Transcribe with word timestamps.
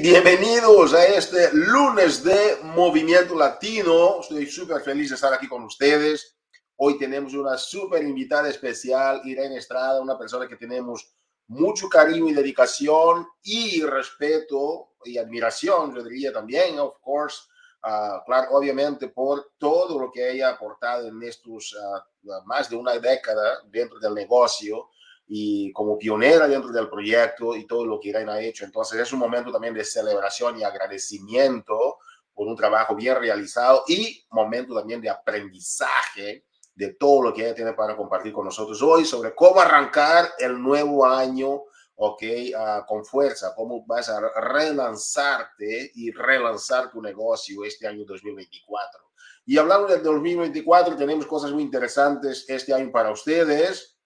bienvenidos 0.00 0.94
a 0.94 1.04
este 1.04 1.50
lunes 1.52 2.24
de 2.24 2.56
Movimiento 2.62 3.34
Latino. 3.34 4.20
Estoy 4.22 4.46
súper 4.46 4.80
feliz 4.80 5.10
de 5.10 5.16
estar 5.16 5.34
aquí 5.34 5.46
con 5.46 5.62
ustedes. 5.64 6.38
Hoy 6.76 6.96
tenemos 6.96 7.34
una 7.34 7.58
súper 7.58 8.02
invitada 8.02 8.48
especial, 8.48 9.20
Irene 9.24 9.58
Estrada, 9.58 10.00
una 10.00 10.18
persona 10.18 10.48
que 10.48 10.56
tenemos 10.56 11.12
mucho 11.48 11.88
cariño 11.90 12.28
y 12.28 12.32
dedicación 12.32 13.26
y 13.42 13.82
respeto 13.82 14.94
y 15.04 15.18
admiración, 15.18 15.94
yo 15.94 16.02
diría 16.02 16.32
también, 16.32 16.78
of 16.78 16.94
course, 17.02 17.42
uh, 17.84 18.24
claro, 18.24 18.52
obviamente 18.52 19.08
por 19.08 19.52
todo 19.58 19.98
lo 20.00 20.10
que 20.10 20.30
ella 20.30 20.48
ha 20.48 20.52
aportado 20.52 21.08
en 21.08 21.22
estos 21.22 21.74
uh, 21.74 22.30
más 22.46 22.70
de 22.70 22.76
una 22.76 22.98
década 22.98 23.60
dentro 23.66 23.98
del 23.98 24.14
negocio 24.14 24.88
y 25.32 25.72
como 25.72 25.96
pionera 25.96 26.48
dentro 26.48 26.72
del 26.72 26.88
proyecto 26.88 27.54
y 27.54 27.64
todo 27.64 27.86
lo 27.86 28.00
que 28.00 28.08
Irene 28.08 28.32
ha 28.32 28.40
hecho. 28.40 28.64
Entonces 28.64 28.98
es 28.98 29.12
un 29.12 29.20
momento 29.20 29.52
también 29.52 29.72
de 29.72 29.84
celebración 29.84 30.58
y 30.58 30.64
agradecimiento 30.64 31.98
por 32.34 32.48
un 32.48 32.56
trabajo 32.56 32.96
bien 32.96 33.14
realizado 33.14 33.84
y 33.86 34.26
momento 34.32 34.74
también 34.74 35.00
de 35.00 35.08
aprendizaje 35.08 36.46
de 36.74 36.94
todo 36.94 37.22
lo 37.22 37.32
que 37.32 37.42
ella 37.42 37.54
tiene 37.54 37.74
para 37.74 37.96
compartir 37.96 38.32
con 38.32 38.44
nosotros 38.44 38.82
hoy 38.82 39.04
sobre 39.04 39.32
cómo 39.32 39.60
arrancar 39.60 40.32
el 40.36 40.60
nuevo 40.60 41.06
año, 41.06 41.62
ok, 41.94 42.22
uh, 42.22 42.86
con 42.88 43.04
fuerza, 43.04 43.54
cómo 43.54 43.84
vas 43.86 44.08
a 44.08 44.20
relanzarte 44.40 45.92
y 45.94 46.10
relanzar 46.10 46.90
tu 46.90 47.00
negocio 47.00 47.64
este 47.64 47.86
año 47.86 48.04
2024. 48.04 49.00
Y 49.46 49.58
hablando 49.58 49.86
del 49.86 50.02
2024, 50.02 50.96
tenemos 50.96 51.24
cosas 51.26 51.52
muy 51.52 51.62
interesantes 51.62 52.46
este 52.48 52.74
año 52.74 52.90
para 52.90 53.12
ustedes. 53.12 53.99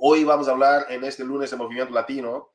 Hoy 0.00 0.22
vamos 0.22 0.46
a 0.46 0.52
hablar 0.52 0.86
en 0.90 1.02
este 1.02 1.24
lunes 1.24 1.50
de 1.50 1.56
Movimiento 1.56 1.92
Latino. 1.92 2.52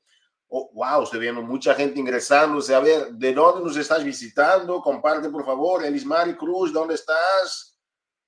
Oh, 0.48 0.72
wow, 0.74 1.04
estoy 1.04 1.20
viendo 1.20 1.42
mucha 1.42 1.76
gente 1.76 2.00
ingresando. 2.00 2.64
A 2.74 2.80
ver, 2.80 3.10
¿de 3.10 3.34
dónde 3.34 3.66
nos 3.66 3.76
estás 3.76 4.02
visitando? 4.02 4.82
Comparte, 4.82 5.30
por 5.30 5.46
favor. 5.46 5.84
Elismari 5.84 6.38
Cruz, 6.38 6.72
¿dónde 6.72 6.96
estás? 6.96 7.78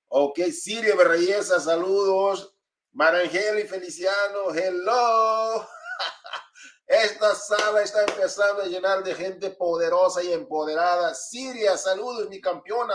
Ok, 0.08 0.40
Siria 0.52 0.94
Berreyesa, 0.96 1.58
saludos. 1.60 2.54
Marangeli 2.92 3.66
Feliciano, 3.66 4.52
hello. 4.54 5.66
Esta 6.86 7.34
sala 7.34 7.82
está 7.82 8.04
empezando 8.04 8.62
a 8.62 8.66
llenar 8.66 9.02
de 9.02 9.14
gente 9.14 9.50
poderosa 9.50 10.22
y 10.22 10.32
empoderada. 10.32 11.14
Siria, 11.14 11.78
saludos, 11.78 12.28
mi 12.28 12.40
campeona. 12.40 12.94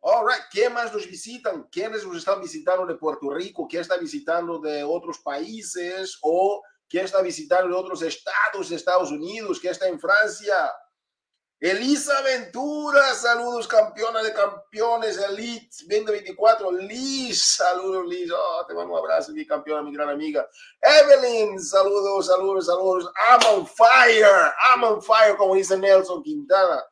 All 0.00 0.24
right, 0.26 0.42
¿quién 0.50 0.72
más 0.72 0.92
nos 0.92 1.06
visitan? 1.06 1.64
¿Quiénes 1.70 2.06
nos 2.06 2.16
están 2.18 2.40
visitando 2.40 2.86
de 2.86 2.94
Puerto 2.94 3.30
Rico? 3.30 3.66
¿Quién 3.68 3.82
está 3.82 3.96
visitando 3.96 4.58
de 4.58 4.84
otros 4.84 5.18
países? 5.18 6.18
¿O 6.22 6.62
quién 6.88 7.04
está 7.04 7.22
visitando 7.22 7.68
de 7.68 7.74
otros 7.74 8.02
estados 8.02 8.68
de 8.68 8.76
Estados 8.76 9.10
Unidos? 9.10 9.58
¿Quién 9.58 9.72
está 9.72 9.88
en 9.88 9.98
Francia? 9.98 10.72
Elisa 11.58 12.20
Ventura, 12.20 13.14
saludos, 13.14 13.66
campeona 13.66 14.22
de 14.22 14.34
campeones, 14.34 15.16
Elite 15.16 15.70
2024. 15.88 16.70
Liz, 16.72 17.42
saludos, 17.42 18.06
Liz. 18.06 18.30
Oh, 18.30 18.66
te 18.68 18.74
mando 18.74 18.92
un 18.92 18.98
abrazo, 18.98 19.32
mi 19.32 19.46
campeona, 19.46 19.82
mi 19.82 19.94
gran 19.94 20.10
amiga. 20.10 20.46
Evelyn, 20.82 21.58
saludos, 21.58 22.26
saludos, 22.26 22.66
saludos. 22.66 23.10
I'm 23.26 23.58
on 23.58 23.66
fire, 23.66 24.52
I'm 24.66 24.84
on 24.84 25.00
fire, 25.00 25.34
como 25.34 25.54
dice 25.54 25.78
Nelson 25.78 26.22
Quintana. 26.22 26.84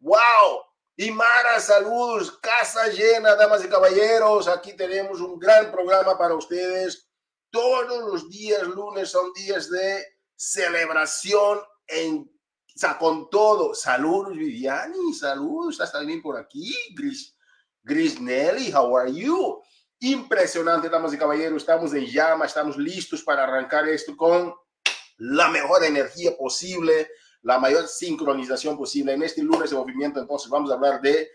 Wow, 0.00 0.64
y 0.96 1.10
Mara, 1.10 1.58
saludos, 1.58 2.38
casa 2.38 2.86
llena, 2.86 3.34
damas 3.34 3.64
y 3.64 3.68
caballeros. 3.68 4.46
Aquí 4.46 4.74
tenemos 4.74 5.20
un 5.20 5.40
gran 5.40 5.72
programa 5.72 6.16
para 6.16 6.34
ustedes. 6.34 7.08
Todos 7.50 8.12
los 8.12 8.30
días 8.30 8.62
lunes 8.62 9.10
son 9.10 9.32
días 9.32 9.68
de 9.70 10.06
celebración 10.36 11.60
en, 11.88 12.18
o 12.18 12.78
sea, 12.78 12.96
con 12.96 13.28
todo. 13.28 13.74
Saludos, 13.74 14.36
Viviani, 14.36 15.12
saludos, 15.14 15.74
¿estás 15.74 15.90
también 15.90 16.22
por 16.22 16.38
aquí? 16.38 16.72
Gris, 16.94 17.36
Gris 17.82 18.20
Nelly, 18.20 18.72
how 18.72 18.96
are 18.96 19.12
you? 19.12 19.60
Impresionante, 19.98 20.88
damas 20.88 21.12
y 21.12 21.18
caballeros. 21.18 21.62
Estamos 21.62 21.92
en 21.92 22.06
llama, 22.06 22.46
estamos 22.46 22.76
listos 22.76 23.22
para 23.24 23.42
arrancar 23.42 23.88
esto 23.88 24.16
con 24.16 24.54
la 25.16 25.48
mejor 25.48 25.82
energía 25.82 26.36
posible 26.36 27.08
la 27.44 27.58
mayor 27.58 27.86
sincronización 27.86 28.76
posible 28.76 29.12
en 29.12 29.22
este 29.22 29.42
lunes 29.42 29.70
de 29.70 29.76
movimiento. 29.76 30.18
Entonces 30.18 30.50
vamos 30.50 30.70
a 30.70 30.74
hablar 30.74 31.00
de 31.00 31.30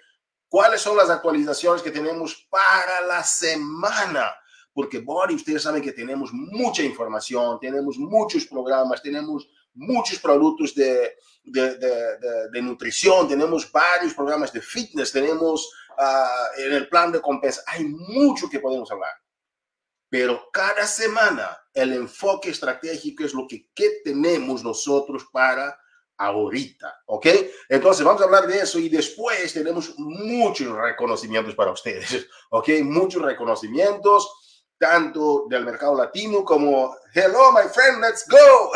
cuáles 0.49 0.81
son 0.81 0.97
las 0.97 1.09
actualizaciones 1.09 1.81
que 1.81 1.91
tenemos 1.91 2.47
para 2.49 3.01
la 3.01 3.23
semana. 3.23 4.35
Porque, 4.73 4.99
Body, 4.99 5.35
ustedes 5.35 5.63
saben 5.63 5.81
que 5.81 5.91
tenemos 5.91 6.31
mucha 6.33 6.83
información, 6.83 7.59
tenemos 7.59 7.97
muchos 7.97 8.45
programas, 8.45 9.01
tenemos 9.01 9.49
muchos 9.73 10.19
productos 10.19 10.73
de, 10.73 11.15
de, 11.43 11.77
de, 11.77 12.17
de 12.51 12.61
nutrición, 12.61 13.27
tenemos 13.27 13.71
varios 13.71 14.13
programas 14.13 14.51
de 14.51 14.61
fitness, 14.61 15.11
tenemos 15.11 15.71
uh, 15.97 16.61
en 16.61 16.73
el 16.73 16.89
plan 16.89 17.11
de 17.11 17.21
compensa, 17.21 17.61
hay 17.67 17.85
mucho 17.85 18.49
que 18.49 18.59
podemos 18.59 18.91
hablar. 18.91 19.11
Pero 20.09 20.49
cada 20.51 20.87
semana 20.87 21.55
el 21.73 21.93
enfoque 21.93 22.49
estratégico 22.49 23.23
es 23.23 23.33
lo 23.33 23.47
que, 23.47 23.69
que 23.75 24.01
tenemos 24.03 24.63
nosotros 24.63 25.25
para 25.31 25.77
ahorita, 26.19 27.03
¿ok? 27.05 27.27
Entonces 27.69 28.05
vamos 28.05 28.21
a 28.21 28.25
hablar 28.25 28.45
de 28.45 28.59
eso 28.59 28.77
y 28.77 28.89
después 28.89 29.53
tenemos 29.53 29.97
muchos 29.97 30.75
reconocimientos 30.75 31.55
para 31.55 31.71
ustedes, 31.71 32.27
¿ok? 32.51 32.69
Muchos 32.83 33.21
reconocimientos, 33.21 34.65
tanto 34.77 35.45
del 35.49 35.65
mercado 35.65 35.95
latino 35.95 36.43
como, 36.43 36.93
hello, 37.13 37.53
my 37.53 37.69
friend, 37.73 38.01
let's 38.01 38.25
go. 38.27 38.71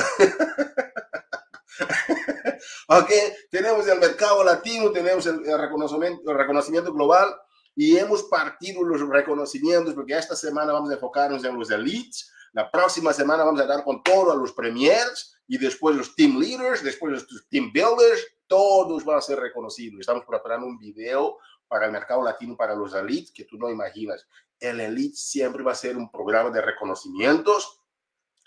ok, 2.98 3.12
tenemos 3.52 3.88
el 3.88 4.00
mercado 4.00 4.42
latino, 4.44 4.92
tenemos 4.92 5.26
el, 5.26 5.44
reconocimiento, 5.44 6.32
el 6.32 6.38
reconocimiento 6.38 6.94
global 6.94 7.36
y 7.76 7.98
hemos 7.98 8.24
partido 8.24 8.84
los 8.84 9.02
reconocimientos 9.02 9.94
porque 9.94 10.18
esta 10.18 10.36
semana 10.36 10.72
vamos 10.72 10.92
a 10.92 10.94
enfocarnos 10.94 11.44
en 11.44 11.60
los 11.60 11.70
elites, 11.72 12.32
la 12.54 12.72
próxima 12.72 13.12
semana 13.12 13.44
vamos 13.44 13.60
a 13.60 13.66
dar 13.66 13.84
con 13.84 14.02
todo 14.02 14.32
a 14.32 14.36
los 14.36 14.54
premiers 14.54 15.33
y 15.48 15.58
después 15.58 15.96
los 15.96 16.16
team 16.16 16.40
leaders, 16.40 16.84
después 16.84 17.14
los 17.14 17.48
team 17.50 17.72
builders, 17.72 18.26
todos 18.48 19.04
van 19.04 19.18
a 19.18 19.22
ser 19.22 19.40
reconocidos. 19.40 20.00
Estamos 20.00 20.26
preparando 20.26 20.68
un 20.68 20.78
video 20.78 21.38
para 21.68 21.88
el 21.88 21.92
mercado 21.92 22.24
latino, 22.24 22.56
para 22.56 22.76
los 22.76 22.94
elites, 22.94 23.32
que 23.32 23.46
tú 23.46 23.58
no 23.58 23.70
imaginas. 23.70 24.28
El 24.60 24.80
elite 24.80 25.16
siempre 25.16 25.64
va 25.64 25.72
a 25.72 25.76
ser 25.76 25.98
un 25.98 26.12
programa 26.12 26.50
de 26.50 26.62
reconocimientos 26.62 27.82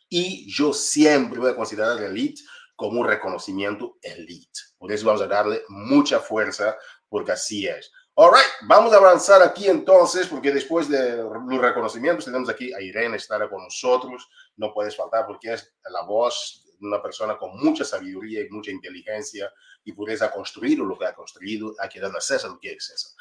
y 0.08 0.50
yo 0.52 0.72
siempre 0.72 1.40
voy 1.40 1.50
a 1.50 1.56
considerar 1.56 1.98
el 1.98 2.04
elite 2.04 2.42
como 2.76 3.00
un 3.00 3.06
reconocimiento 3.06 3.96
elite. 4.02 4.60
Por 4.78 4.92
eso 4.92 5.06
vamos 5.06 5.22
a 5.22 5.26
darle 5.26 5.62
mucha 5.68 6.20
fuerza, 6.20 6.76
porque 7.08 7.32
así 7.32 7.66
es. 7.66 7.90
All 8.14 8.30
right, 8.30 8.68
vamos 8.68 8.92
a 8.92 8.96
avanzar 8.96 9.42
aquí 9.42 9.66
entonces, 9.66 10.26
porque 10.26 10.52
después 10.52 10.88
de 10.88 11.16
los 11.16 11.60
reconocimientos 11.60 12.24
tenemos 12.24 12.48
aquí 12.48 12.72
a 12.72 12.80
Irene 12.80 13.16
estar 13.16 13.48
con 13.50 13.64
nosotros. 13.64 14.28
No 14.56 14.72
puedes 14.72 14.96
faltar 14.96 15.26
porque 15.26 15.52
es 15.52 15.74
la 15.90 16.02
voz 16.02 16.65
una 16.80 17.02
persona 17.02 17.36
con 17.36 17.58
mucha 17.58 17.84
sabiduría 17.84 18.40
y 18.40 18.50
mucha 18.50 18.70
inteligencia 18.70 19.52
y 19.84 19.92
pureza 19.92 20.26
ha 20.26 20.32
construido 20.32 20.84
lo 20.84 20.98
que 20.98 21.06
ha 21.06 21.14
construido, 21.14 21.74
hay 21.78 21.88
que 21.88 22.00
darle 22.00 22.18
a 22.18 22.20
César 22.20 22.50
lo 22.50 22.58
que 22.58 22.72
es 22.72 22.86
César. 22.86 23.12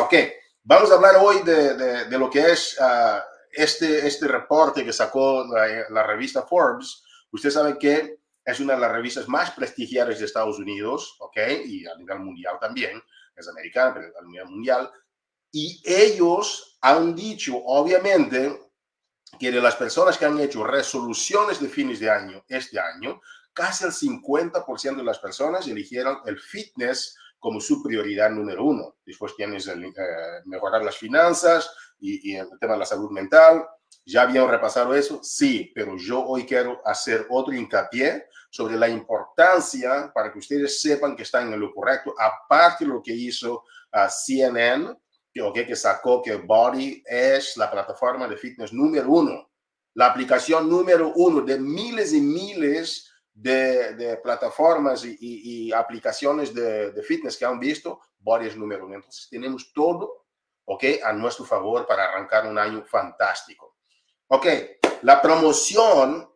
Ok, 0.00 0.14
vamos 0.62 0.90
a 0.90 0.94
hablar 0.94 1.16
hoy 1.20 1.42
de, 1.42 1.74
de, 1.74 2.04
de 2.06 2.18
lo 2.18 2.28
que 2.28 2.40
es 2.40 2.76
uh, 2.80 3.20
este, 3.52 4.06
este 4.06 4.28
reporte 4.28 4.84
que 4.84 4.92
sacó 4.92 5.46
la, 5.46 5.86
la, 5.90 6.02
revista 6.02 6.42
Forbes. 6.42 7.02
Usted 7.30 7.50
sabe 7.50 7.78
que 7.78 8.18
es 8.44 8.60
una 8.60 8.74
de 8.74 8.80
las 8.80 8.92
revistas 8.92 9.28
más 9.28 9.50
prestigiadas 9.50 10.18
de 10.18 10.24
Estados 10.24 10.58
Unidos, 10.58 11.16
ok, 11.20 11.36
y 11.66 11.86
a 11.86 11.94
nivel 11.96 12.20
mundial 12.20 12.56
también, 12.60 13.02
es 13.36 13.48
americana, 13.48 13.94
pero 13.94 14.06
a 14.18 14.24
nivel 14.24 14.46
mundial. 14.46 14.90
Y 15.52 15.82
ellos 15.84 16.78
han 16.80 17.14
dicho, 17.14 17.56
obviamente, 17.64 18.67
que 19.38 19.50
de 19.50 19.60
las 19.60 19.76
personas 19.76 20.16
que 20.16 20.24
han 20.24 20.38
hecho 20.40 20.64
resoluciones 20.64 21.60
de 21.60 21.68
fines 21.68 22.00
de 22.00 22.10
año 22.10 22.44
este 22.48 22.78
año, 22.78 23.20
casi 23.52 23.84
el 23.84 23.92
50% 23.92 24.96
de 24.96 25.04
las 25.04 25.18
personas 25.18 25.66
eligieron 25.66 26.18
el 26.26 26.38
fitness 26.38 27.16
como 27.38 27.60
su 27.60 27.82
prioridad 27.82 28.30
número 28.30 28.64
uno. 28.64 28.96
Después 29.04 29.34
tienes 29.36 29.66
el, 29.68 29.84
eh, 29.84 29.92
mejorar 30.44 30.84
las 30.84 30.96
finanzas 30.96 31.70
y, 32.00 32.32
y, 32.32 32.36
el 32.36 32.48
tema 32.60 32.74
de 32.74 32.80
la 32.80 32.86
salud 32.86 33.10
mental. 33.10 33.66
¿Ya 34.04 34.22
habían 34.22 34.48
repasado 34.48 34.94
eso? 34.94 35.20
Sí, 35.22 35.70
pero 35.74 35.96
yo 35.96 36.24
hoy 36.24 36.46
quiero 36.46 36.80
hacer 36.84 37.26
otro 37.30 37.54
hincapié 37.54 38.26
sobre 38.50 38.76
la 38.76 38.88
importancia 38.88 40.10
para 40.14 40.32
que 40.32 40.38
ustedes 40.38 40.80
sepan 40.80 41.14
que 41.14 41.22
están 41.22 41.52
en 41.52 41.60
lo 41.60 41.72
correcto, 41.72 42.14
aparte 42.18 42.84
de 42.84 42.90
lo 42.90 43.02
que 43.02 43.12
hizo 43.12 43.64
uh, 43.92 44.08
CNN, 44.08 44.96
okay, 45.42 45.66
que 45.66 45.76
sacó 45.76 46.22
que 46.22 46.36
Body 46.36 47.02
es 47.06 47.56
la 47.56 47.70
plataforma 47.70 48.26
de 48.26 48.36
fitness 48.36 48.72
número 48.72 49.10
uno, 49.10 49.50
la 49.94 50.06
aplicación 50.06 50.68
número 50.68 51.12
uno 51.14 51.40
de 51.42 51.58
miles 51.58 52.12
y 52.12 52.20
miles 52.20 53.10
de, 53.32 53.94
de 53.94 54.16
plataformas 54.18 55.04
y, 55.04 55.16
y, 55.20 55.66
y 55.68 55.72
aplicaciones 55.72 56.52
de, 56.52 56.92
de, 56.92 57.02
fitness 57.02 57.36
que 57.36 57.44
han 57.44 57.58
visto, 57.58 58.00
Body 58.18 58.46
es 58.46 58.56
número 58.56 58.86
uno. 58.86 58.96
Entonces 58.96 59.28
tenemos 59.30 59.72
todo 59.72 60.26
ok, 60.70 60.84
a 61.02 61.12
nuestro 61.12 61.44
favor 61.44 61.86
para 61.86 62.04
arrancar 62.04 62.46
un 62.46 62.58
año 62.58 62.84
fantástico. 62.84 63.76
Ok, 64.28 64.46
la 65.02 65.22
promoción 65.22 66.28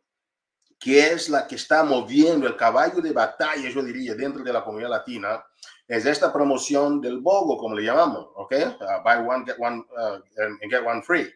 que 0.79 1.13
es 1.13 1.29
la 1.29 1.47
que 1.47 1.57
está 1.57 1.85
moviendo 1.85 2.47
el 2.47 2.57
caballo 2.57 3.01
de 3.01 3.13
batalla, 3.13 3.69
yo 3.69 3.83
diría, 3.83 4.15
dentro 4.15 4.43
de 4.43 4.53
la 4.53 4.65
comunidad 4.65 4.91
latina, 4.91 5.45
es 5.93 6.07
esta 6.07 6.33
promoción 6.33 7.03
del 7.03 7.19
BOGO, 7.19 7.59
como 7.59 7.75
le 7.75 7.85
llamamos, 7.85 8.27
¿ok? 8.35 8.55
Uh, 8.81 9.03
buy 9.05 9.19
one, 9.29 9.45
get 9.45 9.57
one, 9.59 9.85
uh, 9.95 10.23
and 10.39 10.71
get 10.71 10.83
one 10.87 11.03
free. 11.03 11.31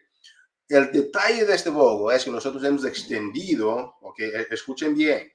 El 0.67 0.91
detalle 0.91 1.45
de 1.45 1.53
este 1.53 1.69
BOGO 1.69 2.11
es 2.11 2.23
que 2.23 2.31
nosotros 2.31 2.63
hemos 2.63 2.83
extendido, 2.83 3.97
ok, 4.01 4.19
e, 4.19 4.47
escuchen 4.49 4.95
bien, 4.95 5.31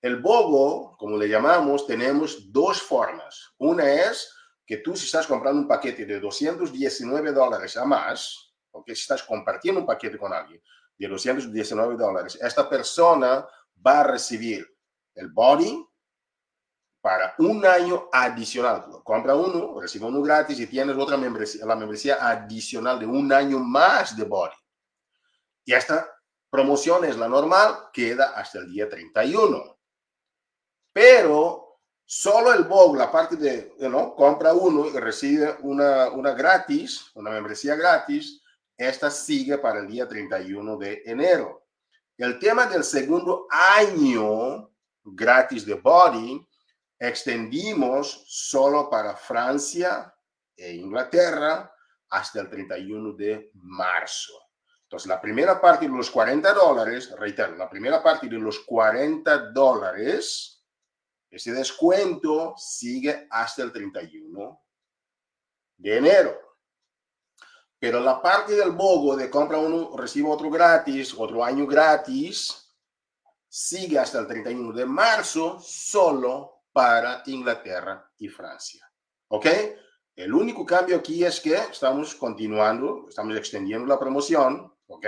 el 0.00 0.20
BOGO, 0.20 0.96
como 0.96 1.18
le 1.18 1.28
llamamos, 1.28 1.84
tenemos 1.84 2.52
dos 2.52 2.80
formas. 2.80 3.54
Una 3.58 3.92
es 3.92 4.32
que 4.64 4.76
tú 4.76 4.94
si 4.94 5.06
estás 5.06 5.26
comprando 5.26 5.62
un 5.62 5.68
paquete 5.68 6.06
de 6.06 6.20
219 6.20 7.32
dólares 7.32 7.76
a 7.76 7.84
más, 7.84 8.54
o 8.70 8.84
que 8.84 8.94
si 8.94 9.02
estás 9.02 9.24
compartiendo 9.24 9.80
un 9.80 9.86
paquete 9.86 10.16
con 10.16 10.32
alguien 10.32 10.62
de 10.96 11.08
219 11.08 11.96
dólares, 11.96 12.38
esta 12.40 12.70
persona 12.70 13.44
va 13.84 14.00
a 14.00 14.04
recibir 14.04 14.64
el 15.16 15.28
body 15.28 15.84
para 17.06 17.36
un 17.38 17.64
año 17.64 18.08
adicional. 18.10 18.84
Compra 19.04 19.36
uno, 19.36 19.80
recibe 19.80 20.06
uno 20.06 20.20
gratis 20.22 20.58
y 20.58 20.66
tienes 20.66 20.96
otra 20.96 21.16
membresía, 21.16 21.64
la 21.64 21.76
membresía 21.76 22.16
adicional 22.20 22.98
de 22.98 23.06
un 23.06 23.32
año 23.32 23.60
más 23.60 24.16
de 24.16 24.24
body. 24.24 24.56
Y 25.64 25.72
esta 25.72 26.10
promoción 26.50 27.04
es 27.04 27.16
la 27.16 27.28
normal, 27.28 27.90
queda 27.92 28.32
hasta 28.34 28.58
el 28.58 28.72
día 28.72 28.88
31. 28.88 29.78
Pero 30.92 31.78
solo 32.04 32.52
el 32.52 32.64
BOG, 32.64 32.96
la 32.96 33.12
parte 33.12 33.36
de, 33.36 33.72
¿no? 33.88 34.16
compra 34.16 34.52
uno 34.52 34.88
y 34.88 34.98
recibe 34.98 35.58
una, 35.60 36.10
una 36.10 36.32
gratis, 36.32 37.12
una 37.14 37.30
membresía 37.30 37.76
gratis, 37.76 38.42
esta 38.76 39.12
sigue 39.12 39.58
para 39.58 39.78
el 39.78 39.86
día 39.86 40.08
31 40.08 40.76
de 40.76 41.02
enero. 41.06 41.68
El 42.18 42.40
tema 42.40 42.66
del 42.66 42.82
segundo 42.82 43.46
año 43.48 44.72
gratis 45.04 45.64
de 45.64 45.74
Body 45.74 46.44
extendimos 46.98 48.24
solo 48.26 48.88
para 48.88 49.16
Francia 49.16 50.14
e 50.56 50.74
Inglaterra 50.74 51.72
hasta 52.10 52.40
el 52.40 52.48
31 52.48 53.12
de 53.12 53.50
marzo. 53.54 54.32
Entonces, 54.84 55.08
la 55.08 55.20
primera 55.20 55.60
parte 55.60 55.86
de 55.86 55.92
los 55.92 56.10
40 56.10 56.52
dólares, 56.52 57.12
reitero, 57.18 57.56
la 57.56 57.68
primera 57.68 58.02
parte 58.02 58.28
de 58.28 58.38
los 58.38 58.60
40 58.60 59.50
dólares, 59.50 60.64
ese 61.28 61.52
descuento 61.52 62.54
sigue 62.56 63.26
hasta 63.30 63.64
el 63.64 63.72
31 63.72 64.62
de 65.76 65.96
enero. 65.96 66.40
Pero 67.78 68.00
la 68.00 68.22
parte 68.22 68.54
del 68.54 68.70
bogo 68.70 69.16
de 69.16 69.28
compra 69.28 69.58
uno, 69.58 69.96
recibe 69.96 70.30
otro 70.30 70.48
gratis, 70.48 71.12
otro 71.18 71.44
año 71.44 71.66
gratis, 71.66 72.74
sigue 73.48 73.98
hasta 73.98 74.20
el 74.20 74.26
31 74.26 74.72
de 74.72 74.86
marzo 74.86 75.58
solo 75.60 76.55
para 76.76 77.22
Inglaterra 77.24 78.06
y 78.18 78.28
Francia. 78.28 78.86
¿Ok? 79.28 79.46
El 80.14 80.34
único 80.34 80.66
cambio 80.66 80.98
aquí 80.98 81.24
es 81.24 81.40
que 81.40 81.54
estamos 81.54 82.14
continuando, 82.16 83.06
estamos 83.08 83.34
extendiendo 83.34 83.86
la 83.86 83.98
promoción, 83.98 84.74
¿ok? 84.86 85.06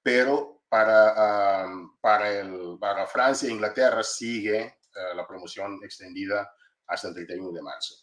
Pero 0.00 0.62
para, 0.68 1.66
para, 2.00 2.30
el, 2.30 2.78
para 2.78 3.08
Francia 3.08 3.48
e 3.48 3.52
Inglaterra 3.52 4.04
sigue 4.04 4.60
eh, 4.60 5.16
la 5.16 5.26
promoción 5.26 5.80
extendida 5.82 6.48
hasta 6.86 7.08
el 7.08 7.14
31 7.14 7.50
de 7.50 7.62
marzo. 7.62 7.96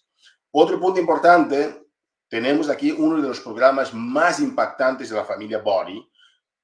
Otro 0.52 0.78
punto 0.78 1.00
importante 1.00 1.92
tenemos 2.28 2.68
aquí 2.68 2.92
uno 2.92 3.22
de 3.22 3.30
los 3.30 3.40
programas 3.40 3.94
más 3.94 4.42
impactantes 4.42 5.12
de 5.12 5.16
la 5.16 5.24
familia 5.24 5.60
Body. 5.60 6.06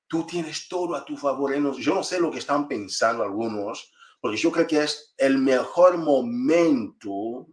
Tú 0.07 0.25
tienes 0.25 0.67
todo 0.67 0.93
a 0.93 1.05
tu 1.05 1.15
favor. 1.15 1.53
Yo 1.79 1.95
no 1.95 2.03
sé 2.03 2.19
lo 2.19 2.29
que 2.29 2.39
están 2.39 2.67
pensando 2.67 3.23
algunos, 3.23 3.93
porque 4.21 4.37
yo 4.37 4.51
creo 4.51 4.67
que 4.67 4.83
es 4.83 5.13
el 5.17 5.39
mejor 5.39 5.97
momento, 5.97 7.47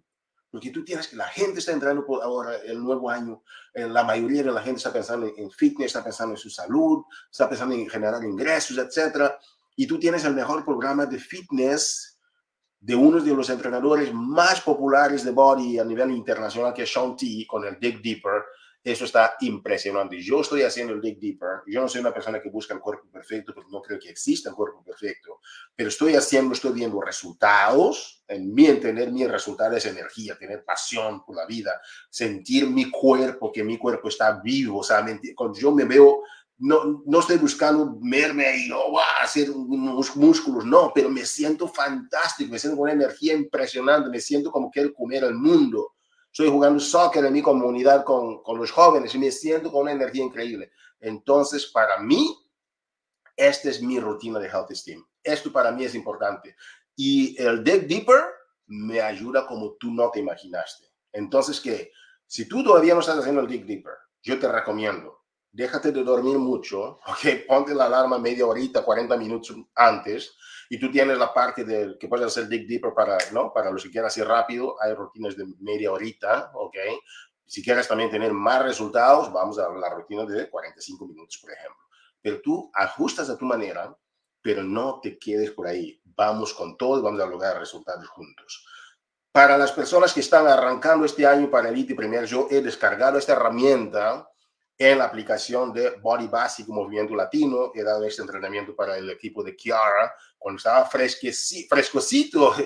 porque 0.51 0.71
tú 0.71 0.85
tienes 0.85 1.09
que 1.09 1.17
la 1.17 1.27
gente 1.29 1.61
está 1.61 1.73
entrando 1.73 2.05
por 2.05 2.23
ahora 2.23 2.57
el 2.59 2.79
nuevo 2.83 3.11
año, 3.11 3.43
eh, 3.73 3.89
la 3.89 4.05
mayoría 4.05 4.43
de 4.43 4.53
la 4.53 4.63
gente 4.63 4.77
está 4.77 4.93
pensando 4.93 5.33
en 5.35 5.51
fitness, 5.51 5.87
está 5.87 6.05
pensando 6.05 6.35
en 6.35 6.39
su 6.39 6.51
salud, 6.51 7.03
está 7.31 7.49
pensando 7.49 7.75
en 7.75 7.89
generar 7.89 8.23
ingresos, 8.23 8.77
etcétera. 8.77 9.39
Y 9.77 9.87
tú 9.87 9.99
tienes 9.99 10.25
el 10.25 10.35
mejor 10.35 10.65
programa 10.65 11.07
de 11.07 11.19
fitness 11.19 12.19
de 12.81 12.95
uno 12.95 13.21
de 13.21 13.35
los 13.35 13.49
entrenadores 13.51 14.13
más 14.13 14.61
populares 14.61 15.25
de 15.25 15.31
body 15.31 15.79
a 15.79 15.85
nivel 15.85 16.11
internacional, 16.13 16.75
que 16.75 16.83
es 16.83 16.93
Sean 16.93 17.17
T, 17.17 17.47
con 17.49 17.65
el 17.65 17.79
Dig 17.81 18.01
Deeper. 18.03 18.43
Eso 18.83 19.05
está 19.05 19.35
impresionante. 19.41 20.21
Yo 20.23 20.41
estoy 20.41 20.63
haciendo 20.63 20.95
el 20.95 21.01
Dig 21.01 21.19
Deeper. 21.19 21.63
Yo 21.67 21.81
no 21.81 21.89
soy 21.89 22.01
una 22.01 22.15
persona 22.15 22.41
que 22.41 22.49
busca 22.49 22.75
el 22.75 22.81
cuerpo 22.81 23.09
perfecto, 23.11 23.53
porque 23.55 23.71
no 23.71 23.83
creo 23.83 23.99
que 23.99 24.09
exista 24.09 24.51
el 24.51 24.55
cuerpo 24.55 24.83
perfecto, 24.85 25.41
pero 25.75 25.89
estoy 25.89 26.15
haciendo, 26.15 26.55
estoy 26.55 26.73
viendo 26.73 27.01
resultados. 27.01 28.23
En 28.29 28.55
mi 28.55 28.67
entender, 28.67 29.11
mi 29.11 29.27
resultado 29.27 29.77
es 29.77 29.87
energía, 29.87 30.37
tener 30.39 30.65
pasión 30.65 31.25
por 31.25 31.37
la 31.37 31.47
vida, 31.47 31.81
sentir 32.11 32.69
mi 32.69 32.91
cuerpo, 32.91 33.51
que 33.53 33.65
mi 33.65 33.79
cuerpo 33.79 34.09
está 34.09 34.41
vivo. 34.41 34.81
O 34.81 34.85
sea, 34.85 35.05
cuando 35.35 35.59
yo 35.59 35.73
me 35.73 35.85
veo 35.85 36.23
no, 36.59 37.03
no 37.07 37.21
estoy 37.21 37.37
buscando 37.37 37.97
verme 38.01 38.45
y 38.59 38.71
oh, 38.73 38.99
hacer 39.23 39.51
unos 39.51 40.17
músculos, 40.17 40.65
no, 40.65 40.91
pero 40.93 41.09
me 41.09 41.25
siento 41.25 41.69
fantástico, 41.69 42.51
me 42.51 42.59
siento 42.59 42.77
con 42.77 42.85
una 42.85 42.93
energía 42.93 43.35
impresionante, 43.35 44.11
me 44.11 44.21
siento 44.21 44.51
como 44.51 44.71
quiero 44.71 44.93
comer 44.93 45.25
el 45.25 45.35
mundo. 45.35 45.95
Estoy 46.39 46.53
jugando 46.53 46.79
soccer 46.79 47.25
en 47.25 47.33
mi 47.33 47.43
comunidad 47.43 48.05
con, 48.05 48.45
con 48.45 48.59
los 48.59 48.71
jóvenes 48.71 49.13
y 49.13 49.19
me 49.19 49.33
siento 49.33 49.73
con 49.73 49.83
una 49.83 49.91
energía 49.91 50.23
increíble. 50.23 50.71
Entonces, 51.01 51.67
para 51.67 51.99
mí, 51.99 52.33
esta 53.35 53.69
es 53.71 53.83
mi 53.83 53.99
rutina 53.99 54.39
de 54.39 54.47
Health 54.47 54.71
Esteem. 54.71 55.05
Esto 55.21 55.51
para 55.51 55.73
mí 55.73 55.83
es 55.83 55.97
importante. 55.97 56.55
Y 56.95 57.35
el 57.43 57.65
Dig 57.65 57.89
Deeper 57.89 58.23
me 58.69 59.01
ayuda 59.01 59.49
como 59.49 59.73
tú 59.81 59.93
no 59.93 60.13
te 60.13 60.21
imaginaste. 60.21 60.87
Entonces, 61.11 61.61
que 61.61 61.91
si 62.25 62.47
tú 62.47 62.63
todavía 62.63 62.95
no 62.95 63.01
estás 63.01 63.19
haciendo 63.19 63.41
el 63.41 63.49
Dig 63.49 63.67
Deeper, 63.67 63.95
yo 64.23 64.39
te 64.39 64.47
recomiendo 64.47 65.19
déjate 65.53 65.93
de 65.93 66.05
dormir 66.05 66.39
mucho, 66.39 67.01
ok, 67.07 67.47
ponte 67.47 67.75
la 67.75 67.87
alarma 67.87 68.19
media 68.19 68.47
horita, 68.47 68.85
40 68.85 69.17
minutos 69.17 69.57
antes, 69.75 70.37
y 70.69 70.79
tú 70.79 70.91
tienes 70.91 71.17
la 71.17 71.33
parte 71.33 71.65
de 71.65 71.97
que 71.99 72.09
puedes 72.09 72.27
hacer 72.27 72.49
dig 72.49 72.67
deeper 72.67 72.93
para, 72.93 73.17
¿no? 73.33 73.53
Para 73.53 73.71
los 73.71 73.83
que 73.83 73.91
quieran 73.91 74.09
hacer 74.09 74.27
rápido, 74.27 74.77
hay 74.83 74.93
rutinas 74.95 75.37
de 75.37 75.47
media 75.61 75.91
horita, 75.91 76.51
ok. 76.55 76.77
Si 77.47 77.63
quieres 77.63 77.89
también 77.89 78.11
tener 78.11 78.33
más 78.33 78.63
resultados, 78.63 79.33
vamos 79.33 79.59
a 79.59 79.69
la 79.71 79.89
rutina 79.91 80.27
de 80.27 80.51
45 80.51 81.07
minutos, 81.07 81.39
por 81.39 81.51
ejemplo. 81.51 81.83
Pero 82.21 82.43
tú 82.43 82.71
ajustas 82.75 83.31
a 83.31 83.39
tu 83.39 83.47
manera, 83.47 83.97
pero 84.43 84.63
no 84.63 85.01
te 85.01 85.19
quedes 85.19 85.53
por 85.53 85.67
ahí. 85.67 86.01
Vamos 86.05 86.53
con 86.53 86.77
todo 86.77 86.99
y 86.99 87.03
vamos 87.03 87.21
a 87.21 87.27
lograr 87.27 87.59
resultados 87.59 88.07
juntos. 88.09 88.67
Para 89.33 89.57
las 89.57 89.73
personas 89.73 90.13
que 90.13 90.21
están 90.21 90.47
arrancando 90.47 91.07
este 91.07 91.27
año 91.27 91.51
para 91.51 91.71
Elite 91.71 91.95
Premier, 91.95 92.27
yo 92.27 92.49
he 92.51 92.61
descargado 92.61 93.19
esta 93.19 93.33
herramienta 93.33 94.29
en 94.79 94.99
la 94.99 95.05
aplicación 95.05 95.73
de 95.73 95.91
Body 96.01 96.29
Basic 96.29 96.69
Movimiento 96.69 97.15
Latino. 97.17 97.73
He 97.75 97.83
dado 97.83 98.05
este 98.05 98.23
entrenamiento 98.23 98.77
para 98.77 98.97
el 98.97 99.11
equipo 99.11 99.43
de 99.43 99.57
Kiara 99.57 100.15
cuando 100.39 100.59
estaba 100.59 100.89
frescosito. 100.89 102.55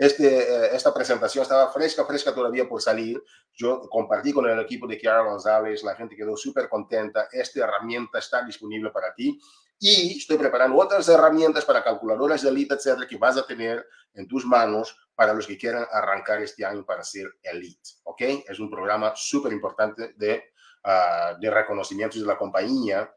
Este, 0.00 0.28
eh, 0.28 0.76
esta 0.76 0.94
presentación 0.94 1.42
estaba 1.42 1.72
fresca, 1.72 2.04
fresca 2.04 2.32
todavía 2.32 2.68
por 2.68 2.80
salir. 2.80 3.20
Yo 3.52 3.80
compartí 3.90 4.32
con 4.32 4.48
el 4.48 4.60
equipo 4.60 4.86
de 4.86 4.96
Kiara 4.96 5.22
González, 5.22 5.82
la 5.82 5.96
gente 5.96 6.14
quedó 6.14 6.36
súper 6.36 6.68
contenta. 6.68 7.28
Esta 7.32 7.64
herramienta 7.64 8.20
está 8.20 8.44
disponible 8.44 8.90
para 8.90 9.12
ti. 9.12 9.40
Y 9.80 10.18
estoy 10.18 10.38
preparando 10.38 10.76
otras 10.78 11.08
herramientas 11.08 11.64
para 11.64 11.82
calculadoras 11.82 12.42
de 12.42 12.48
Elite, 12.48 12.74
etcétera, 12.74 13.08
que 13.08 13.16
vas 13.16 13.36
a 13.38 13.44
tener 13.44 13.84
en 14.14 14.28
tus 14.28 14.46
manos 14.46 14.96
para 15.16 15.34
los 15.34 15.48
que 15.48 15.58
quieran 15.58 15.84
arrancar 15.90 16.40
este 16.42 16.64
año 16.64 16.86
para 16.86 17.02
ser 17.02 17.26
Elite. 17.42 17.90
¿Ok? 18.04 18.20
Es 18.48 18.60
un 18.60 18.70
programa 18.70 19.14
súper 19.16 19.52
importante 19.52 20.14
de 20.16 20.52
Ah, 20.84 21.36
de 21.38 21.50
reconocimientos 21.50 22.20
de 22.20 22.26
la 22.26 22.38
compañía 22.38 23.12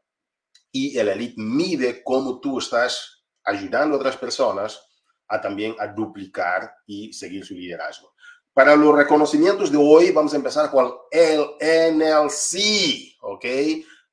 y 0.72 0.98
el 0.98 1.10
Elite 1.10 1.36
mide 1.38 2.04
cómo 2.04 2.40
tú 2.40 2.60
estás 2.60 3.24
ayudando 3.44 3.96
a 3.96 4.00
otras 4.00 4.18
personas 4.18 4.82
a 5.28 5.40
también 5.40 5.76
a 5.80 5.88
duplicar 5.88 6.74
y 6.86 7.14
seguir 7.14 7.46
su 7.46 7.54
liderazgo. 7.54 8.14
Para 8.54 8.76
los 8.76 8.96
reconocimientos 8.96 9.72
de 9.72 9.78
hoy 9.78 10.12
vamos 10.12 10.34
a 10.34 10.38
empezar 10.38 10.70
con 10.70 10.92
el 11.10 11.46
NLC, 11.62 13.16
¿ok? 13.22 13.46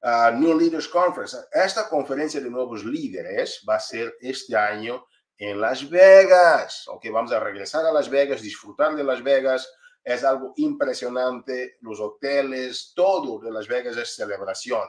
Ah, 0.02 0.30
New 0.32 0.56
Leaders 0.56 0.86
Conference. 0.86 1.36
Esta 1.50 1.88
conferencia 1.88 2.40
de 2.40 2.50
nuevos 2.50 2.84
líderes 2.84 3.64
va 3.68 3.76
a 3.76 3.80
ser 3.80 4.14
este 4.20 4.56
año 4.56 5.04
en 5.36 5.60
Las 5.60 5.88
Vegas, 5.88 6.86
¿ok? 6.86 7.06
Vamos 7.12 7.32
a 7.32 7.40
regresar 7.40 7.84
a 7.86 7.92
Las 7.92 8.08
Vegas, 8.08 8.42
disfrutar 8.42 8.94
de 8.94 9.04
Las 9.04 9.22
Vegas, 9.22 9.68
es 10.08 10.24
algo 10.24 10.54
impresionante, 10.56 11.76
los 11.82 12.00
hoteles, 12.00 12.92
todo 12.96 13.38
de 13.40 13.50
Las 13.50 13.68
Vegas 13.68 13.94
es 13.98 14.14
celebración. 14.14 14.88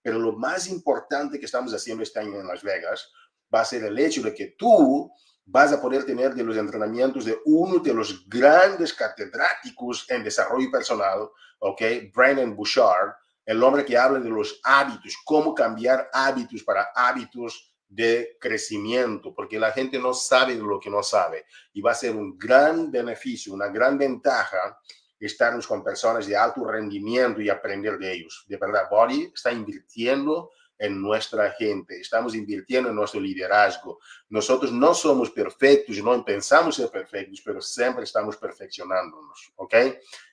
Pero 0.00 0.20
lo 0.20 0.34
más 0.34 0.68
importante 0.68 1.40
que 1.40 1.46
estamos 1.46 1.74
haciendo 1.74 2.04
este 2.04 2.20
año 2.20 2.38
en 2.38 2.46
Las 2.46 2.62
Vegas 2.62 3.10
va 3.52 3.62
a 3.62 3.64
ser 3.64 3.82
el 3.82 3.98
hecho 3.98 4.22
de 4.22 4.32
que 4.32 4.54
tú 4.56 5.10
vas 5.44 5.72
a 5.72 5.82
poder 5.82 6.04
tener 6.04 6.32
de 6.32 6.44
los 6.44 6.56
entrenamientos 6.56 7.24
de 7.24 7.40
uno 7.44 7.80
de 7.80 7.92
los 7.92 8.28
grandes 8.28 8.94
catedráticos 8.94 10.08
en 10.08 10.22
desarrollo 10.22 10.70
personal, 10.70 11.28
¿ok? 11.58 11.82
Brandon 12.14 12.54
Bouchard, 12.54 13.14
el 13.44 13.60
hombre 13.64 13.84
que 13.84 13.98
habla 13.98 14.20
de 14.20 14.30
los 14.30 14.60
hábitos, 14.62 15.16
cómo 15.24 15.56
cambiar 15.56 16.08
hábitos 16.12 16.62
para 16.62 16.86
hábitos 16.94 17.71
de 17.92 18.38
crecimiento, 18.40 19.34
porque 19.34 19.58
la 19.58 19.70
gente 19.70 19.98
no 19.98 20.14
sabe 20.14 20.54
lo 20.54 20.80
que 20.80 20.88
no 20.88 21.02
sabe 21.02 21.44
y 21.74 21.82
va 21.82 21.92
a 21.92 21.94
ser 21.94 22.16
un 22.16 22.38
gran 22.38 22.90
beneficio, 22.90 23.52
una 23.52 23.68
gran 23.68 23.98
ventaja 23.98 24.78
estarnos 25.20 25.66
con 25.66 25.84
personas 25.84 26.26
de 26.26 26.36
alto 26.36 26.64
rendimiento 26.64 27.40
y 27.40 27.48
aprender 27.48 27.98
de 27.98 28.12
ellos. 28.12 28.44
De 28.48 28.56
verdad, 28.56 28.88
Body 28.90 29.30
está 29.34 29.52
invirtiendo 29.52 30.50
en 30.78 31.00
nuestra 31.00 31.52
gente, 31.52 32.00
estamos 32.00 32.34
invirtiendo 32.34 32.88
en 32.88 32.96
nuestro 32.96 33.20
liderazgo. 33.20 34.00
Nosotros 34.30 34.72
no 34.72 34.94
somos 34.94 35.30
perfectos 35.30 35.96
no 35.98 36.24
pensamos 36.24 36.74
ser 36.74 36.90
perfectos, 36.90 37.40
pero 37.44 37.60
siempre 37.60 38.02
estamos 38.04 38.36
perfeccionándonos, 38.36 39.52
¿ok? 39.56 39.74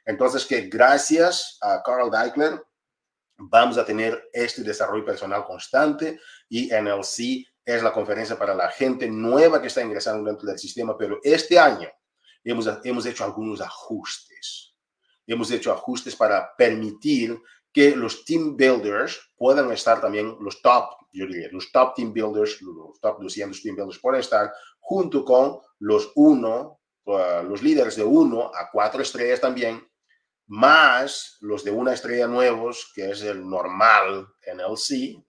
Entonces, 0.05 0.45
que 0.45 0.61
gracias 0.61 1.59
a 1.61 1.83
Carl 1.83 2.09
Deichler 2.09 2.63
vamos 3.37 3.77
a 3.77 3.85
tener 3.85 4.29
este 4.33 4.63
desarrollo 4.63 5.05
personal 5.05 5.45
constante 5.45 6.19
y 6.49 6.69
NLC 6.69 7.47
es 7.75 7.83
la 7.83 7.93
conferencia 7.93 8.37
para 8.37 8.53
la 8.53 8.69
gente 8.69 9.09
nueva 9.09 9.61
que 9.61 9.67
está 9.67 9.81
ingresando 9.81 10.23
dentro 10.23 10.47
del 10.47 10.57
sistema, 10.57 10.97
pero 10.97 11.19
este 11.23 11.59
año 11.59 11.89
hemos, 12.43 12.69
hemos 12.83 13.05
hecho 13.05 13.23
algunos 13.23 13.61
ajustes. 13.61 14.73
Hemos 15.27 15.51
hecho 15.51 15.71
ajustes 15.71 16.15
para 16.15 16.55
permitir 16.55 17.39
que 17.71 17.95
los 17.95 18.25
team 18.25 18.57
builders 18.57 19.19
puedan 19.37 19.71
estar 19.71 20.01
también, 20.01 20.35
los 20.39 20.61
top, 20.61 20.89
yo 21.13 21.27
diría, 21.27 21.49
los 21.51 21.71
top 21.71 21.93
team 21.95 22.13
builders, 22.13 22.61
los 22.61 22.99
top 22.99 23.21
200 23.21 23.61
team 23.61 23.75
builders 23.75 23.99
pueden 23.99 24.19
estar 24.19 24.51
junto 24.79 25.23
con 25.23 25.59
los 25.79 26.11
uno, 26.15 26.79
uh, 27.05 27.43
los 27.43 27.61
líderes 27.61 27.95
de 27.95 28.03
uno 28.03 28.51
a 28.53 28.69
cuatro 28.71 29.01
estrellas 29.01 29.39
también, 29.39 29.87
más 30.47 31.37
los 31.41 31.63
de 31.63 31.71
una 31.71 31.93
estrella 31.93 32.27
nuevos, 32.27 32.91
que 32.95 33.11
es 33.11 33.21
el 33.21 33.47
normal 33.47 34.27
en 34.41 34.59
el 34.59 34.77
C, 34.77 35.23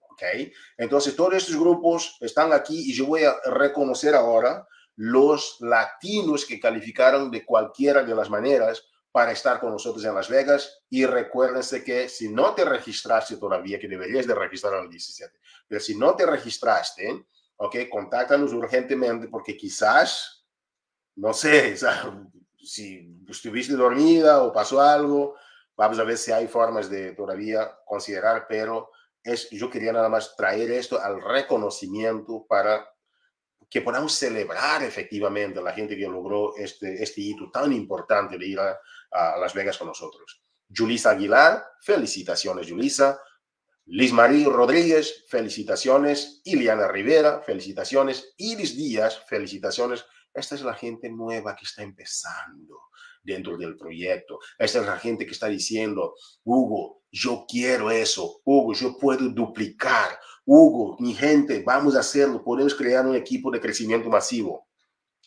Entonces, 0.77 1.15
todos 1.15 1.33
estos 1.33 1.57
grupos 1.57 2.17
están 2.19 2.53
aquí 2.53 2.91
y 2.91 2.93
yo 2.93 3.05
voy 3.05 3.23
a 3.23 3.35
reconocer 3.45 4.15
ahora 4.15 4.67
los 4.95 5.57
latinos 5.61 6.45
que 6.45 6.59
calificaron 6.59 7.31
de 7.31 7.45
cualquiera 7.45 8.03
de 8.03 8.15
las 8.15 8.29
maneras 8.29 8.87
para 9.11 9.31
estar 9.31 9.59
con 9.59 9.71
nosotros 9.71 10.03
en 10.05 10.15
Las 10.15 10.29
Vegas. 10.29 10.83
Y 10.89 11.05
recuérdense 11.05 11.83
que 11.83 12.07
si 12.07 12.29
no 12.29 12.53
te 12.53 12.65
registraste 12.65 13.37
todavía, 13.37 13.79
que 13.79 13.87
deberías 13.87 14.27
de 14.27 14.35
registrar 14.35 14.75
al 14.75 14.89
17, 14.89 15.39
pero 15.67 15.81
si 15.81 15.97
no 15.97 16.15
te 16.15 16.25
registraste, 16.25 17.25
ok, 17.57 17.75
contáctanos 17.89 18.53
urgentemente 18.53 19.27
porque 19.27 19.57
quizás, 19.57 20.45
no 21.15 21.33
sé, 21.33 21.75
si 22.57 23.23
estuviste 23.27 23.73
dormida 23.73 24.43
o 24.43 24.53
pasó 24.53 24.81
algo, 24.81 25.35
vamos 25.75 25.99
a 25.99 26.03
ver 26.03 26.17
si 26.17 26.31
hay 26.31 26.47
formas 26.47 26.89
de 26.89 27.13
todavía 27.13 27.71
considerar, 27.85 28.45
pero 28.47 28.91
es, 29.23 29.49
yo 29.49 29.69
quería 29.69 29.93
nada 29.93 30.09
más 30.09 30.35
traer 30.35 30.71
esto 30.71 31.01
al 31.01 31.21
reconocimiento 31.21 32.45
para 32.47 32.87
que 33.69 33.81
podamos 33.81 34.13
celebrar 34.13 34.83
efectivamente 34.83 35.61
la 35.61 35.71
gente 35.71 35.95
que 35.95 36.07
logró 36.07 36.55
este, 36.57 37.01
este 37.01 37.21
hito 37.21 37.49
tan 37.51 37.71
importante 37.71 38.37
de 38.37 38.45
ir 38.45 38.59
a, 38.59 38.77
a 39.11 39.37
Las 39.37 39.53
Vegas 39.53 39.77
con 39.77 39.87
nosotros. 39.87 40.43
Julisa 40.73 41.11
Aguilar, 41.11 41.63
felicitaciones, 41.81 42.69
Julisa. 42.69 43.19
Liz 43.85 44.13
Marie 44.13 44.45
Rodríguez, 44.45 45.25
felicitaciones. 45.27 46.41
Iliana 46.45 46.87
Rivera, 46.87 47.41
felicitaciones. 47.41 48.33
Iris 48.37 48.75
Díaz, 48.75 49.23
felicitaciones. 49.27 50.05
Esta 50.33 50.55
es 50.55 50.61
la 50.61 50.73
gente 50.73 51.09
nueva 51.09 51.55
que 51.55 51.65
está 51.65 51.83
empezando 51.83 52.89
dentro 53.23 53.57
del 53.57 53.77
proyecto. 53.77 54.39
Esta 54.57 54.79
es 54.79 54.85
la 54.85 54.97
gente 54.97 55.25
que 55.25 55.33
está 55.33 55.47
diciendo, 55.47 56.15
Hugo, 56.43 57.00
yo 57.11 57.45
quiero 57.47 57.91
eso. 57.91 58.41
Hugo, 58.43 58.73
yo 58.73 58.97
puedo 58.97 59.29
duplicar. 59.29 60.19
Hugo, 60.45 60.97
mi 60.99 61.13
gente, 61.13 61.63
vamos 61.65 61.95
a 61.95 61.99
hacerlo. 61.99 62.43
Podemos 62.43 62.73
crear 62.73 63.05
un 63.05 63.15
equipo 63.15 63.51
de 63.51 63.59
crecimiento 63.59 64.09
masivo. 64.09 64.67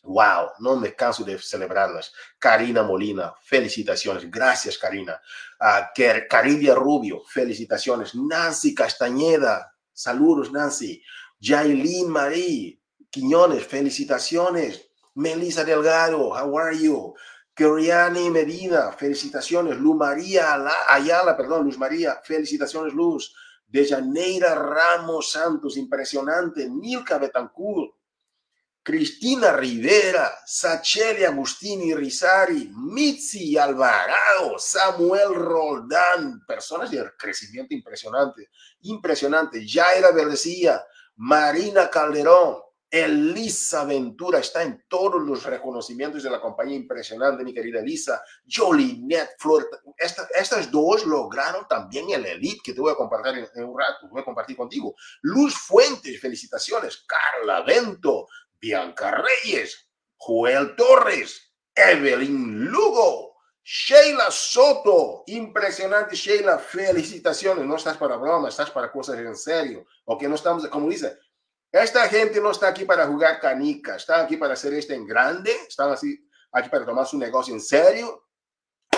Wow, 0.03 0.51
no 0.61 0.77
me 0.77 0.95
canso 0.95 1.25
de 1.25 1.39
celebrarlas. 1.39 2.13
Karina 2.39 2.83
Molina, 2.83 3.35
felicitaciones. 3.43 4.31
Gracias, 4.31 4.77
Karina. 4.77 5.21
Uh, 5.61 6.29
Caridia 6.29 6.75
Rubio, 6.75 7.23
felicitaciones. 7.27 8.15
Nancy 8.15 8.75
Castañeda, 8.75 9.73
saludos, 9.93 10.53
Nancy. 10.53 11.03
Jailin 11.41 12.09
Marie 12.09 12.81
Quiñones, 13.15 13.65
felicitaciones. 13.65 14.91
Melissa 15.15 15.63
Delgado, 15.63 16.35
how 16.35 16.59
are 16.59 16.77
you? 16.77 17.15
Keriani 17.55 18.31
Medina, 18.31 18.93
felicitaciones. 18.93 19.79
Luz 19.79 19.97
María 19.97 20.57
Ayala, 20.89 21.37
perdón, 21.37 21.65
Luz 21.65 21.79
María, 21.79 22.21
felicitaciones, 22.25 22.93
Luz. 22.93 23.35
De 23.67 23.87
Janeira 23.87 24.55
Ramos 24.55 25.31
Santos, 25.33 25.77
impresionante. 25.77 26.69
Milka 26.69 27.19
Betancourt, 27.19 27.95
Cristina 28.85 29.53
Rivera, 29.53 30.31
Sacheli 30.45 31.25
Agustini 31.25 31.95
Rizari, 31.95 32.71
Mitzi 32.77 33.57
Alvarado, 33.57 34.59
Samuel 34.59 35.35
Roldán, 35.35 36.45
personas 36.47 36.91
de 36.91 37.11
crecimiento 37.17 37.73
impresionante, 37.75 38.51
impresionante. 38.83 39.67
Jaira 39.67 40.11
Verdecía, 40.13 40.85
Marina 41.17 41.89
Calderón, 41.89 42.59
Elisa 42.95 43.85
Ventura 43.85 44.39
está 44.39 44.63
en 44.63 44.85
todos 44.87 45.21
los 45.21 45.43
reconocimientos 45.43 46.23
de 46.23 46.31
la 46.31 46.41
compañía 46.41 46.77
impresionante, 46.77 47.43
mi 47.43 47.53
querida 47.53 47.81
Elisa. 47.81 48.23
Jolinet 48.49 49.31
Flor, 49.37 49.69
estas 49.97 50.71
dos 50.71 51.05
lograron 51.05 51.67
también 51.67 52.09
el 52.11 52.25
Elite 52.25 52.61
que 52.63 52.73
te 52.73 52.81
voy 52.81 52.93
a 52.93 52.95
compartir 52.95 53.51
en, 53.53 53.65
un 53.65 53.77
rato, 53.77 54.09
voy 54.09 54.23
a 54.23 54.25
compartir 54.25 54.57
contigo. 54.57 54.95
Luz 55.23 55.57
Fuentes, 55.57 56.21
felicitaciones. 56.21 57.05
Carla 57.05 57.63
Vento, 57.63 58.29
Bianca 58.61 59.11
Reyes, 59.11 59.91
Joel 60.17 60.77
Torres, 60.77 61.53
Evelyn 61.75 62.67
Lugo, 62.67 63.35
Sheila 63.65 64.31
Soto, 64.31 65.25
impresionante 65.27 66.15
Sheila, 66.15 66.59
felicitaciones, 66.61 67.65
no 67.65 67.75
estás 67.75 67.97
para 67.97 68.17
broma, 68.17 68.51
estás 68.51 68.71
para 68.71 68.93
cosas 68.93 69.19
en 69.19 69.35
serio, 69.35 69.85
o 70.05 70.17
que 70.17 70.29
no 70.29 70.37
estamos, 70.37 70.69
como 70.69 70.89
dice, 70.89 71.19
esta 71.83 72.09
gente 72.09 72.41
no 72.41 72.53
está 72.53 72.69
aquí 72.69 72.85
para 72.85 73.07
jugar 73.07 73.41
canica, 73.41 73.97
está 73.97 74.21
aquí 74.21 74.37
para 74.37 74.55
hacer 74.55 74.75
esto 74.75 74.93
en 74.93 75.07
grande, 75.07 75.53
están 75.69 75.91
así, 75.91 76.17
aquí 76.53 76.69
para 76.69 76.85
tomar 76.85 77.07
su 77.07 77.19
negocio 77.19 77.53
en 77.53 77.61
serio. 77.61 78.29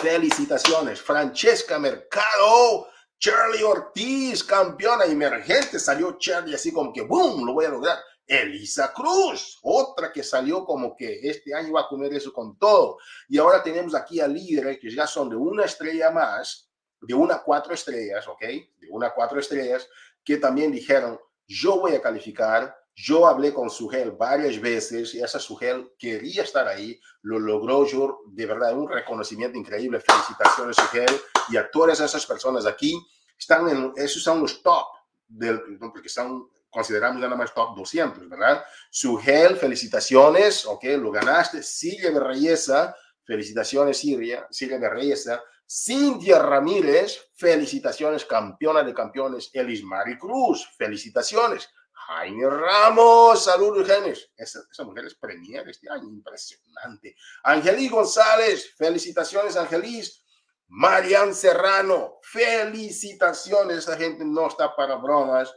Felicitaciones, 0.01 1.01
Francesca 1.01 1.79
Mercado, 1.79 2.89
Charlie 3.19 3.63
Ortiz, 3.63 4.45
campeona 4.45 5.07
emergente, 5.07 5.79
salió 5.79 6.19
Charlie 6.19 6.55
así 6.55 6.71
como 6.71 6.93
que, 6.93 7.01
¡boom!, 7.01 7.47
lo 7.47 7.55
voy 7.55 7.65
a 7.65 7.71
lograr. 7.71 7.99
Elisa 8.27 8.93
Cruz, 8.93 9.59
otra 9.63 10.13
que 10.13 10.23
salió 10.23 10.65
como 10.65 10.95
que 10.97 11.21
este 11.23 11.55
año 11.55 11.73
va 11.73 11.83
a 11.83 11.89
comer 11.89 12.13
eso 12.13 12.33
con 12.33 12.59
todo. 12.59 12.99
Y 13.29 13.39
ahora 13.39 13.63
tenemos 13.63 13.95
aquí 13.95 14.21
a 14.21 14.29
líderes 14.29 14.79
que 14.81 14.91
ya 14.91 15.07
son 15.07 15.31
de 15.31 15.37
una 15.37 15.65
estrella 15.65 16.11
más, 16.11 16.69
de 17.01 17.15
una 17.15 17.43
cuatro 17.43 17.73
estrellas, 17.73 18.27
¿ok? 18.27 18.41
De 18.41 18.89
una 18.91 19.15
cuatro 19.15 19.39
estrellas, 19.39 19.89
que 20.25 20.39
también 20.39 20.73
dijeron, 20.73 21.19
yo 21.47 21.79
voy 21.81 21.95
a 21.95 22.03
calificar. 22.03 22.77
Yo 22.99 23.27
hablé 23.27 23.53
con 23.53 23.69
Sugel 23.69 24.13
varias 24.13 24.59
veces 24.59 25.15
y 25.15 25.21
esa 25.21 25.39
Sugel 25.39 25.93
quería 25.99 26.43
estar 26.43 26.67
ahí, 26.67 26.99
lo 27.21 27.39
logró 27.39 27.85
yo, 27.87 28.21
de 28.29 28.47
verdad, 28.47 28.75
un 28.75 28.89
reconocimiento 28.89 29.59
increíble. 29.59 30.01
Felicitaciones, 30.01 30.77
Sugel, 30.77 31.21
y 31.51 31.59
a 31.59 31.71
todas 31.71 32.01
esas 32.01 32.25
personas 32.25 32.65
aquí. 32.65 32.99
Están 33.39 33.69
en, 33.69 33.93
esos 33.97 34.23
son 34.23 34.41
los 34.41 34.63
top, 34.63 34.87
del, 35.29 35.61
porque 35.79 36.07
están 36.07 36.49
consideramos 36.77 37.23
nada 37.23 37.35
más 37.35 37.55
top 37.55 37.75
200, 37.75 38.29
¿verdad? 38.29 38.63
Sugel, 38.91 39.57
felicitaciones, 39.57 40.67
ok, 40.67 40.85
lo 40.99 41.11
ganaste. 41.11 41.63
Silvia 41.63 42.11
de 42.11 42.21
Reyesa, 42.21 42.95
felicitaciones, 43.25 43.97
Silvia, 43.97 44.47
Silvia 44.51 44.79
de 44.79 44.91
Reyesa. 44.91 45.43
Cintia 45.69 46.39
Ramírez, 46.39 47.31
felicitaciones, 47.35 48.25
campeona 48.25 48.83
de 48.83 48.95
campeones. 48.95 49.51
Elis 49.53 49.83
Mari 49.83 50.17
Cruz, 50.19 50.67
felicitaciones. 50.77 51.69
Jaime 51.93 52.49
Ramos, 52.49 53.43
saludos, 53.43 53.87
Genes. 53.87 54.31
Esa, 54.37 54.63
mujer 54.85 55.07
es 55.07 55.15
premier 55.17 55.69
este 55.69 55.91
año, 55.91 56.05
impresionante. 56.05 57.17
Angelis 57.43 57.91
González, 57.91 58.75
felicitaciones, 58.77 59.57
Angelis. 59.57 60.23
Marian 60.69 61.35
Serrano, 61.35 62.19
felicitaciones. 62.23 63.79
Esa 63.79 63.97
gente 63.97 64.25
no 64.25 64.49
está 64.49 64.75
para 64.75 64.97
bromas 64.97 65.53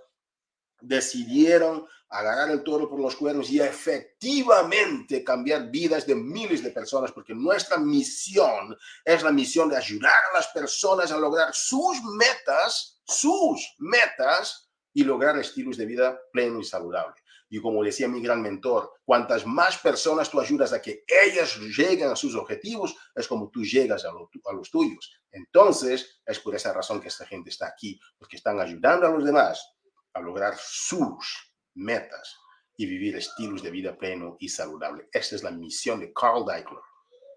decidieron 0.81 1.86
agarrar 2.09 2.50
el 2.50 2.63
toro 2.63 2.89
por 2.89 3.00
los 3.00 3.15
cuernos 3.15 3.50
y 3.51 3.62
efectivamente 3.62 5.24
cambiar 5.24 5.69
vidas 5.69 6.07
de 6.07 6.15
miles 6.15 6.63
de 6.63 6.71
personas, 6.71 7.12
porque 7.12 7.36
nuestra 7.36 7.77
misión 7.77 8.75
es 9.05 9.21
la 9.21 9.31
misión 9.31 9.69
de 9.69 9.77
ayudar 9.77 10.12
a 10.31 10.38
las 10.38 10.48
personas 10.48 11.12
a 11.12 11.17
lograr 11.17 11.50
sus 11.53 12.01
metas, 12.15 13.00
sus 13.05 13.75
metas 13.77 14.69
y 14.93 15.03
lograr 15.03 15.38
estilos 15.38 15.77
de 15.77 15.86
vida 15.86 16.19
pleno 16.31 16.59
y 16.59 16.63
saludable. 16.63 17.15
Y 17.51 17.59
como 17.59 17.83
decía 17.83 18.07
mi 18.07 18.21
gran 18.21 18.41
mentor, 18.41 18.91
cuantas 19.03 19.45
más 19.45 19.77
personas 19.77 20.29
tú 20.29 20.39
ayudas 20.39 20.71
a 20.71 20.81
que 20.81 21.03
ellas 21.07 21.57
lleguen 21.57 22.09
a 22.09 22.15
sus 22.15 22.36
objetivos, 22.36 22.95
es 23.15 23.27
como 23.27 23.50
tú 23.50 23.63
llegas 23.63 24.05
a, 24.05 24.09
a 24.09 24.53
los 24.53 24.69
tuyos. 24.69 25.19
Entonces, 25.31 26.21
es 26.25 26.39
por 26.39 26.55
esa 26.55 26.74
razón 26.74 27.01
que 27.01 27.07
esta 27.07 27.25
gente 27.25 27.50
está 27.50 27.67
aquí, 27.67 28.00
porque 28.19 28.38
están 28.38 28.59
ayudando 28.59 29.07
a 29.07 29.12
los 29.12 29.25
demás 29.25 29.78
a 30.13 30.20
lograr 30.22 30.56
sus 30.58 31.54
metas 31.75 32.38
y 32.78 32.86
vivir 32.86 33.18
estilos 33.18 33.62
de 33.62 33.72
vida 33.72 33.98
pleno 33.98 34.38
y 34.39 34.50
saludable. 34.50 35.10
Esta 35.12 35.36
es 35.36 35.44
la 35.44 35.51
misión 35.51 36.00
de 36.00 36.13
Carl 36.13 36.46
Deichler 36.46 36.80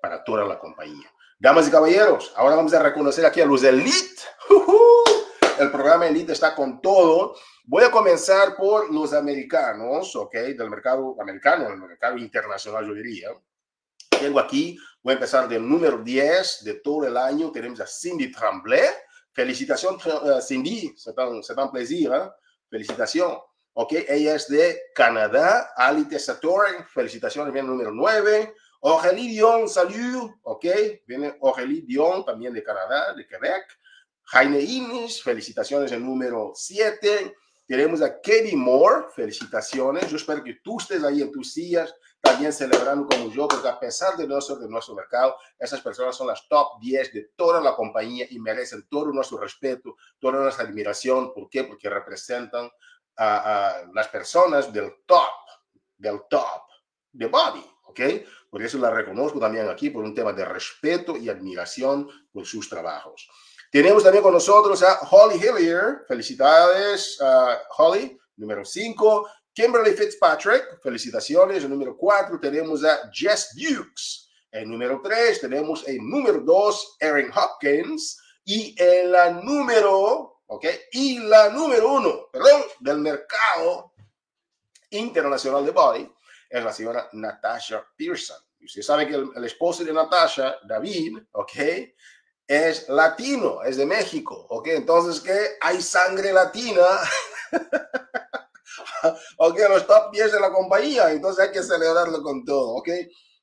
para 0.01 0.23
toda 0.23 0.45
la 0.45 0.59
compañía. 0.59 1.11
Damas 1.39 1.67
y 1.67 1.71
caballeros, 1.71 2.33
ahora 2.37 2.57
vamos 2.57 2.73
a 2.75 2.83
reconocer 2.83 3.27
aquí 3.27 3.41
a 3.41 3.47
los 3.47 3.65
Elite. 3.65 4.23
El 5.59 5.71
programa 5.71 6.07
Elite 6.07 6.33
está 6.33 6.55
con 6.55 6.81
todo. 6.81 7.35
Voy 7.65 7.85
a 7.85 7.91
comenzar 7.91 8.57
por 8.57 8.93
los 8.93 9.13
americanos, 9.13 10.15
¿ok? 10.17 10.33
Del 10.33 10.71
mercado 10.71 11.17
americano, 11.21 11.69
del 11.69 11.79
mercado 11.79 12.17
internacional, 12.17 12.87
yo 12.87 12.95
diría. 12.95 13.29
Tengo 14.09 14.39
aquí, 14.39 14.79
voy 15.03 15.13
a 15.13 15.15
empezar 15.15 15.49
del 15.49 15.69
número 15.69 15.99
10 15.99 16.65
de 16.65 16.75
todo 16.75 17.07
el 17.07 17.17
año. 17.17 17.51
Tenemos 17.51 17.81
a 17.81 17.87
Cindy 17.87 18.31
Tremblay. 18.31 18.89
Felicitaciones, 19.33 20.05
uh, 20.07 20.41
Cindy. 20.41 20.95
C'est 20.97 21.17
un, 21.19 21.43
un 21.59 21.71
plaisir. 21.71 22.13
¿eh? 22.13 22.31
Felicitación. 22.73 23.37
Ok, 23.75 23.93
ella 24.09 24.35
es 24.35 24.49
de 24.49 24.81
Canadá. 24.95 25.75
Ali 25.77 26.07
Tessatore, 26.07 26.87
felicitaciones, 26.89 27.53
bien 27.53 27.67
número 27.67 27.91
9. 27.93 28.55
Aurélie 28.81 29.29
Dion, 29.29 29.69
salut. 29.69 30.33
Ok, 30.45 30.65
viene 31.07 31.37
Aurélie 31.43 31.83
Dion, 31.83 32.25
también 32.25 32.55
de 32.55 32.63
Canadá, 32.63 33.13
de 33.13 33.27
Quebec. 33.27 33.67
Jaime 34.23 34.59
Innes, 34.63 35.23
felicitaciones, 35.23 35.93
el 35.93 36.03
número 36.03 36.53
7. 36.55 37.37
Tenemos 37.67 38.01
a 38.01 38.15
Katie 38.15 38.57
Moore, 38.57 39.09
felicitaciones. 39.15 40.09
Yo 40.09 40.17
espero 40.17 40.43
que 40.43 40.55
tú 40.65 40.79
estés 40.81 41.05
ahí 41.05 41.21
en 41.21 41.31
tus 41.31 41.53
sillas 41.53 41.95
también 42.23 42.53
celebrando 42.53 43.07
como 43.09 43.31
yo, 43.31 43.49
porque 43.49 43.69
a 43.69 43.79
pesar 43.79 44.17
de 44.17 44.27
nuestro, 44.27 44.57
de 44.57 44.69
nuestro 44.69 44.95
mercado, 44.95 45.37
esas 45.59 45.81
personas 45.81 46.17
son 46.17 46.29
las 46.29 46.49
top 46.49 46.81
10 46.81 47.13
de 47.13 47.31
toda 47.37 47.61
la 47.61 47.75
compañía 47.75 48.27
y 48.31 48.39
merecen 48.39 48.87
todo 48.89 49.07
nuestro 49.07 49.39
respeto, 49.39 49.97
toda 50.19 50.39
nuestra 50.39 50.65
admiración. 50.65 51.35
¿Por 51.35 51.51
qué? 51.51 51.65
Porque 51.65 51.91
representan 51.91 52.71
a, 53.17 53.69
a 53.69 53.87
las 53.93 54.09
personas 54.09 54.73
del 54.73 54.93
top, 55.05 55.29
del 55.97 56.21
top 56.31 56.63
de 57.11 57.27
Bobby, 57.27 57.65
¿ok? 57.85 58.01
Por 58.49 58.63
eso 58.63 58.79
la 58.79 58.91
reconozco 58.91 59.41
también 59.41 59.69
aquí 59.69 59.91
por 59.91 60.05
un 60.05 60.15
tema 60.15 60.33
de 60.33 60.45
respeto 60.45 61.17
y 61.17 61.29
admiración 61.29 62.09
por 62.33 62.47
sus 62.47 62.69
trabajos. 62.69 63.29
Tenemos 63.71 64.05
también 64.05 64.23
con 64.23 64.35
nosotros 64.35 64.83
a 64.83 64.99
Holly 65.11 65.37
Hillier. 65.37 66.05
Felicidades, 66.07 67.19
uh, 67.21 67.57
Holly. 67.77 68.19
Número 68.37 68.65
5, 68.65 69.29
Kimberly 69.55 69.93
Fitzpatrick, 69.93 70.81
felicitaciones. 70.83 71.65
El 71.65 71.71
número 71.71 71.97
4 71.97 72.41
tenemos 72.41 72.85
a 72.85 73.11
Jess 73.13 73.55
Dukes. 73.55 74.31
El 74.51 74.71
número 74.71 75.01
3 75.03 75.41
tenemos 75.41 75.87
el 75.87 75.99
número 75.99 76.41
2, 76.41 76.97
Erin 77.01 77.31
Hopkins. 77.35 78.19
Y 78.45 78.75
en 78.79 79.13
la 79.13 79.31
número, 79.31 80.43
ok, 80.47 80.67
y 80.93 81.21
la 81.21 81.49
número 81.51 81.93
1, 81.93 82.29
perdón, 82.33 82.63
del 82.81 82.99
mercado 82.99 83.93
internacional 84.91 85.65
de 85.65 85.71
body 85.71 86.13
es 86.51 86.65
la 86.65 86.73
señora 86.73 87.09
Natasha 87.13 87.87
Pearson. 87.97 88.37
Usted 88.61 88.83
sabe 88.83 89.07
que 89.07 89.15
el, 89.15 89.31
el 89.35 89.45
esposo 89.45 89.85
de 89.85 89.93
Natasha, 89.93 90.57
David, 90.65 91.19
ok, 91.33 91.53
es 92.47 92.89
latino, 92.89 93.63
es 93.63 93.77
de 93.77 93.87
México, 93.87 94.47
ok. 94.51 94.69
Entonces, 94.69 95.21
¿qué? 95.21 95.57
Hay 95.61 95.81
sangre 95.81 96.33
latina. 96.33 96.85
ok, 99.39 99.59
los 99.69 99.87
top 99.87 100.13
10 100.13 100.33
de 100.33 100.41
la 100.41 100.51
compañía, 100.51 101.11
entonces 101.11 101.47
hay 101.47 101.53
que 101.53 101.63
celebrarlo 101.63 102.23
con 102.23 102.45
todo, 102.45 102.77
ok. 102.77 102.89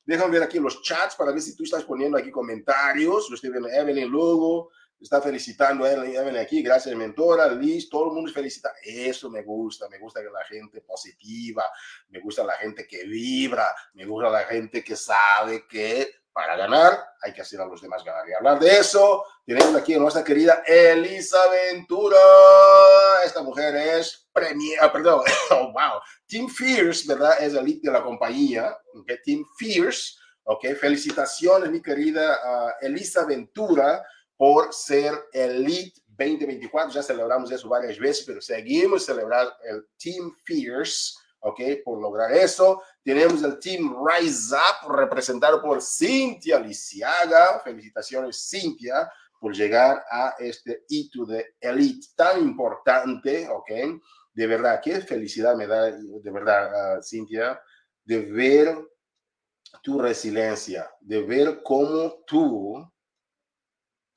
Déjame 0.04 0.32
ver 0.32 0.42
aquí 0.42 0.58
los 0.58 0.82
chats 0.82 1.14
para 1.14 1.30
ver 1.30 1.40
si 1.40 1.54
tú 1.54 1.62
estás 1.62 1.84
poniendo 1.84 2.18
aquí 2.18 2.30
comentarios. 2.30 3.28
Lo 3.28 3.36
estoy 3.36 3.50
viendo 3.50 3.68
Evelyn 3.68 4.08
Lugo, 4.08 4.70
está 5.00 5.20
felicitando 5.20 5.84
a 5.84 5.92
Evelyn 5.92 6.36
aquí, 6.36 6.62
gracias 6.62 6.94
mentora, 6.96 7.48
Liz, 7.54 7.88
todo 7.88 8.08
el 8.08 8.14
mundo 8.14 8.32
felicita. 8.32 8.72
Eso 8.82 9.30
me 9.30 9.42
gusta, 9.42 9.88
me 9.88 9.98
gusta 9.98 10.20
que 10.20 10.30
la 10.30 10.44
gente 10.44 10.80
positiva, 10.82 11.64
me 12.08 12.20
gusta 12.20 12.44
la 12.44 12.54
gente 12.54 12.86
que 12.86 13.04
vibra, 13.04 13.74
me 13.94 14.04
gusta 14.04 14.30
la 14.30 14.44
gente 14.44 14.82
que 14.82 14.96
sabe 14.96 15.66
que 15.66 16.19
para 16.32 16.56
ganar 16.56 17.10
hay 17.22 17.32
que 17.32 17.42
hacer 17.42 17.60
a 17.60 17.66
los 17.66 17.80
demás 17.80 18.04
ganar. 18.04 18.28
Y 18.28 18.32
hablar 18.32 18.58
de 18.58 18.78
eso, 18.78 19.24
tenemos 19.44 19.74
aquí 19.74 19.94
a 19.94 19.98
nuestra 19.98 20.24
querida 20.24 20.62
Elisa 20.66 21.38
Ventura. 21.50 22.18
Esta 23.24 23.42
mujer 23.42 23.74
es 23.76 24.28
premier, 24.32 24.78
ah, 24.80 24.92
perdón, 24.92 25.22
oh, 25.50 25.72
wow, 25.72 26.00
Team 26.26 26.48
Fierce, 26.48 27.06
¿verdad? 27.06 27.42
Es 27.42 27.54
el 27.54 27.64
lead 27.64 27.80
de 27.82 27.90
la 27.90 28.02
compañía, 28.02 28.76
okay? 28.94 29.18
Team 29.24 29.44
Fierce, 29.58 30.14
ok, 30.44 30.74
felicitaciones 30.80 31.70
mi 31.70 31.82
querida 31.82 32.38
uh, 32.44 32.86
Elisa 32.86 33.24
Ventura 33.26 34.02
por 34.36 34.72
ser 34.72 35.12
el 35.32 35.62
lead 35.64 35.90
2024, 36.06 36.92
ya 36.92 37.02
celebramos 37.02 37.50
eso 37.50 37.68
varias 37.68 37.98
veces, 37.98 38.24
pero 38.26 38.40
seguimos 38.40 39.04
celebrando 39.04 39.52
el 39.64 39.86
Team 39.98 40.34
Fierce, 40.44 41.14
¿ok? 41.40 41.60
Por 41.84 42.00
lograr 42.00 42.32
eso. 42.32 42.82
Tenemos 43.02 43.42
el 43.42 43.58
Team 43.58 43.96
Rise 44.06 44.54
Up, 44.54 44.92
representado 44.92 45.60
por 45.62 45.82
Cintia 45.82 46.58
Lisiaga. 46.58 47.60
Felicitaciones, 47.60 48.48
Cintia, 48.48 49.10
por 49.40 49.54
llegar 49.54 50.04
a 50.10 50.34
este 50.38 50.84
hito 50.88 51.24
de 51.24 51.54
elite 51.60 52.08
tan 52.14 52.40
importante, 52.40 53.48
¿ok? 53.48 53.70
De 54.32 54.46
verdad, 54.46 54.80
qué 54.82 55.00
felicidad 55.00 55.56
me 55.56 55.66
da, 55.66 55.90
de 55.90 56.30
verdad, 56.30 56.98
uh, 56.98 57.02
Cintia, 57.02 57.60
de 58.04 58.20
ver 58.20 58.76
tu 59.82 59.98
resiliencia, 60.00 60.90
de 61.00 61.22
ver 61.22 61.62
cómo 61.62 62.22
tú 62.26 62.86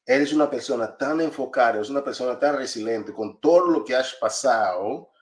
eres 0.05 0.33
una 0.33 0.49
persona 0.49 0.97
tan 0.97 1.21
enfocada, 1.21 1.75
eres 1.75 1.89
una 1.89 2.03
persona 2.03 2.37
tan 2.37 2.57
resiliente 2.57 3.13
con 3.13 3.39
todo 3.39 3.69
lo 3.69 3.83
que 3.85 3.95
has 3.95 4.13
pasado, 4.15 5.12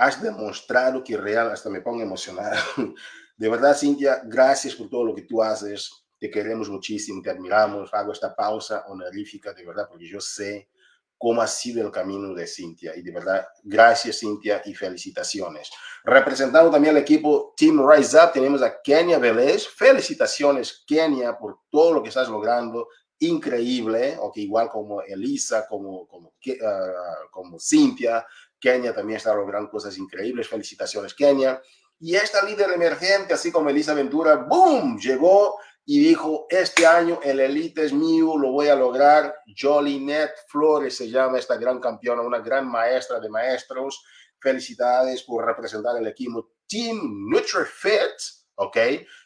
has 0.00 0.22
demostrado 0.22 1.04
que 1.04 1.14
real, 1.14 1.50
hasta 1.50 1.68
me 1.68 1.82
pongo 1.82 2.00
emocionado. 2.00 2.56
De 3.36 3.48
verdad, 3.50 3.76
Cintia, 3.76 4.22
gracias 4.24 4.74
por 4.74 4.88
todo 4.88 5.04
lo 5.04 5.14
que 5.14 5.22
tú 5.22 5.42
haces. 5.42 5.90
Te 6.18 6.30
queremos 6.30 6.70
muchísimo, 6.70 7.20
te 7.20 7.28
admiramos. 7.28 7.92
Hago 7.92 8.12
esta 8.12 8.34
pausa 8.34 8.84
honorífica, 8.88 9.52
de 9.54 9.64
verdad, 9.64 9.86
porque 9.88 10.06
yo 10.06 10.20
sé 10.20 10.68
cómo 11.16 11.40
ha 11.40 11.46
sido 11.46 11.84
el 11.84 11.90
camino 11.90 12.34
de 12.34 12.46
Cintia. 12.46 12.94
Y 12.96 13.02
de 13.02 13.12
verdad, 13.12 13.46
gracias, 13.62 14.20
Cintia, 14.20 14.62
y 14.64 14.74
felicitaciones. 14.74 15.70
Representando 16.04 16.70
también 16.70 16.96
al 16.96 17.02
equipo 17.02 17.54
Team 17.56 17.86
Rise 17.86 18.16
Up, 18.16 18.32
tenemos 18.32 18.62
a 18.62 18.80
Kenia 18.82 19.18
Vélez. 19.18 19.68
Felicitaciones, 19.68 20.82
Kenia, 20.86 21.38
por 21.38 21.60
todo 21.70 21.94
lo 21.94 22.02
que 22.02 22.08
estás 22.08 22.28
logrando 22.28 22.88
increíble, 23.18 24.16
o 24.18 24.32
que 24.32 24.40
igual 24.40 24.70
como 24.70 25.02
Elisa, 25.02 25.66
como, 25.68 26.06
como, 26.08 26.28
uh, 26.28 27.30
como 27.30 27.58
Cintia, 27.58 28.26
Kenia 28.60 28.94
también 28.94 29.16
está 29.16 29.34
logrando 29.34 29.70
cosas 29.70 29.96
increíbles. 29.98 30.48
Felicitaciones, 30.48 31.14
Kenia. 31.14 31.60
Y 31.98 32.14
esta 32.14 32.42
líder 32.44 32.70
emergente, 32.72 33.34
así 33.34 33.50
como 33.52 33.70
Elisa 33.70 33.94
Ventura, 33.94 34.36
¡boom! 34.36 34.98
Llegó 34.98 35.58
y 35.84 35.98
dijo, 35.98 36.46
este 36.48 36.86
año 36.86 37.20
el 37.22 37.40
Elite 37.40 37.84
es 37.84 37.92
mío, 37.92 38.38
lo 38.38 38.52
voy 38.52 38.68
a 38.68 38.76
lograr. 38.76 39.34
Jolinet 39.58 40.30
Flores 40.48 40.96
se 40.96 41.10
llama 41.10 41.38
esta 41.38 41.56
gran 41.56 41.80
campeona, 41.80 42.22
una 42.22 42.38
gran 42.38 42.68
maestra 42.68 43.18
de 43.18 43.28
maestros. 43.28 44.04
Felicidades 44.38 45.22
por 45.24 45.44
representar 45.44 45.96
el 45.98 46.06
equipo 46.06 46.52
Team 46.66 47.28
NutriFit 47.28 48.39
¿ok? 48.56 48.76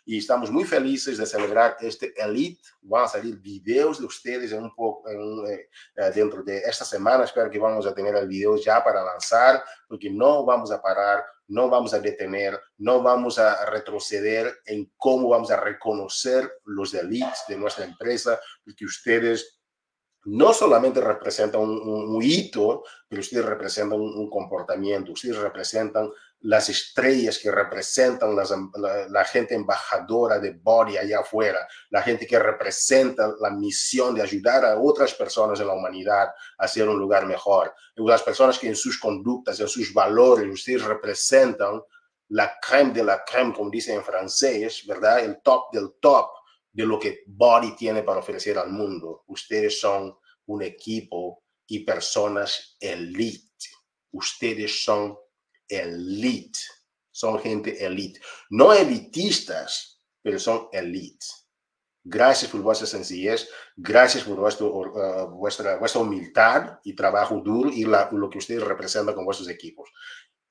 Y 0.05 0.19
estamos 0.19 0.51
muy 0.51 0.65
felices 0.65 1.19
de 1.19 1.27
celebrar 1.27 1.77
este 1.81 2.13
Elite. 2.17 2.61
Van 2.83 3.05
a 3.05 3.09
salir 3.09 3.39
videos 3.39 3.99
de 3.99 4.07
en 4.57 4.63
un, 4.63 5.47
eh, 5.51 5.69
dentro 6.15 6.43
de 6.43 6.59
esta 6.59 6.85
semana. 6.85 7.25
Espero 7.25 7.51
que 7.51 7.59
vamos 7.59 7.87
a 7.87 7.95
tener 7.95 8.15
el 8.17 8.29
video 8.29 8.57
ya 8.57 8.83
para 8.83 9.03
lanzar, 9.03 9.63
porque 9.89 10.11
no 10.11 10.45
vamos 10.45 10.71
a 10.71 10.81
parar, 10.81 11.25
no 11.49 11.69
vamos 11.69 11.95
a 11.95 12.01
detener, 12.01 12.61
no 12.79 13.03
vamos 13.03 13.39
a 13.39 13.67
retroceder 13.67 14.59
en 14.67 14.93
cómo 14.97 15.29
vamos 15.29 15.51
a 15.51 15.61
reconocer 15.61 16.51
los 16.65 16.95
elites 16.95 17.45
de 17.49 17.57
nuestra 17.57 17.85
empresa, 17.85 18.41
porque 18.65 18.85
ustedes 18.85 19.61
no 20.25 20.53
solamente 20.53 21.01
representan 21.01 21.61
un, 21.61 21.71
un, 21.71 22.17
un 22.17 22.23
hito, 22.23 22.83
pero 23.09 23.21
ustedes 23.21 23.45
representan 23.45 24.01
un, 24.01 24.17
un, 24.17 24.31
comportamiento, 24.31 25.13
ustedes 25.13 25.37
representan 25.37 26.11
las 26.45 26.69
estrellas 26.69 27.39
que 27.39 27.51
representan 27.51 28.37
las, 28.37 28.53
la, 29.09 29.25
gente 29.25 29.55
embajadora 29.55 30.39
de 30.39 30.51
Body 30.51 30.99
allá 30.99 31.21
afuera, 31.21 31.67
la 31.89 32.03
gente 32.03 32.27
que 32.27 32.39
representa 32.39 33.33
la 33.41 33.49
misión 33.49 34.15
de 34.15 34.21
ayudar 34.21 34.63
a 34.67 34.79
otras 34.79 35.15
personas 35.15 35.59
en 35.61 35.69
la 35.69 35.73
humanidad 35.73 36.29
a 36.59 36.65
hacer 36.65 36.87
un 36.87 36.99
lugar 36.99 37.25
mejor, 37.25 37.75
las 37.97 38.23
personas 38.23 38.59
que 38.59 38.69
en 38.69 38.77
sus 38.77 38.99
conductas, 38.99 39.59
en 39.59 39.69
sus 39.69 39.95
valores, 39.95 40.47
ustedes 40.47 40.85
representan 40.85 41.81
la 42.29 42.59
creme 42.61 42.93
de 42.93 43.05
la 43.05 43.25
creme, 43.25 43.55
como 43.55 43.71
dice 43.71 43.95
en 43.95 44.05
francés, 44.05 44.85
¿verdad? 44.87 45.21
El 45.21 45.41
top 45.41 45.73
del 45.73 45.95
top 45.99 46.29
de 46.71 46.85
lo 46.85 46.99
que 46.99 47.23
Body 47.27 47.75
tiene 47.75 48.03
para 48.03 48.21
ofrecer 48.21 48.59
al 48.59 48.69
mundo. 48.69 49.25
Ustedes 49.29 49.81
son 49.81 50.15
un 50.45 50.63
equipo 50.63 51.43
y 51.67 51.81
personas 51.81 52.77
elite. 52.81 53.71
Ustedes 54.11 54.85
son 54.85 55.17
elite. 55.69 56.59
Son 57.11 57.39
gente 57.39 57.85
elite. 57.85 58.21
No 58.51 58.73
elitistas, 58.73 60.01
pero 60.23 60.39
son 60.39 60.69
elite. 60.73 61.27
Gracias 62.07 62.51
por 62.51 62.61
vuestra 62.61 62.87
sencillez, 62.87 63.49
gracias 63.75 64.25
por 64.25 64.37
vuestro, 64.37 64.67
uh, 64.67 65.31
vuestra, 65.31 65.77
vuestra 65.77 66.03
humildad 66.03 66.79
y 66.85 66.95
trabajo 66.95 67.41
duro 67.43 67.71
y 67.71 67.85
la, 67.85 68.11
lo 68.13 68.29
que 68.29 68.37
ustedes 68.37 68.63
representan 68.63 69.15
con 69.15 69.25
vuestros 69.25 69.49
equipos. 69.49 69.91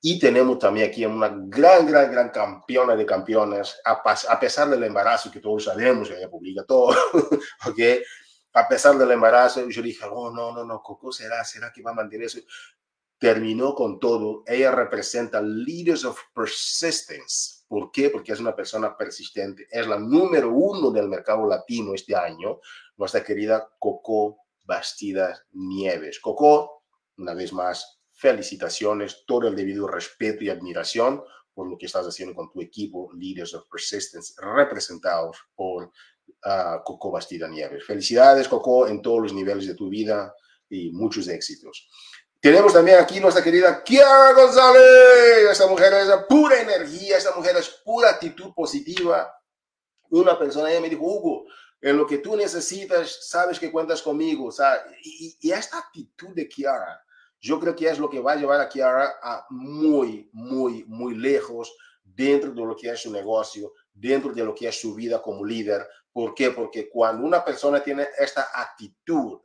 Y 0.00 0.18
tenemos 0.18 0.58
también 0.58 0.88
aquí 0.88 1.06
una 1.06 1.32
gran, 1.32 1.86
gran, 1.86 2.10
gran 2.10 2.30
campeona 2.30 2.96
de 2.96 3.06
campeones, 3.06 3.80
a, 3.84 4.38
pesar 4.38 4.68
del 4.68 4.82
embarazo 4.82 5.30
que 5.30 5.40
todos 5.40 5.64
sabemos, 5.64 6.10
ella 6.10 6.28
publica 6.28 6.64
todo, 6.64 6.88
¿ok? 7.66 7.78
A 8.52 8.68
pesar 8.68 8.98
del 8.98 9.12
embarazo, 9.12 9.66
yo 9.68 9.80
dije, 9.80 10.04
oh, 10.10 10.30
no, 10.30 10.52
no, 10.52 10.64
no, 10.64 10.82
Coco, 10.82 11.10
¿será, 11.10 11.42
será 11.44 11.72
que 11.72 11.82
va 11.82 11.92
a 11.92 11.94
mantener 11.94 12.26
eso? 12.26 12.40
Terminó 13.24 13.74
con 13.74 13.98
todo. 13.98 14.42
Ella 14.46 14.70
representa 14.70 15.40
Leaders 15.40 16.04
of 16.04 16.20
Persistence. 16.34 17.64
¿Por 17.66 17.90
qué? 17.90 18.10
Porque 18.10 18.32
es 18.32 18.38
una 18.38 18.54
persona 18.54 18.94
persistente. 18.98 19.66
Es 19.70 19.86
la 19.86 19.98
número 19.98 20.50
uno 20.52 20.90
del 20.90 21.08
mercado 21.08 21.46
latino 21.46 21.94
este 21.94 22.14
año, 22.14 22.60
nuestra 22.98 23.24
querida 23.24 23.66
Coco 23.78 24.40
Bastidas 24.66 25.42
Nieves. 25.52 26.20
Coco, 26.20 26.82
una 27.16 27.32
vez 27.32 27.50
más, 27.54 27.98
felicitaciones, 28.12 29.24
todo 29.26 29.48
el 29.48 29.56
debido 29.56 29.88
respeto 29.88 30.44
y 30.44 30.50
admiración 30.50 31.22
por 31.54 31.66
lo 31.66 31.78
que 31.78 31.86
estás 31.86 32.04
haciendo 32.04 32.34
con 32.34 32.52
tu 32.52 32.60
equipo 32.60 33.10
Leaders 33.14 33.54
of 33.54 33.64
Persistence, 33.70 34.34
representados 34.36 35.38
por 35.54 35.84
uh, 35.84 36.82
Coco 36.84 37.10
Bastida 37.10 37.48
Nieves. 37.48 37.86
Felicidades, 37.86 38.48
Coco, 38.48 38.86
en 38.86 39.00
todos 39.00 39.22
los 39.22 39.32
niveles 39.32 39.66
de 39.66 39.74
tu 39.74 39.88
vida 39.88 40.34
y 40.68 40.90
muchos 40.90 41.26
éxitos. 41.28 41.88
Tenemos 42.44 42.74
también 42.74 42.98
aquí 42.98 43.20
nuestra 43.20 43.42
querida 43.42 43.82
Kiara 43.82 44.34
González. 44.34 45.50
Esta 45.50 45.66
mujer 45.66 45.94
es 45.94 46.10
pura 46.28 46.60
energía, 46.60 47.16
esta 47.16 47.34
mujer 47.34 47.56
es 47.56 47.70
pura 47.82 48.10
actitud 48.10 48.52
positiva. 48.52 49.34
Una 50.10 50.38
persona, 50.38 50.70
ella 50.70 50.82
me 50.82 50.90
dijo, 50.90 51.04
Hugo, 51.06 51.46
en 51.80 51.96
lo 51.96 52.06
que 52.06 52.18
tú 52.18 52.36
necesitas, 52.36 53.30
sabes 53.30 53.58
que 53.58 53.72
cuentas 53.72 54.02
conmigo. 54.02 54.48
O 54.48 54.52
sea, 54.52 54.84
y, 55.02 55.34
y 55.40 55.52
esta 55.52 55.78
actitud 55.78 56.34
de 56.34 56.46
Kiara, 56.46 57.02
yo 57.40 57.58
creo 57.58 57.74
que 57.74 57.88
es 57.88 57.98
lo 57.98 58.10
que 58.10 58.20
va 58.20 58.32
a 58.32 58.36
llevar 58.36 58.60
a 58.60 58.68
Kiara 58.68 59.14
a 59.22 59.46
muy, 59.48 60.28
muy, 60.34 60.84
muy 60.86 61.14
lejos 61.14 61.74
dentro 62.02 62.50
de 62.52 62.60
lo 62.60 62.76
que 62.76 62.90
es 62.90 63.00
su 63.00 63.10
negocio, 63.10 63.72
dentro 63.90 64.34
de 64.34 64.44
lo 64.44 64.54
que 64.54 64.68
es 64.68 64.78
su 64.78 64.94
vida 64.94 65.22
como 65.22 65.46
líder. 65.46 65.88
¿Por 66.12 66.34
qué? 66.34 66.50
Porque 66.50 66.90
cuando 66.90 67.26
una 67.26 67.42
persona 67.42 67.82
tiene 67.82 68.06
esta 68.18 68.50
actitud 68.52 69.40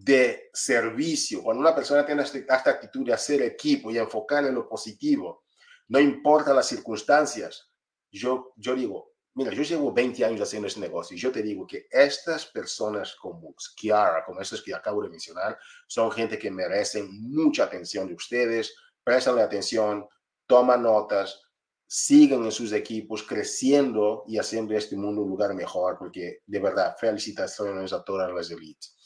de 0.00 0.50
servicio, 0.52 1.42
cuando 1.42 1.60
una 1.60 1.74
persona 1.74 2.06
tiene 2.06 2.22
esta 2.22 2.70
actitud 2.70 3.04
de 3.04 3.12
hacer 3.12 3.42
equipo 3.42 3.90
y 3.90 3.98
enfocar 3.98 4.44
en 4.44 4.54
lo 4.54 4.68
positivo, 4.68 5.44
no 5.88 5.98
importa 5.98 6.54
las 6.54 6.66
circunstancias, 6.66 7.72
yo, 8.10 8.52
yo 8.56 8.74
digo, 8.74 9.12
Mira, 9.38 9.52
yo 9.52 9.62
llevo 9.62 9.92
20 9.92 10.24
años 10.24 10.40
haciendo 10.40 10.66
este 10.66 10.80
negocio 10.80 11.16
y 11.16 11.20
yo 11.20 11.30
te 11.30 11.44
digo 11.44 11.64
que 11.64 11.86
estas 11.92 12.46
personas 12.46 13.14
como 13.14 13.54
Kiara, 13.76 14.24
como 14.24 14.40
estas 14.40 14.60
que 14.60 14.74
acabo 14.74 15.00
de 15.00 15.10
mencionar, 15.10 15.56
son 15.86 16.10
gente 16.10 16.36
que 16.36 16.50
merecen 16.50 17.08
mucha 17.30 17.62
atención 17.62 18.08
de 18.08 18.14
ustedes. 18.14 18.74
Préstale 19.04 19.40
atención, 19.40 20.08
toman 20.44 20.82
notas, 20.82 21.40
siguen 21.86 22.46
en 22.46 22.50
sus 22.50 22.72
equipos 22.72 23.22
creciendo 23.22 24.24
y 24.26 24.38
haciendo 24.38 24.76
este 24.76 24.96
mundo 24.96 25.22
un 25.22 25.28
lugar 25.28 25.54
mejor, 25.54 25.98
porque 26.00 26.40
de 26.44 26.58
verdad, 26.58 26.96
felicitaciones 26.98 27.92
a 27.92 28.02
todas 28.02 28.32
las 28.32 28.50
elites. 28.50 28.97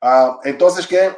Uh, 0.00 0.38
entonces, 0.44 0.86
¿qué? 0.86 1.16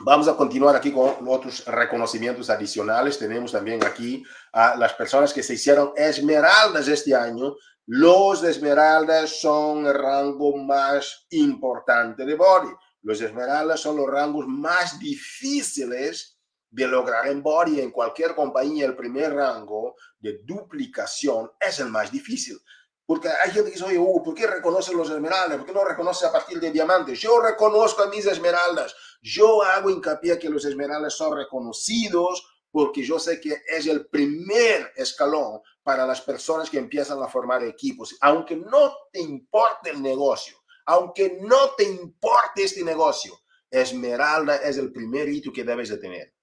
Vamos 0.00 0.28
a 0.28 0.36
continuar 0.36 0.76
aquí 0.76 0.92
con 0.92 1.26
otros 1.26 1.64
reconocimientos 1.64 2.50
adicionales. 2.50 3.18
Tenemos 3.18 3.52
también 3.52 3.82
aquí 3.84 4.22
a 4.52 4.76
las 4.76 4.92
personas 4.92 5.32
que 5.32 5.42
se 5.42 5.54
hicieron 5.54 5.92
esmeraldas 5.96 6.86
este 6.88 7.14
año. 7.14 7.54
Los 7.86 8.44
esmeraldas 8.44 9.40
son 9.40 9.86
el 9.86 9.94
rango 9.94 10.56
más 10.58 11.26
importante 11.30 12.26
de 12.26 12.34
body. 12.34 12.68
Los 13.02 13.22
esmeraldas 13.22 13.80
son 13.80 13.96
los 13.96 14.08
rangos 14.08 14.46
más 14.46 14.98
difíciles 14.98 16.38
de 16.68 16.86
lograr 16.88 17.28
en 17.28 17.42
body. 17.42 17.80
En 17.80 17.90
cualquier 17.90 18.34
compañía, 18.34 18.84
el 18.84 18.96
primer 18.96 19.32
rango 19.32 19.94
de 20.18 20.40
duplicación 20.44 21.50
es 21.58 21.80
el 21.80 21.88
más 21.88 22.12
difícil. 22.12 22.58
Porque 23.06 23.28
hay 23.28 23.52
gente 23.52 23.70
que 23.70 23.78
dice, 23.78 23.84
oye, 23.84 24.22
¿por 24.24 24.34
qué 24.34 24.48
reconoce 24.48 24.92
los 24.92 25.08
esmeraldas? 25.08 25.58
¿Por 25.58 25.66
qué 25.66 25.72
no 25.72 25.84
reconoce 25.84 26.26
a 26.26 26.32
partir 26.32 26.58
de 26.58 26.72
diamantes? 26.72 27.20
Yo 27.20 27.40
reconozco 27.40 28.02
a 28.02 28.08
mis 28.08 28.26
esmeraldas. 28.26 28.94
Yo 29.22 29.62
hago 29.62 29.90
hincapié 29.90 30.38
que 30.38 30.50
los 30.50 30.64
esmeraldas 30.64 31.14
son 31.14 31.36
reconocidos 31.36 32.44
porque 32.70 33.02
yo 33.02 33.18
sé 33.18 33.40
que 33.40 33.62
es 33.68 33.86
el 33.86 34.06
primer 34.08 34.92
escalón 34.96 35.60
para 35.82 36.04
las 36.04 36.20
personas 36.20 36.68
que 36.68 36.78
empiezan 36.78 37.22
a 37.22 37.28
formar 37.28 37.62
equipos. 37.62 38.16
Aunque 38.20 38.56
no 38.56 38.92
te 39.12 39.20
importe 39.20 39.90
el 39.90 40.02
negocio, 40.02 40.58
aunque 40.84 41.38
no 41.40 41.70
te 41.76 41.84
importe 41.84 42.64
este 42.64 42.82
negocio, 42.82 43.38
esmeralda 43.70 44.56
es 44.56 44.78
el 44.78 44.92
primer 44.92 45.28
hito 45.28 45.52
que 45.52 45.64
debes 45.64 45.88
de 45.88 45.98
tener 45.98 46.35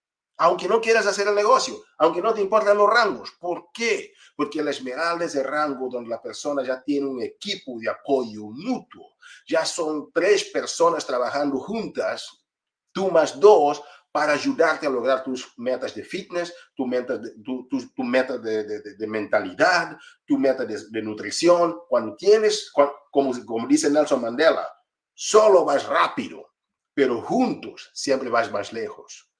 aunque 0.44 0.68
no 0.68 0.82
quieras 0.82 1.08
hacer 1.08 1.26
el 1.26 1.36
negocio, 1.36 1.86
aunque 1.98 2.22
no 2.22 2.34
te 2.34 2.42
importan 2.42 2.78
los 2.78 2.90
rangos. 2.90 3.32
¿Por 3.40 3.68
qué? 3.74 4.12
Porque 4.36 4.62
la 4.62 4.72
esmeralda 4.72 5.24
es 5.24 5.36
el 5.36 5.46
rango 5.46 5.88
donde 5.90 6.10
la 6.10 6.22
persona 6.22 6.62
ya 6.64 6.84
tiene 6.84 7.08
un 7.08 7.22
equipo 7.22 7.80
de 7.80 7.90
apoyo 7.90 8.48
mutuo. 8.48 9.16
Ya 9.48 9.66
son 9.66 10.12
tres 10.12 10.44
personas 10.52 11.08
trabajando 11.08 11.60
juntas, 11.60 12.46
tú 12.92 13.10
más 13.10 13.40
dos, 13.40 13.82
para 14.12 14.34
ayudarte 14.34 14.86
a 14.86 14.90
lograr 14.90 15.24
tus 15.24 15.48
metas 15.58 15.96
de 15.96 16.04
fitness, 16.04 16.54
tu 16.76 16.86
meta 16.86 17.18
de, 17.18 17.32
tu, 17.42 17.66
tu, 17.70 17.80
de, 17.80 19.08
mentalidad, 19.08 19.98
tu 20.26 20.38
meta 20.38 20.66
de, 20.66 21.02
nutrición. 21.02 21.80
Cuando 21.88 22.18
tienes, 22.18 22.70
como, 22.74 23.32
como 23.46 23.66
dice 23.66 23.90
Nelson 23.90 24.22
Mandela, 24.22 24.68
solo 25.14 25.64
vas 25.64 25.88
rápido, 25.88 26.52
pero 26.94 27.22
juntos 27.22 27.90
siempre 27.94 28.30
vas 28.30 28.52
más 28.52 28.74
lejos. 28.74 29.33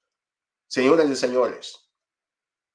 Señoras 0.74 1.08
y 1.08 1.14
señores, 1.14 1.88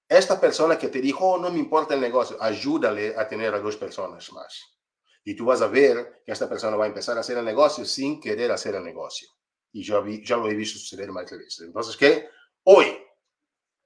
esta 0.07 0.39
persona 0.39 0.77
que 0.77 0.87
te 0.87 1.01
dijo, 1.01 1.31
oh, 1.31 1.37
no 1.37 1.51
me 1.51 1.59
importa 1.59 1.95
el 1.95 1.99
negocio, 1.99 2.37
ayúdale 2.39 3.13
a 3.17 3.27
tener 3.27 3.53
a 3.53 3.59
dos 3.59 3.75
personas 3.75 4.31
más. 4.31 4.79
Y 5.21 5.35
tú 5.35 5.43
vas 5.43 5.61
a 5.61 5.67
ver 5.67 6.21
que 6.25 6.31
esta 6.31 6.47
persona 6.47 6.77
va 6.77 6.85
a 6.85 6.87
empezar 6.87 7.17
a 7.17 7.19
hacer 7.19 7.37
el 7.37 7.43
negocio 7.43 7.83
sin 7.83 8.21
querer 8.21 8.53
hacer 8.53 8.75
el 8.75 8.85
negocio. 8.85 9.27
Y 9.73 9.83
yo 9.83 10.01
ya 10.07 10.37
lo 10.37 10.49
he 10.49 10.55
visto 10.55 10.79
suceder 10.79 11.11
más 11.11 11.29
veces. 11.29 11.59
Entonces, 11.59 11.97
¿qué? 11.97 12.29
Hoy 12.63 12.97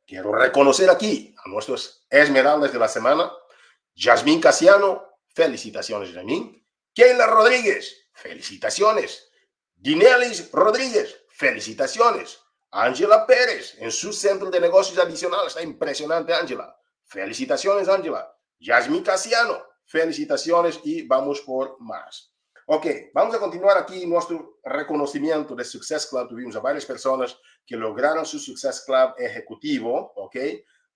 quiero 0.05 0.31
reconocer 0.31 0.91
aquí 0.91 1.33
a 1.43 1.49
nuestros 1.49 2.05
esmeraldas 2.07 2.71
de 2.71 2.77
la 2.77 2.89
semana. 2.89 3.31
Yasmín 3.95 4.39
Casiano, 4.39 5.07
felicitaciones, 5.33 6.13
Yasmín. 6.13 6.63
Keila 6.93 7.25
Rodríguez, 7.25 8.11
felicitaciones. 8.13 9.31
Dinelis 9.73 10.51
Rodríguez, 10.51 11.25
felicitaciones. 11.29 12.42
Ángela 12.75 13.25
Pérez 13.27 13.75
en 13.77 13.91
su 13.91 14.11
centro 14.11 14.49
de 14.49 14.59
negocios 14.59 14.97
adicional. 14.97 15.45
Está 15.45 15.61
impresionante, 15.61 16.33
Ángela. 16.33 16.75
Felicitaciones, 17.05 17.87
Ángela. 17.87 18.35
Yasmin 18.59 19.03
Casiano, 19.03 19.61
felicitaciones 19.85 20.79
y 20.83 21.05
vamos 21.05 21.41
por 21.41 21.79
más. 21.79 22.33
Ok, 22.65 22.87
vamos 23.13 23.35
a 23.35 23.39
continuar 23.39 23.77
aquí 23.77 24.07
nuestro 24.07 24.59
reconocimiento 24.63 25.53
de 25.53 25.63
Success 25.63 26.07
Club. 26.07 26.29
Tuvimos 26.29 26.55
a 26.55 26.61
varias 26.61 26.85
personas 26.85 27.37
que 27.63 27.75
lograron 27.75 28.25
su 28.25 28.39
Success 28.39 28.83
Club 28.85 29.13
ejecutivo, 29.19 30.13
ok. 30.15 30.37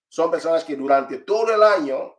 Son 0.08 0.32
personas 0.32 0.64
que 0.64 0.76
durante 0.76 1.20
todo 1.20 1.54
el 1.54 1.62
año 1.62 2.16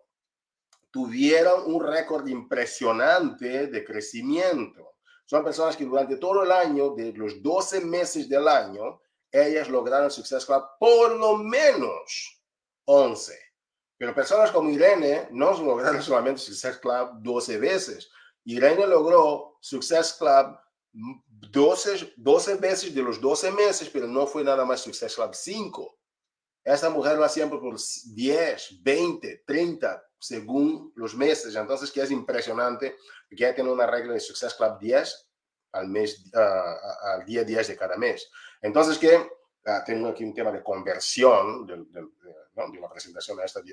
tuvieron 0.92 1.75
un 1.75 1.85
récord 1.85 2.29
impresionante 2.29 3.66
de 3.66 3.85
crecimiento. 3.85 4.94
Son 5.25 5.42
personas 5.42 5.77
que 5.77 5.85
durante 5.85 6.16
todo 6.16 6.44
el 6.44 6.53
año, 6.53 6.90
de 6.94 7.12
los 7.12 7.42
12 7.42 7.81
meses 7.81 8.29
del 8.29 8.47
año, 8.47 9.01
ellas 9.30 9.68
lograron 9.68 10.10
Success 10.10 10.46
Club 10.46 10.64
por 10.78 11.16
lo 11.16 11.36
menos 11.36 12.42
11. 12.84 13.38
Pero 13.96 14.14
personas 14.14 14.50
como 14.50 14.70
Irene 14.70 15.28
no 15.32 15.52
lograron 15.60 16.02
solamente 16.02 16.40
Success 16.40 16.78
Club 16.78 17.20
12 17.20 17.58
veces. 17.58 18.10
Irene 18.44 18.86
logró 18.86 19.58
Success 19.60 20.14
Club 20.14 20.56
12, 20.92 22.14
12 22.16 22.54
veces 22.56 22.94
de 22.94 23.02
los 23.02 23.20
12 23.20 23.50
meses, 23.52 23.90
pero 23.90 24.06
no 24.06 24.26
fue 24.26 24.44
nada 24.44 24.64
más 24.64 24.80
Success 24.80 25.14
Club 25.14 25.34
5. 25.34 25.98
Esta 26.64 26.90
mujer 26.90 27.16
lo 27.16 27.24
hacía 27.24 27.48
por 27.48 27.60
10, 27.74 28.82
20, 28.82 29.42
30, 29.46 30.04
según 30.18 30.92
los 30.96 31.14
meses. 31.14 31.54
Entonces, 31.54 31.90
que 31.90 32.02
es 32.02 32.10
impresionante, 32.10 32.96
que 33.28 33.36
ya 33.36 33.54
tiene 33.54 33.70
una 33.70 33.86
regla 33.86 34.14
de 34.14 34.20
Success 34.20 34.54
Club 34.54 34.78
10 34.78 35.27
al 35.78 35.88
mes, 35.88 36.24
uh, 36.34 37.08
al 37.08 37.24
día 37.24 37.44
10 37.44 37.68
de 37.68 37.76
cada 37.76 37.96
mes. 37.96 38.30
Entonces, 38.60 38.98
que 38.98 39.16
uh, 39.16 39.84
tengo 39.86 40.08
aquí 40.08 40.24
un 40.24 40.34
tema 40.34 40.50
de 40.50 40.62
conversión 40.62 41.66
de, 41.66 41.76
de, 41.76 42.00
de, 42.00 42.34
¿no? 42.54 42.70
de 42.70 42.78
una 42.78 42.88
presentación 42.88 43.38
a 43.40 43.44
esta, 43.44 43.60
uh, 43.60 43.64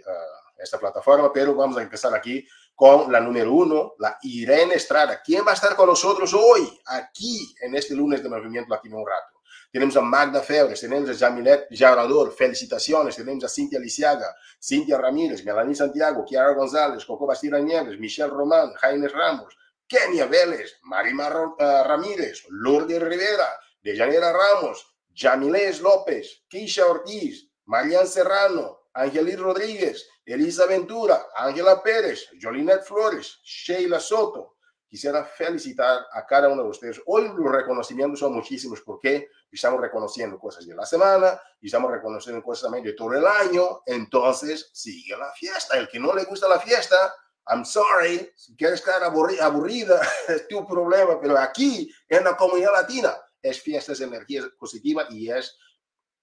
esta, 0.58 0.78
plataforma, 0.78 1.32
pero 1.34 1.56
vamos 1.56 1.78
a 1.78 1.82
empezar 1.82 2.14
aquí 2.14 2.48
con 2.74 3.12
la 3.12 3.20
número 3.20 3.52
uno, 3.52 3.94
la 4.00 4.18
Irene 4.24 4.76
Estrada. 4.76 5.22
¿Quién 5.24 5.46
va 5.46 5.52
a 5.52 5.56
estar 5.56 5.76
con 5.76 5.88
nosotros 5.88 6.34
hoy, 6.34 6.80
aquí, 6.88 7.56
en 7.62 7.76
este 7.76 7.96
lunes 7.96 8.22
de 8.22 8.30
Movimiento 8.30 8.74
Latino 8.74 8.98
un 8.98 9.08
rato? 9.08 9.36
Tenemos 9.72 9.98
a 9.98 10.02
Magda 10.02 10.42
Febres, 10.42 10.80
tenemos 10.80 11.10
a 11.10 11.28
Jamilet 11.28 11.68
Jaurador, 11.70 12.32
felicitaciones, 12.34 13.16
tenemos 13.16 13.44
a 13.44 13.50
Cintia 13.50 13.78
Lisiaga, 13.78 14.34
Cintia 14.58 14.98
Ramírez, 14.98 15.44
Melanie 15.44 15.76
Santiago, 15.76 16.24
Kiara 16.24 16.54
González, 16.54 17.04
Coco 17.04 17.26
Bastira 17.26 17.60
Nieves, 17.60 18.00
Michelle 18.00 18.30
Román, 18.30 18.72
Jaime 18.76 19.10
Ramos, 19.10 19.54
Kenia 19.88 20.26
Vélez, 20.26 20.78
Marimar 20.84 21.36
uh, 21.36 21.84
Ramírez, 21.86 22.44
Lourdes 22.50 23.02
Rivera, 23.02 23.60
Dejanira 23.84 24.34
Ramos, 24.34 24.86
Jamilés 25.14 25.80
López, 25.82 26.44
Kisha 26.50 26.86
Ortiz, 26.86 27.50
Marian 27.66 28.08
Serrano, 28.08 28.90
Angelis 28.94 29.40
Rodríguez, 29.40 30.08
Elisa 30.26 30.66
Ventura, 30.66 31.28
Ángela 31.36 31.82
Pérez, 31.84 32.30
Jolinet 32.42 32.84
Flores, 32.84 33.40
Sheila 33.44 34.00
Soto. 34.00 34.56
Quisiera 34.88 35.26
felicitar 35.26 36.06
a 36.12 36.26
cada 36.26 36.48
uno 36.48 36.64
de 36.64 36.70
ustedes. 36.70 37.02
Hoy 37.06 37.28
los 37.36 37.52
reconocimientos 37.52 38.20
son 38.20 38.34
muchísimos 38.34 38.82
porque 38.82 39.30
estamos 39.52 39.82
reconociendo 39.82 40.40
cosas 40.40 40.66
de 40.66 40.74
la 40.74 40.86
semana 40.86 41.40
y 41.60 41.68
estamos 41.68 41.92
reconociendo 41.92 42.42
cosas 42.42 42.64
también 42.64 42.86
de 42.86 42.94
todo 42.94 43.14
el 43.14 43.26
año. 43.26 43.82
Entonces, 43.86 44.70
sigue 44.74 45.18
la 45.18 45.32
fiesta. 45.34 45.78
El 45.78 45.90
que 45.90 46.00
no 46.00 46.14
le 46.14 46.24
gusta 46.24 46.48
la 46.48 46.60
fiesta, 46.60 47.14
I'm 47.48 47.64
sorry, 47.64 48.32
si 48.36 48.56
quieres 48.56 48.80
estar 48.80 49.04
aburrida, 49.04 50.02
es 50.28 50.48
tu 50.48 50.66
problema, 50.66 51.20
pero 51.22 51.38
aquí 51.38 51.92
en 52.10 52.24
la 52.24 52.36
comunidad 52.36 52.74
latina 52.74 53.16
es 53.42 53.62
fiesta, 53.62 53.92
es 53.92 54.02
energía 54.02 54.44
positiva 54.58 55.06
y 55.10 55.30
es 55.30 55.58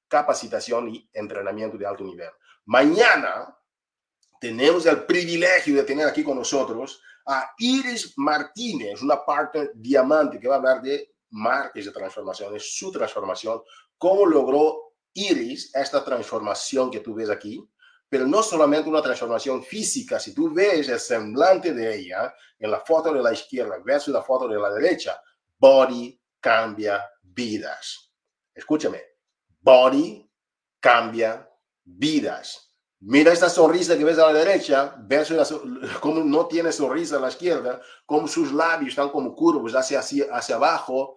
capacitación 0.08 0.88
y 0.88 1.08
entrenamiento 1.12 1.78
de 1.78 1.86
alto 1.86 2.04
nivel. 2.04 2.30
Mañana 2.66 3.56
tenemos 4.40 4.84
el 4.86 5.04
privilegio 5.04 5.76
de 5.76 5.84
tener 5.84 6.06
aquí 6.06 6.24
con 6.24 6.36
nosotros 6.36 7.00
a 7.26 7.52
Iris 7.58 8.14
Martínez, 8.16 9.00
una 9.02 9.24
partner 9.24 9.70
diamante 9.74 10.40
que 10.40 10.48
va 10.48 10.56
a 10.56 10.58
hablar 10.58 10.82
de 10.82 11.14
marcas 11.30 11.84
de 11.84 11.92
transformación, 11.92 12.52
de 12.52 12.60
su 12.60 12.90
transformación, 12.90 13.62
cómo 13.96 14.26
logró 14.26 14.94
Iris 15.14 15.74
esta 15.74 16.04
transformación 16.04 16.90
que 16.90 17.00
tú 17.00 17.14
ves 17.14 17.30
aquí, 17.30 17.64
pero 18.12 18.26
no 18.26 18.42
solamente 18.42 18.90
una 18.90 19.00
transformación 19.00 19.64
física, 19.64 20.20
si 20.20 20.34
tú 20.34 20.52
ves 20.52 20.86
el 20.90 21.00
semblante 21.00 21.72
de 21.72 21.96
ella 21.96 22.34
en 22.58 22.70
la 22.70 22.80
foto 22.80 23.10
de 23.10 23.22
la 23.22 23.32
izquierda 23.32 23.78
versus 23.82 24.12
la 24.12 24.20
foto 24.20 24.46
de 24.46 24.60
la 24.60 24.68
derecha, 24.68 25.18
body 25.58 26.20
cambia 26.38 27.02
vidas. 27.22 28.12
Escúchame, 28.52 29.00
body 29.62 30.30
cambia 30.78 31.48
vidas. 31.84 32.76
Mira 33.00 33.32
esta 33.32 33.48
sonrisa 33.48 33.96
que 33.96 34.04
ves 34.04 34.18
a 34.18 34.30
la 34.30 34.40
derecha, 34.40 34.94
ves 34.98 35.32
como 35.98 36.22
no 36.22 36.46
tiene 36.48 36.70
sonrisa 36.70 37.16
a 37.16 37.20
la 37.20 37.30
izquierda, 37.30 37.80
como 38.04 38.28
sus 38.28 38.52
labios 38.52 38.90
están 38.90 39.08
como 39.08 39.34
curvos 39.34 39.74
hacia, 39.74 40.00
hacia, 40.00 40.26
hacia 40.36 40.56
abajo. 40.56 41.16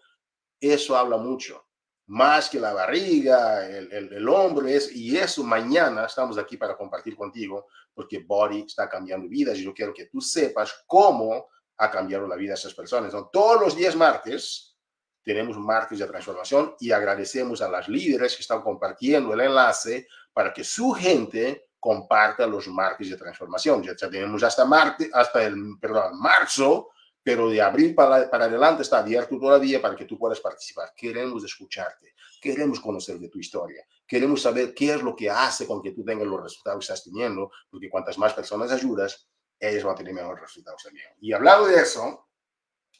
Eso 0.61 0.95
habla 0.95 1.17
mucho. 1.17 1.61
Más 2.07 2.49
que 2.49 2.59
la 2.59 2.73
barriga, 2.73 3.67
el, 3.67 3.91
el, 3.91 4.13
el, 4.13 4.29
hombro, 4.29 4.67
es, 4.67 4.95
y 4.95 5.17
eso 5.17 5.43
mañana 5.43 6.05
estamos 6.05 6.37
aquí 6.37 6.55
para 6.55 6.77
compartir 6.77 7.15
contigo, 7.15 7.67
porque 7.93 8.19
Body 8.19 8.61
está 8.61 8.87
cambiando 8.87 9.27
vidas 9.27 9.57
y 9.57 9.63
yo 9.63 9.73
quiero 9.73 9.93
que 9.93 10.05
tú 10.05 10.21
sepas 10.21 10.83
cómo 10.85 11.47
ha 11.77 11.89
cambiado 11.89 12.27
la 12.27 12.35
vida 12.35 12.49
de 12.49 12.59
esas 12.59 12.73
personas. 12.73 13.13
Todos 13.31 13.61
los 13.61 13.75
días 13.75 13.95
martes 13.95 14.75
tenemos 15.23 15.57
martes 15.57 15.97
de 15.99 16.05
transformación 16.05 16.75
y 16.79 16.91
agradecemos 16.91 17.61
a 17.61 17.69
las 17.69 17.89
líderes 17.89 18.35
que 18.35 18.43
están 18.43 18.61
compartiendo 18.61 19.33
el 19.33 19.41
enlace 19.41 20.07
para 20.31 20.53
que 20.53 20.63
su 20.63 20.91
gente 20.91 21.69
comparta 21.79 22.45
los 22.45 22.67
martes 22.67 23.09
de 23.09 23.17
transformación. 23.17 23.83
Ya, 23.83 23.95
tenemos 23.95 24.43
hasta, 24.43 24.65
martes, 24.65 25.09
hasta 25.13 25.43
el 25.43 25.77
perdón, 25.79 26.19
marzo, 26.19 26.89
pero 27.25 27.49
de 27.49 27.59
abril 27.59 27.95
para, 27.95 28.29
para 28.29 28.45
adelante 28.45 28.83
está 28.83 28.99
abierto 28.99 29.39
todavía 29.39 29.81
para 29.81 29.95
que 29.95 30.05
tú 30.05 30.15
puedas 30.15 30.39
participar. 30.39 30.93
Queremos 30.95 31.43
escucharte, 31.43 32.13
queremos 32.39 32.79
conocer 32.79 33.17
de 33.17 33.29
tu 33.29 33.39
historia, 33.39 33.83
queremos 34.05 34.43
saber 34.43 34.75
qué 34.75 34.93
es 34.93 35.01
lo 35.01 35.15
que 35.15 35.27
hace 35.27 35.65
con 35.65 35.81
que 35.81 35.89
tú 35.89 36.05
tengas 36.05 36.27
los 36.27 36.43
resultados 36.43 36.77
que 36.77 36.93
estás 36.93 37.03
teniendo, 37.03 37.49
porque 37.67 37.89
cuantas 37.89 38.19
más 38.19 38.31
personas 38.35 38.71
ayudas, 38.71 39.27
ellos 39.59 39.83
van 39.83 39.93
a 39.93 39.97
tener 39.97 40.13
mejores 40.13 40.39
resultados 40.39 40.83
también. 40.83 41.07
Y 41.19 41.33
hablando 41.33 41.65
de 41.65 41.81
eso, 41.81 42.27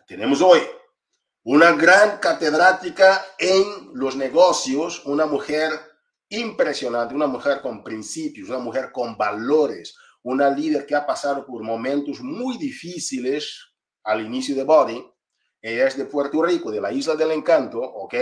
tenemos 0.07 0.41
hoy 0.41 0.59
una 1.43 1.73
gran 1.73 2.17
catedrática 2.17 3.23
en 3.37 3.91
los 3.93 4.15
negocios, 4.15 5.05
una 5.05 5.27
mujer 5.27 5.69
impresionante, 6.29 7.13
una 7.13 7.27
mujer 7.27 7.61
con 7.61 7.83
principios, 7.83 8.49
una 8.49 8.57
mujer 8.57 8.91
con 8.91 9.15
valores, 9.15 9.95
una 10.23 10.49
líder 10.49 10.87
que 10.87 10.95
ha 10.95 11.05
pasado 11.05 11.45
por 11.45 11.61
momentos 11.61 12.21
muy 12.21 12.57
difíciles 12.57 13.74
al 14.05 14.25
inicio 14.25 14.55
de 14.55 14.63
Body. 14.63 15.05
Ella 15.61 15.87
es 15.87 15.97
de 15.97 16.05
Puerto 16.05 16.41
Rico, 16.43 16.71
de 16.71 16.79
la 16.79 16.91
Isla 16.91 17.15
del 17.15 17.31
Encanto, 17.31 17.81
¿ok? 17.81 18.15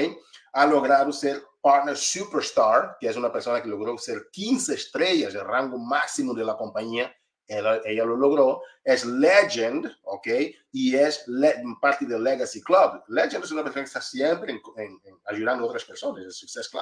Ha 0.53 0.65
logrado 0.65 1.11
ser 1.11 1.43
Partner 1.61 1.95
Superstar, 1.95 2.97
que 2.99 3.07
es 3.07 3.15
una 3.15 3.31
persona 3.31 3.61
que 3.61 3.69
logró 3.69 3.97
ser 3.97 4.29
15 4.31 4.73
estrellas, 4.73 5.35
el 5.35 5.45
rango 5.45 5.77
máximo 5.77 6.33
de 6.33 6.45
la 6.45 6.55
compañía. 6.55 7.13
Ella, 7.45 7.81
ella 7.83 8.05
lo 8.05 8.15
logró. 8.15 8.61
Es 8.83 9.05
Legend, 9.05 9.91
¿ok? 10.03 10.27
Y 10.71 10.95
es 10.95 11.25
parte 11.81 12.05
del 12.05 12.23
Legacy 12.23 12.61
Club. 12.61 13.03
Legend 13.09 13.43
es 13.43 13.51
una 13.51 13.63
persona 13.63 13.83
que 13.83 13.87
está 13.87 14.01
siempre 14.01 14.61
ayudando 15.25 15.63
a 15.63 15.67
otras 15.67 15.83
personas, 15.83 16.23
el 16.23 16.31
Success 16.31 16.69
Club 16.69 16.81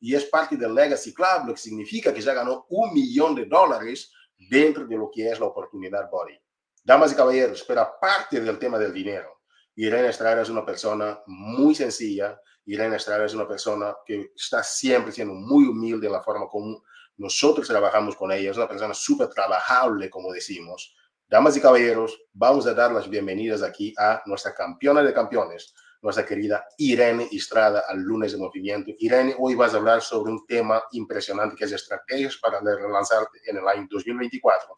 y 0.00 0.14
es 0.14 0.26
parte 0.26 0.56
del 0.56 0.74
Legacy 0.74 1.14
Club, 1.14 1.46
lo 1.46 1.54
que 1.54 1.60
significa 1.60 2.12
que 2.12 2.20
ya 2.20 2.34
ganó 2.34 2.66
un 2.70 2.92
millón 2.92 3.34
de 3.34 3.46
dólares 3.46 4.12
dentro 4.38 4.86
de 4.86 4.96
lo 4.96 5.10
que 5.10 5.30
es 5.30 5.40
la 5.40 5.46
oportunidad 5.46 6.10
Body. 6.10 6.38
Damas 6.86 7.10
y 7.10 7.16
caballeros, 7.16 7.64
pero 7.66 7.80
aparte 7.80 8.40
del 8.40 8.60
tema 8.60 8.78
del 8.78 8.92
dinero, 8.92 9.40
Irene 9.74 10.10
Estrada 10.10 10.42
es 10.42 10.48
una 10.48 10.64
persona 10.64 11.18
muy 11.26 11.74
sencilla, 11.74 12.40
Irene 12.64 12.94
Estrada 12.94 13.24
es 13.24 13.34
una 13.34 13.48
persona 13.48 13.92
que 14.06 14.30
está 14.36 14.62
siempre 14.62 15.10
siendo 15.10 15.34
muy 15.34 15.64
humilde 15.64 16.06
en 16.06 16.12
la 16.12 16.22
forma 16.22 16.46
como 16.46 16.84
nosotros 17.16 17.66
trabajamos 17.66 18.14
con 18.14 18.30
ella, 18.30 18.52
es 18.52 18.56
una 18.56 18.68
persona 18.68 18.94
súper 18.94 19.30
trabajable, 19.30 20.08
como 20.08 20.32
decimos. 20.32 20.94
Damas 21.26 21.56
y 21.56 21.60
caballeros, 21.60 22.20
vamos 22.32 22.68
a 22.68 22.74
dar 22.74 22.92
las 22.92 23.10
bienvenidas 23.10 23.64
aquí 23.64 23.92
a 23.98 24.22
nuestra 24.24 24.54
campeona 24.54 25.02
de 25.02 25.12
campeones, 25.12 25.74
nuestra 26.02 26.24
querida 26.24 26.68
Irene 26.78 27.28
Estrada 27.32 27.82
al 27.88 27.98
lunes 27.98 28.30
de 28.30 28.38
movimiento. 28.38 28.92
Irene, 29.00 29.34
hoy 29.40 29.56
vas 29.56 29.74
a 29.74 29.78
hablar 29.78 30.02
sobre 30.02 30.30
un 30.30 30.46
tema 30.46 30.80
impresionante 30.92 31.56
que 31.56 31.64
es 31.64 31.72
estrategias 31.72 32.36
para 32.36 32.60
relanzarte 32.60 33.40
en 33.44 33.56
el 33.56 33.66
año 33.66 33.88
2024. 33.90 34.68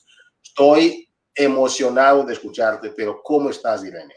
Estoy 0.43 1.09
emocionado 1.39 2.25
de 2.25 2.35
escucharte, 2.35 2.91
pero 2.91 3.23
¿cómo 3.23 3.51
estás, 3.51 3.85
Irene? 3.85 4.15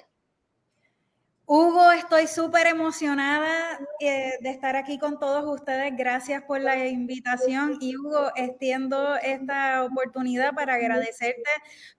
Hugo, 1.45 1.91
estoy 1.91 2.27
súper 2.27 2.67
emocionada 2.67 3.77
eh, 3.99 4.31
de 4.39 4.49
estar 4.49 4.77
aquí 4.77 4.97
con 4.97 5.19
todos 5.19 5.43
ustedes. 5.45 5.93
Gracias 5.97 6.43
por 6.43 6.61
la 6.61 6.87
invitación. 6.87 7.77
Y 7.81 7.97
Hugo, 7.97 8.31
extiendo 8.37 9.17
esta 9.17 9.83
oportunidad 9.83 10.53
para 10.53 10.75
agradecerte 10.75 11.49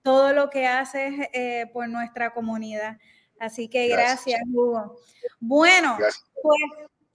todo 0.01 0.33
lo 0.33 0.49
que 0.49 0.65
haces 0.65 1.29
eh, 1.33 1.67
por 1.71 1.87
nuestra 1.87 2.33
comunidad. 2.33 2.97
Así 3.39 3.67
que 3.69 3.87
gracias, 3.89 4.41
Hugo. 4.51 4.99
Bueno, 5.39 5.97
pues, 6.41 6.65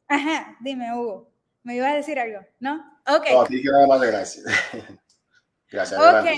ajá, 0.07 0.57
dime, 0.61 0.95
Hugo. 0.95 1.33
¿Me 1.65 1.75
ibas 1.75 1.91
a 1.91 1.97
decir 1.97 2.21
algo? 2.21 2.41
¿No? 2.61 2.77
Ok. 3.09 3.27
No, 3.33 3.43
a 3.43 3.47
ti 3.47 3.61
que 3.61 3.69
nada 3.69 3.87
más 3.89 4.01
gracias. 4.01 4.45
gracias. 5.73 6.01
Okay. 6.01 6.37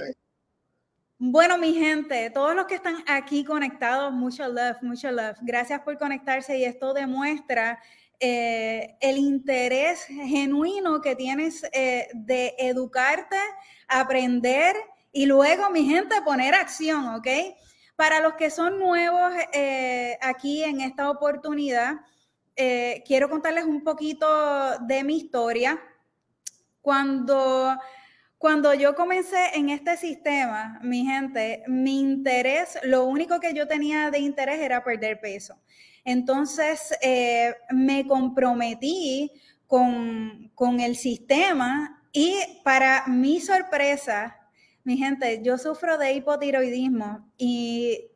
Bueno, 1.23 1.59
mi 1.59 1.75
gente, 1.75 2.31
todos 2.31 2.55
los 2.55 2.65
que 2.65 2.77
están 2.77 3.05
aquí 3.07 3.45
conectados, 3.45 4.11
mucho 4.11 4.49
love, 4.49 4.81
mucho 4.81 5.11
love. 5.13 5.37
Gracias 5.43 5.83
por 5.83 5.99
conectarse 5.99 6.57
y 6.57 6.65
esto 6.65 6.95
demuestra 6.95 7.79
eh, 8.19 8.97
el 9.03 9.19
interés 9.19 10.07
genuino 10.07 11.03
que 11.03 11.17
tienes 11.17 11.63
eh, 11.75 12.09
de 12.15 12.55
educarte, 12.57 13.37
aprender 13.87 14.75
y 15.13 15.27
luego, 15.27 15.69
mi 15.69 15.85
gente, 15.85 16.23
poner 16.23 16.55
acción, 16.55 17.07
¿ok? 17.09 17.29
Para 17.97 18.21
los 18.21 18.33
que 18.37 18.49
son 18.49 18.79
nuevos 18.79 19.31
eh, 19.53 20.17
aquí 20.23 20.65
en 20.65 20.81
esta 20.81 21.11
oportunidad, 21.11 21.97
quiero 23.05 23.29
contarles 23.29 23.67
un 23.67 23.85
poquito 23.85 24.27
de 24.81 25.05
mi 25.05 25.19
historia. 25.19 25.79
Cuando, 26.81 27.77
cuando 28.41 28.73
yo 28.73 28.95
comencé 28.95 29.51
en 29.53 29.69
este 29.69 29.99
sistema, 29.99 30.81
mi 30.83 31.05
gente, 31.05 31.63
mi 31.67 32.01
interés, 32.01 32.79
lo 32.85 33.05
único 33.05 33.39
que 33.39 33.53
yo 33.53 33.69
tenía 33.69 34.11
de 34.11 34.21
interés 34.21 34.61
era 34.61 34.83
perder 34.83 35.21
peso. 35.21 35.61
Entonces, 36.07 36.97
eh, 37.03 37.55
me 37.69 38.07
comprometí 38.07 39.31
con, 39.67 40.51
con 40.55 40.81
el 40.81 40.97
sistema 40.97 42.03
y 42.13 42.35
para 42.65 43.07
mi 43.09 43.41
sorpresa, 43.41 44.39
mi 44.85 44.97
gente, 44.97 45.43
yo 45.43 45.59
sufro 45.59 45.99
de 45.99 46.15
hipotiroidismo 46.15 47.31
y 47.37 48.07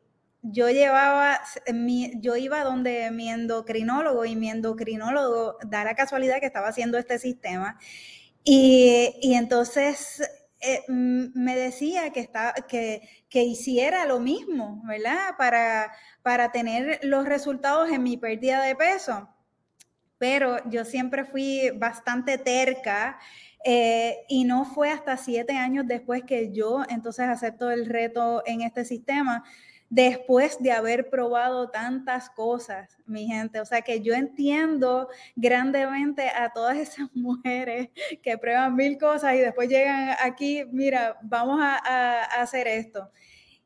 yo 0.41 0.71
llevaba, 0.71 1.39
mi, 1.71 2.13
yo 2.19 2.35
iba 2.35 2.63
donde 2.63 3.11
mi 3.11 3.29
endocrinólogo 3.29 4.25
y 4.25 4.35
mi 4.35 4.49
endocrinólogo 4.49 5.59
da 5.67 5.83
la 5.83 5.93
casualidad 5.93 6.39
que 6.39 6.47
estaba 6.47 6.69
haciendo 6.69 6.97
este 6.97 7.19
sistema 7.19 7.77
y, 8.47 9.33
entonces 9.33 10.21
eh, 10.61 10.83
me 10.87 11.55
decía 11.55 12.11
que, 12.11 12.19
está, 12.19 12.53
que, 12.67 13.01
que, 13.27 13.43
hiciera 13.43 14.05
lo 14.05 14.19
mismo, 14.19 14.83
¿verdad? 14.85 15.35
Para, 15.37 15.91
para 16.21 16.51
tener 16.51 16.99
los 17.03 17.25
resultados 17.25 17.89
en 17.89 18.03
mi 18.03 18.17
pérdida 18.17 18.61
de 18.61 18.75
peso. 18.75 19.27
Pero 20.19 20.57
yo 20.69 20.85
siempre 20.85 21.25
fui 21.25 21.71
bastante 21.71 22.37
terca 22.37 23.19
eh, 23.65 24.25
y 24.29 24.43
no 24.43 24.63
fue 24.63 24.91
hasta 24.91 25.17
siete 25.17 25.57
años 25.57 25.87
después 25.87 26.23
que 26.23 26.53
yo 26.53 26.83
entonces 26.87 27.25
acepto 27.27 27.71
el 27.71 27.87
reto 27.87 28.43
en 28.45 28.61
este 28.61 28.85
sistema. 28.85 29.43
Después 29.89 30.57
de 30.59 30.71
haber 30.71 31.09
probado 31.09 31.69
tantas 31.69 32.29
cosas, 32.29 32.97
mi 33.05 33.27
gente. 33.27 33.59
O 33.59 33.65
sea 33.65 33.81
que 33.81 34.01
yo 34.01 34.13
entiendo 34.13 35.09
grandemente 35.35 36.29
a 36.29 36.51
todas 36.53 36.77
esas 36.77 37.09
mujeres 37.15 37.89
que 38.21 38.37
prueban 38.37 38.75
mil 38.75 38.97
cosas 38.97 39.35
y 39.35 39.39
después 39.39 39.69
llegan 39.69 40.15
aquí, 40.21 40.63
mira, 40.71 41.17
vamos 41.21 41.59
a, 41.61 42.23
hacer 42.41 42.67
esto. 42.67 43.09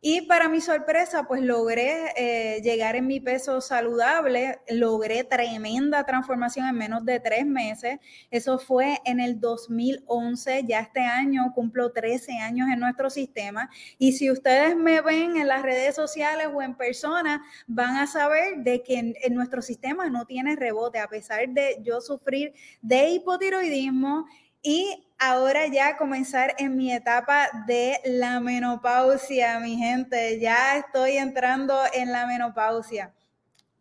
Y 0.02 0.22
para 0.22 0.48
mi 0.48 0.62
sorpresa, 0.62 1.26
pues 1.28 1.42
logré 1.42 2.14
eh, 2.16 2.62
llegar 2.62 2.96
en 2.96 3.06
mi 3.06 3.20
peso 3.20 3.60
saludable, 3.60 4.60
logré 4.70 5.26
tremenda 5.26 6.06
transformación 6.06 6.70
en 6.70 6.76
menos 6.76 7.04
de 7.04 7.20
tres 7.20 7.46
meses. 7.46 8.00
Eso 8.32 8.60
fue 8.60 9.00
en 9.04 9.20
el 9.20 9.42
2011, 9.42 10.64
ya 10.66 10.80
este 10.80 11.02
año 11.02 11.52
cumplo 11.54 11.92
13 11.92 12.32
años 12.40 12.70
en 12.72 12.80
nuestro 12.80 13.10
sistema. 13.10 13.70
Y 13.98 14.14
si 14.14 14.32
ustedes 14.32 14.78
me 14.78 15.02
ven 15.02 15.36
en 15.36 15.50
las 15.50 15.64
redes 15.64 15.96
sociales 15.96 16.48
o 16.54 16.62
en 16.62 16.76
persona, 16.76 17.44
van 17.68 17.98
a 17.98 18.08
saber 18.08 18.60
de 18.60 18.82
que 18.84 19.00
en, 19.00 19.16
en 19.22 19.36
nuestro 19.36 19.62
sistema 19.62 20.10
no 20.10 20.26
tiene 20.26 20.56
rebote, 20.56 21.00
a 21.00 21.10
pesar 21.10 21.50
de 21.50 21.78
yo 21.82 22.00
sufrir 22.00 22.54
de 22.82 23.10
hipotiroidismo 23.10 24.28
y 24.62 25.09
ahora 25.20 25.68
ya 25.68 25.98
comenzar 25.98 26.56
en 26.58 26.76
mi 26.76 26.92
etapa 26.92 27.50
de 27.68 28.00
la 28.06 28.40
menopausia, 28.40 29.60
mi 29.60 29.76
gente. 29.76 30.40
Ya 30.40 30.78
estoy 30.78 31.18
entrando 31.18 31.78
en 31.94 32.12
la 32.12 32.26
menopausia. 32.26 33.14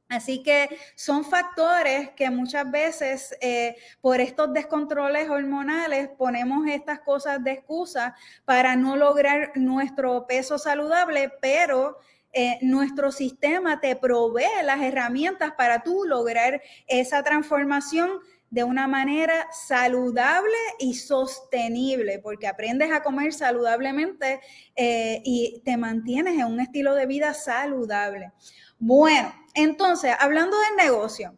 Así 0.08 0.42
que 0.42 0.68
son 0.94 1.22
factores 1.22 2.10
que 2.10 2.30
muchas 2.30 2.70
veces 2.70 3.36
eh, 3.42 3.76
por 4.00 4.20
estos 4.20 4.52
descontroles 4.54 5.28
hormonales 5.28 6.08
ponemos 6.16 6.66
estas 6.66 7.00
cosas 7.00 7.44
de 7.44 7.52
excusa 7.52 8.16
para 8.46 8.74
no 8.74 8.96
lograr 8.96 9.52
nuestro 9.54 10.26
peso 10.26 10.58
saludable, 10.58 11.30
pero 11.42 11.98
eh, 12.32 12.58
nuestro 12.62 13.12
sistema 13.12 13.80
te 13.80 13.96
provee 13.96 14.62
las 14.64 14.80
herramientas 14.80 15.52
para 15.52 15.82
tú 15.82 16.04
lograr 16.04 16.62
esa 16.86 17.22
transformación 17.22 18.10
de 18.50 18.64
una 18.64 18.88
manera 18.88 19.46
saludable 19.52 20.56
y 20.78 20.94
sostenible, 20.94 22.18
porque 22.18 22.46
aprendes 22.46 22.90
a 22.90 23.02
comer 23.02 23.32
saludablemente 23.32 24.40
eh, 24.74 25.20
y 25.24 25.62
te 25.64 25.76
mantienes 25.76 26.38
en 26.38 26.46
un 26.46 26.60
estilo 26.60 26.94
de 26.94 27.06
vida 27.06 27.34
saludable. 27.34 28.32
Bueno, 28.78 29.32
entonces, 29.54 30.14
hablando 30.18 30.56
del 30.60 30.86
negocio, 30.86 31.36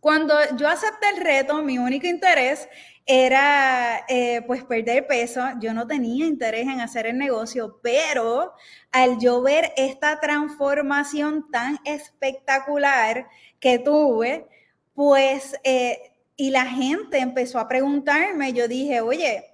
cuando 0.00 0.34
yo 0.56 0.66
acepté 0.68 1.10
el 1.10 1.22
reto, 1.22 1.62
mi 1.62 1.78
único 1.78 2.06
interés 2.06 2.68
era 3.06 4.04
eh, 4.08 4.42
pues 4.46 4.64
perder 4.64 5.06
peso. 5.06 5.42
Yo 5.60 5.74
no 5.74 5.86
tenía 5.86 6.26
interés 6.26 6.66
en 6.68 6.80
hacer 6.80 7.06
el 7.06 7.18
negocio, 7.18 7.80
pero 7.82 8.52
al 8.92 9.18
yo 9.18 9.42
ver 9.42 9.72
esta 9.76 10.20
transformación 10.20 11.50
tan 11.50 11.78
espectacular 11.84 13.26
que 13.58 13.78
tuve, 13.78 14.46
pues 14.94 15.54
eh, 15.64 16.09
y 16.40 16.48
la 16.48 16.64
gente 16.64 17.18
empezó 17.18 17.58
a 17.58 17.68
preguntarme, 17.68 18.54
yo 18.54 18.66
dije, 18.66 19.02
oye, 19.02 19.44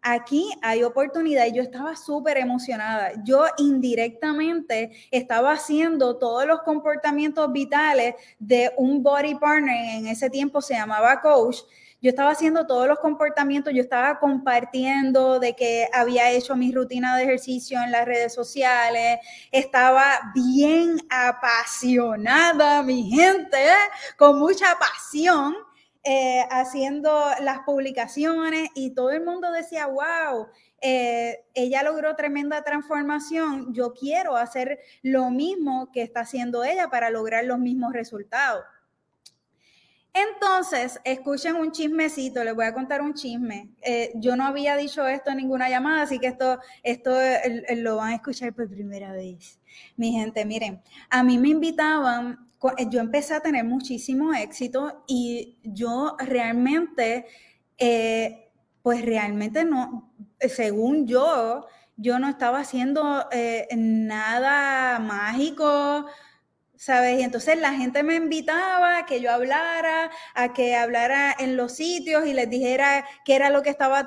aquí 0.00 0.48
hay 0.62 0.84
oportunidad 0.84 1.46
y 1.46 1.52
yo 1.52 1.62
estaba 1.62 1.96
súper 1.96 2.38
emocionada. 2.38 3.10
Yo 3.24 3.44
indirectamente 3.56 4.92
estaba 5.10 5.50
haciendo 5.50 6.16
todos 6.16 6.46
los 6.46 6.62
comportamientos 6.62 7.50
vitales 7.50 8.14
de 8.38 8.70
un 8.76 9.02
body 9.02 9.34
partner, 9.34 9.96
en 9.96 10.06
ese 10.06 10.30
tiempo 10.30 10.60
se 10.60 10.74
llamaba 10.74 11.20
coach. 11.20 11.56
Yo 12.00 12.10
estaba 12.10 12.30
haciendo 12.30 12.68
todos 12.68 12.86
los 12.86 13.00
comportamientos, 13.00 13.74
yo 13.74 13.82
estaba 13.82 14.20
compartiendo 14.20 15.40
de 15.40 15.56
que 15.56 15.88
había 15.92 16.30
hecho 16.30 16.54
mi 16.54 16.70
rutina 16.70 17.16
de 17.16 17.24
ejercicio 17.24 17.82
en 17.82 17.90
las 17.90 18.04
redes 18.04 18.32
sociales, 18.32 19.18
estaba 19.50 20.04
bien 20.32 21.00
apasionada, 21.10 22.84
mi 22.84 23.10
gente, 23.10 23.58
con 24.16 24.38
mucha 24.38 24.78
pasión 24.78 25.56
eh, 26.10 26.42
haciendo 26.50 27.10
las 27.42 27.58
publicaciones 27.66 28.70
y 28.74 28.94
todo 28.94 29.10
el 29.10 29.22
mundo 29.22 29.52
decía, 29.52 29.88
wow, 29.88 30.46
eh, 30.80 31.44
ella 31.52 31.82
logró 31.82 32.16
tremenda 32.16 32.64
transformación, 32.64 33.74
yo 33.74 33.92
quiero 33.92 34.34
hacer 34.34 34.78
lo 35.02 35.28
mismo 35.28 35.92
que 35.92 36.00
está 36.00 36.20
haciendo 36.20 36.64
ella 36.64 36.88
para 36.88 37.10
lograr 37.10 37.44
los 37.44 37.58
mismos 37.58 37.92
resultados. 37.92 38.64
Entonces, 40.14 40.98
escuchen 41.04 41.56
un 41.56 41.72
chismecito, 41.72 42.42
les 42.42 42.54
voy 42.54 42.64
a 42.64 42.72
contar 42.72 43.02
un 43.02 43.12
chisme. 43.12 43.74
Eh, 43.82 44.12
yo 44.14 44.34
no 44.34 44.46
había 44.46 44.78
dicho 44.78 45.06
esto 45.06 45.28
en 45.28 45.36
ninguna 45.36 45.68
llamada, 45.68 46.04
así 46.04 46.18
que 46.18 46.28
esto, 46.28 46.58
esto 46.82 47.10
lo 47.76 47.96
van 47.96 48.12
a 48.12 48.14
escuchar 48.14 48.54
por 48.54 48.66
primera 48.70 49.12
vez. 49.12 49.60
Mi 49.98 50.12
gente, 50.12 50.46
miren, 50.46 50.80
a 51.10 51.22
mí 51.22 51.36
me 51.36 51.50
invitaban 51.50 52.47
yo 52.90 53.00
empecé 53.00 53.34
a 53.34 53.40
tener 53.40 53.64
muchísimo 53.64 54.34
éxito 54.34 55.04
y 55.06 55.58
yo 55.62 56.16
realmente, 56.18 57.26
eh, 57.78 58.50
pues 58.82 59.04
realmente 59.04 59.64
no, 59.64 60.12
según 60.40 61.06
yo, 61.06 61.66
yo 61.96 62.18
no 62.18 62.28
estaba 62.28 62.60
haciendo 62.60 63.26
eh, 63.32 63.68
nada 63.76 64.98
mágico, 65.00 66.06
¿sabes? 66.76 67.20
Y 67.20 67.22
entonces 67.22 67.58
la 67.60 67.72
gente 67.74 68.02
me 68.02 68.14
invitaba 68.16 68.98
a 68.98 69.06
que 69.06 69.20
yo 69.20 69.32
hablara, 69.32 70.10
a 70.34 70.52
que 70.52 70.76
hablara 70.76 71.34
en 71.38 71.56
los 71.56 71.72
sitios 71.72 72.26
y 72.26 72.34
les 72.34 72.48
dijera 72.50 73.04
qué 73.24 73.36
era 73.36 73.50
lo 73.50 73.62
que 73.62 73.70
estaba 73.70 74.06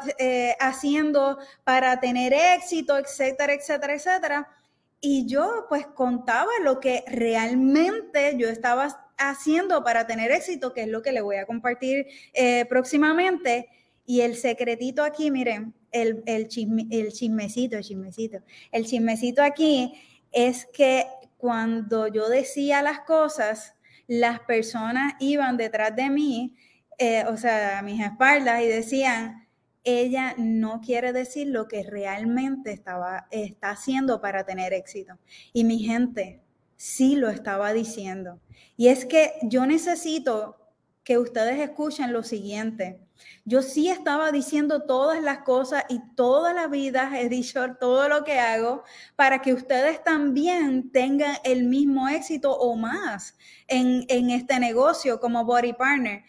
haciendo 0.59 1.37
para 1.63 1.99
tener 1.99 2.33
éxito, 2.33 2.97
etcétera, 2.97 3.53
etcétera, 3.53 3.93
etcétera. 3.93 4.60
Y 5.01 5.25
yo 5.25 5.65
pues 5.67 5.87
contaba 5.87 6.51
lo 6.63 6.79
que 6.79 7.03
realmente 7.07 8.37
yo 8.37 8.47
estaba 8.47 9.09
haciendo 9.17 9.83
para 9.83 10.05
tener 10.05 10.31
éxito, 10.31 10.73
que 10.73 10.83
es 10.83 10.87
lo 10.87 11.01
que 11.01 11.11
le 11.11 11.21
voy 11.21 11.37
a 11.37 11.45
compartir 11.45 12.05
eh, 12.33 12.65
próximamente. 12.65 13.69
Y 14.05 14.21
el 14.21 14.35
secretito 14.35 15.03
aquí, 15.03 15.31
miren, 15.31 15.73
el, 15.91 16.23
el, 16.25 16.47
el 16.91 17.11
chismecito, 17.11 17.77
el 17.77 17.83
chismecito. 17.83 18.39
El 18.71 18.85
chismecito 18.85 19.41
aquí 19.41 19.93
es 20.31 20.67
que 20.67 21.07
cuando 21.37 22.07
yo 22.07 22.29
decía 22.29 22.83
las 22.83 22.99
cosas, 23.01 23.75
las 24.07 24.41
personas 24.41 25.13
iban 25.19 25.57
detrás 25.57 25.95
de 25.95 26.09
mí, 26.09 26.55
eh, 26.97 27.25
o 27.27 27.37
sea, 27.37 27.79
a 27.79 27.81
mis 27.81 27.99
espaldas, 27.99 28.61
y 28.61 28.67
decían, 28.67 29.40
ella 29.83 30.35
no 30.37 30.81
quiere 30.81 31.13
decir 31.13 31.47
lo 31.47 31.67
que 31.67 31.83
realmente 31.83 32.71
estaba, 32.71 33.27
está 33.31 33.71
haciendo 33.71 34.21
para 34.21 34.45
tener 34.45 34.73
éxito. 34.73 35.17
Y 35.53 35.63
mi 35.63 35.79
gente 35.79 36.41
sí 36.75 37.15
lo 37.15 37.29
estaba 37.29 37.73
diciendo. 37.73 38.39
Y 38.77 38.87
es 38.87 39.05
que 39.05 39.33
yo 39.43 39.65
necesito 39.65 40.57
que 41.03 41.17
ustedes 41.17 41.59
escuchen 41.59 42.13
lo 42.13 42.23
siguiente. 42.23 42.99
Yo 43.45 43.61
sí 43.61 43.89
estaba 43.89 44.31
diciendo 44.31 44.83
todas 44.83 45.21
las 45.21 45.39
cosas 45.39 45.83
y 45.89 45.99
toda 46.15 46.53
la 46.53 46.67
vida 46.67 47.19
he 47.19 47.29
dicho 47.29 47.75
todo 47.79 48.07
lo 48.07 48.23
que 48.23 48.39
hago 48.39 48.83
para 49.15 49.41
que 49.41 49.53
ustedes 49.53 50.03
también 50.03 50.91
tengan 50.91 51.35
el 51.43 51.65
mismo 51.65 52.07
éxito 52.09 52.51
o 52.51 52.75
más 52.75 53.35
en, 53.67 54.05
en 54.09 54.29
este 54.29 54.59
negocio 54.59 55.19
como 55.19 55.45
body 55.45 55.73
partner. 55.73 56.23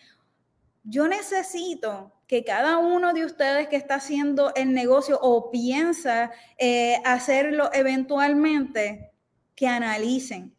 Yo 0.85 1.07
necesito 1.07 2.12
que 2.33 2.45
cada 2.45 2.78
uno 2.78 3.12
de 3.12 3.26
ustedes 3.26 3.68
que 3.68 3.76
está 3.76 3.97
haciendo 3.97 4.55
el 4.55 4.72
negocio 4.72 5.18
o 5.20 5.51
piensa 5.51 6.30
eh, 6.57 6.97
hacerlo 7.05 7.68
eventualmente, 7.74 9.12
que 9.55 9.66
analicen, 9.66 10.57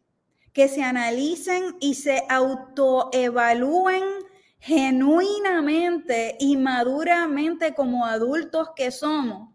que 0.52 0.68
se 0.68 0.84
analicen 0.84 1.74
y 1.80 1.94
se 1.94 2.22
autoevalúen 2.28 4.04
genuinamente 4.60 6.36
y 6.38 6.56
maduramente 6.56 7.74
como 7.74 8.06
adultos 8.06 8.68
que 8.76 8.92
somos. 8.92 9.52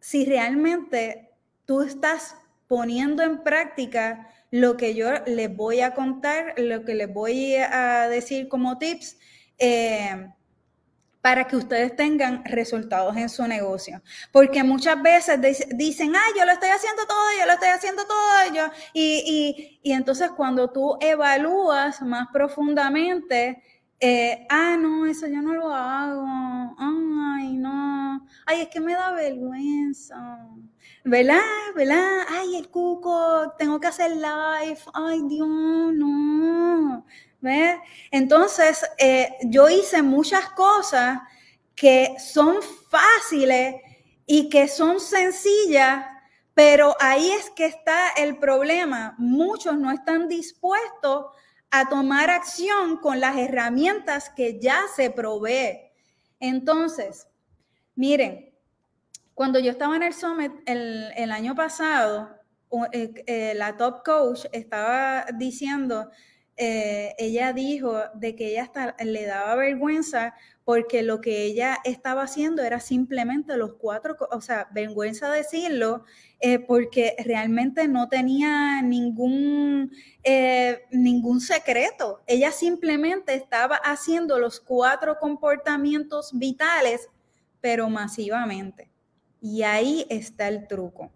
Si 0.00 0.24
realmente 0.24 1.36
tú 1.66 1.82
estás 1.82 2.34
poniendo 2.66 3.22
en 3.22 3.44
práctica 3.44 4.28
lo 4.50 4.76
que 4.76 4.96
yo 4.96 5.08
les 5.24 5.54
voy 5.54 5.82
a 5.82 5.94
contar, 5.94 6.54
lo 6.56 6.84
que 6.84 6.96
les 6.96 7.14
voy 7.14 7.54
a 7.54 8.08
decir 8.08 8.48
como 8.48 8.76
tips, 8.76 9.18
eh, 9.58 10.32
para 11.20 11.46
que 11.46 11.56
ustedes 11.56 11.96
tengan 11.96 12.44
resultados 12.44 13.16
en 13.16 13.28
su 13.28 13.46
negocio. 13.46 14.02
Porque 14.32 14.62
muchas 14.62 15.02
veces 15.02 15.38
dicen, 15.76 16.14
ah, 16.14 16.32
yo 16.36 16.44
lo 16.44 16.52
estoy 16.52 16.70
haciendo 16.70 17.06
todo, 17.06 17.26
yo 17.38 17.46
lo 17.46 17.52
estoy 17.52 17.68
haciendo 17.68 18.04
todo, 18.06 18.54
yo, 18.54 18.70
y, 18.92 19.80
y, 19.82 19.92
entonces 19.92 20.30
cuando 20.36 20.70
tú 20.70 20.96
evalúas 21.00 22.02
más 22.02 22.28
profundamente, 22.32 23.62
eh, 24.00 24.46
ah, 24.48 24.76
no, 24.78 25.06
eso 25.06 25.26
yo 25.26 25.42
no 25.42 25.54
lo 25.54 25.74
hago, 25.74 26.24
ay, 26.78 27.56
no, 27.56 28.24
ay, 28.46 28.60
es 28.62 28.68
que 28.68 28.80
me 28.80 28.92
da 28.92 29.12
vergüenza, 29.12 30.38
¿verdad? 31.04 31.40
¿verdad? 31.74 32.20
Ay, 32.28 32.56
el 32.56 32.68
cuco, 32.68 33.54
tengo 33.58 33.80
que 33.80 33.88
hacer 33.88 34.12
live, 34.12 34.78
ay, 34.94 35.22
Dios, 35.28 35.48
no, 35.48 37.04
Entonces, 38.10 38.84
eh, 38.98 39.30
yo 39.44 39.68
hice 39.68 40.02
muchas 40.02 40.48
cosas 40.50 41.20
que 41.74 42.16
son 42.18 42.56
fáciles 42.90 43.76
y 44.26 44.48
que 44.48 44.68
son 44.68 45.00
sencillas, 45.00 46.06
Pero 46.54 46.96
ahí 46.98 47.30
es 47.30 47.50
que 47.50 47.66
está 47.66 48.08
el 48.16 48.38
problema. 48.38 49.14
Muchos 49.16 49.78
no 49.78 49.92
están 49.92 50.26
dispuestos 50.26 51.26
a 51.70 51.88
tomar 51.88 52.30
acción 52.30 52.96
con 52.96 53.20
las 53.20 53.36
herramientas 53.36 54.28
que 54.30 54.58
ya 54.58 54.80
se 54.96 55.10
provee. 55.10 55.92
Entonces, 56.40 57.28
miren, 57.94 58.52
cuando 59.34 59.60
yo 59.60 59.70
estaba 59.70 59.94
en 59.94 60.02
el 60.02 60.14
Summit 60.14 60.50
el, 60.66 61.30
año 61.30 61.54
pasado, 61.54 62.28
eh, 62.90 63.14
eh, 63.28 63.54
la 63.54 63.76
top 63.76 64.02
coach 64.04 64.46
estaba 64.50 65.26
diciendo, 65.36 66.10
eh, 66.58 67.14
ella 67.18 67.52
dijo 67.52 67.94
de 68.14 68.34
que 68.34 68.48
ella 68.48 68.64
hasta 68.64 68.96
le 69.02 69.24
daba 69.24 69.54
vergüenza 69.54 70.34
porque 70.64 71.02
lo 71.02 71.20
que 71.20 71.44
ella 71.44 71.78
estaba 71.84 72.24
haciendo 72.24 72.62
era 72.62 72.80
simplemente 72.80 73.56
los 73.56 73.74
cuatro, 73.74 74.16
o 74.30 74.40
sea, 74.42 74.68
vergüenza 74.72 75.30
decirlo, 75.30 76.04
porque 76.66 77.16
realmente 77.24 77.88
no 77.88 78.10
tenía 78.10 78.82
ningún, 78.82 79.90
ningún 80.90 81.40
secreto. 81.40 82.20
Ella 82.26 82.52
simplemente 82.52 83.32
estaba 83.32 83.76
haciendo 83.76 84.38
los 84.38 84.60
cuatro 84.60 85.18
comportamientos 85.18 86.32
vitales, 86.34 87.08
pero 87.62 87.88
masivamente. 87.88 88.90
Y 89.40 89.62
ahí 89.62 90.06
está 90.10 90.48
el 90.48 90.66
truco. 90.66 91.10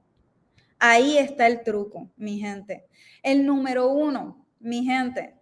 Ahí 0.78 1.18
está 1.18 1.47
el 1.47 1.62
truco, 1.62 2.11
mi 2.16 2.38
gente. 2.38 2.86
El 3.22 3.47
número 3.47 3.88
uno, 3.88 4.41
mi 4.63 4.85
gente, 4.85 5.35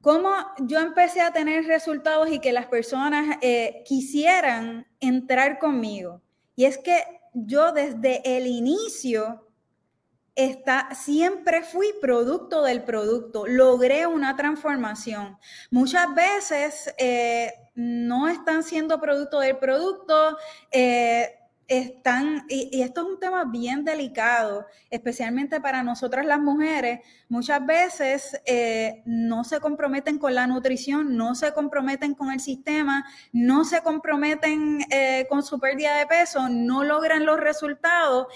cómo 0.00 0.34
yo 0.58 0.80
empecé 0.80 1.22
a 1.22 1.32
tener 1.32 1.64
resultados 1.64 2.30
y 2.30 2.38
que 2.38 2.52
las 2.52 2.66
personas 2.66 3.38
eh, 3.40 3.82
quisieran 3.86 4.86
entrar 5.00 5.58
conmigo. 5.58 6.20
Y 6.56 6.66
es 6.66 6.78
que 6.78 7.02
yo 7.32 7.72
desde 7.72 8.36
el 8.36 8.46
inicio 8.46 9.48
está, 10.34 10.94
siempre 10.94 11.62
fui 11.62 11.86
producto 12.00 12.62
del 12.62 12.82
producto, 12.82 13.46
logré 13.46 14.06
una 14.06 14.36
transformación. 14.36 15.38
Muchas 15.70 16.14
veces 16.14 16.94
eh, 16.98 17.52
no 17.74 18.28
están 18.28 18.62
siendo 18.62 19.00
producto 19.00 19.40
del 19.40 19.56
producto. 19.56 20.36
Eh, 20.70 21.34
están, 21.68 22.44
y, 22.48 22.82
esto 22.82 23.02
es 23.02 23.06
un 23.06 23.20
tema 23.20 23.44
bien 23.44 23.84
delicado, 23.84 24.66
especialmente 24.90 25.60
para 25.60 25.82
nosotras 25.82 26.26
las 26.26 26.40
mujeres, 26.40 27.00
muchas 27.28 27.64
veces 27.64 28.40
eh, 28.46 29.02
no 29.06 29.44
se 29.44 29.60
comprometen 29.60 30.18
con 30.18 30.34
la 30.34 30.46
nutrición, 30.46 31.16
no 31.16 31.34
se 31.34 31.52
comprometen 31.52 32.14
con 32.14 32.30
el 32.30 32.40
sistema, 32.40 33.04
no 33.32 33.64
se 33.64 33.82
comprometen 33.82 34.80
eh, 34.90 35.26
con 35.28 35.42
su 35.42 35.58
pérdida 35.58 35.96
de 35.96 36.06
peso, 36.06 36.48
no 36.48 36.84
logran 36.84 37.24
los 37.24 37.40
resultados 37.40 38.26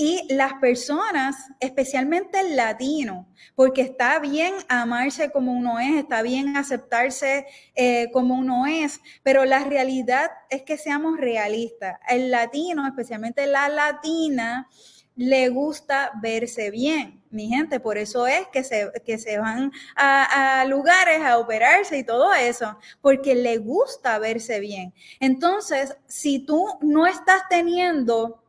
y 0.00 0.26
las 0.30 0.54
personas, 0.54 1.36
especialmente 1.60 2.40
el 2.40 2.56
latino, 2.56 3.28
porque 3.54 3.82
está 3.82 4.18
bien 4.18 4.54
amarse 4.66 5.30
como 5.30 5.52
uno 5.52 5.78
es, 5.78 5.94
está 5.96 6.22
bien 6.22 6.56
aceptarse 6.56 7.46
eh, 7.74 8.10
como 8.10 8.34
uno 8.36 8.64
es, 8.64 9.02
pero 9.22 9.44
la 9.44 9.62
realidad 9.62 10.30
es 10.48 10.62
que 10.62 10.78
seamos 10.78 11.18
realistas. 11.18 11.98
El 12.08 12.30
latino, 12.30 12.86
especialmente 12.86 13.46
la 13.46 13.68
latina, 13.68 14.70
le 15.16 15.50
gusta 15.50 16.12
verse 16.22 16.70
bien, 16.70 17.22
mi 17.28 17.48
gente. 17.48 17.78
Por 17.78 17.98
eso 17.98 18.26
es 18.26 18.48
que 18.48 18.64
se, 18.64 18.90
que 19.04 19.18
se 19.18 19.38
van 19.38 19.70
a, 19.96 20.60
a, 20.62 20.64
lugares 20.64 21.20
a 21.20 21.36
operarse 21.36 21.98
y 21.98 22.04
todo 22.04 22.32
eso, 22.32 22.78
porque 23.02 23.34
le 23.34 23.58
gusta 23.58 24.18
verse 24.18 24.60
bien. 24.60 24.94
Entonces, 25.20 25.94
si 26.06 26.38
tú 26.38 26.64
no 26.80 27.06
estás 27.06 27.42
teniendo 27.50 28.40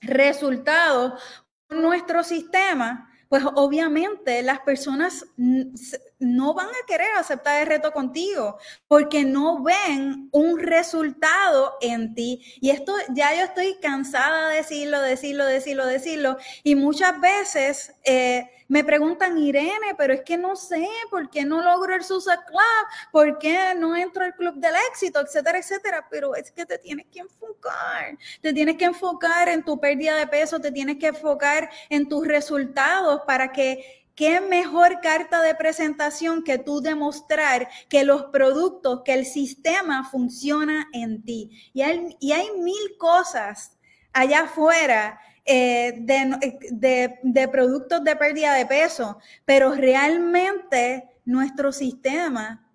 resultados 0.00 1.22
con 1.68 1.82
nuestro 1.82 2.24
sistema, 2.24 3.08
pues 3.28 3.42
obviamente 3.56 4.42
las 4.42 4.60
personas 4.60 5.26
no 5.36 6.54
van 6.54 6.68
a 6.68 6.86
querer 6.86 7.08
aceptar 7.18 7.60
el 7.60 7.66
reto 7.66 7.92
contigo 7.92 8.56
porque 8.86 9.24
no 9.24 9.62
ven 9.62 10.30
un 10.32 10.58
resultado 10.58 11.74
en 11.82 12.14
ti. 12.14 12.42
Y 12.60 12.70
esto 12.70 12.94
ya 13.10 13.34
yo 13.34 13.44
estoy 13.44 13.76
cansada 13.82 14.48
de 14.48 14.56
decirlo, 14.56 15.00
decirlo, 15.02 15.44
decirlo, 15.44 15.86
decirlo. 15.86 16.38
Y 16.62 16.74
muchas 16.74 17.20
veces 17.20 17.94
eh, 18.04 18.48
me 18.68 18.84
preguntan, 18.84 19.38
Irene, 19.38 19.94
pero 19.96 20.12
es 20.12 20.20
que 20.22 20.36
no 20.36 20.54
sé 20.54 20.86
por 21.10 21.30
qué 21.30 21.44
no 21.44 21.62
logro 21.62 21.94
el 21.94 22.04
Susa 22.04 22.44
Club, 22.44 22.86
por 23.10 23.38
qué 23.38 23.74
no 23.74 23.96
entro 23.96 24.24
al 24.24 24.34
Club 24.34 24.56
del 24.56 24.74
Éxito, 24.90 25.20
etcétera, 25.20 25.58
etcétera. 25.58 26.06
Pero 26.10 26.34
es 26.34 26.50
que 26.50 26.66
te 26.66 26.78
tienes 26.78 27.06
que 27.10 27.20
enfocar, 27.20 28.16
te 28.42 28.52
tienes 28.52 28.76
que 28.76 28.84
enfocar 28.84 29.48
en 29.48 29.64
tu 29.64 29.80
pérdida 29.80 30.14
de 30.16 30.26
peso, 30.26 30.60
te 30.60 30.70
tienes 30.70 30.98
que 30.98 31.08
enfocar 31.08 31.70
en 31.88 32.08
tus 32.08 32.26
resultados 32.26 33.22
para 33.26 33.52
que 33.52 34.04
qué 34.14 34.40
mejor 34.40 35.00
carta 35.00 35.40
de 35.40 35.54
presentación 35.54 36.42
que 36.42 36.58
tú 36.58 36.80
demostrar 36.82 37.68
que 37.88 38.04
los 38.04 38.24
productos, 38.24 39.02
que 39.02 39.14
el 39.14 39.24
sistema 39.24 40.10
funciona 40.10 40.88
en 40.92 41.22
ti. 41.22 41.70
Y 41.72 41.82
hay, 41.82 42.16
y 42.20 42.32
hay 42.32 42.50
mil 42.58 42.98
cosas 42.98 43.78
allá 44.12 44.40
afuera 44.40 45.20
eh, 45.50 45.94
de, 45.98 47.48
productos 47.48 48.04
de 48.04 48.16
pérdida 48.16 48.52
de 48.52 48.66
peso, 48.66 49.18
pero 49.46 49.74
realmente 49.74 51.08
nuestro 51.24 51.72
sistema 51.72 52.70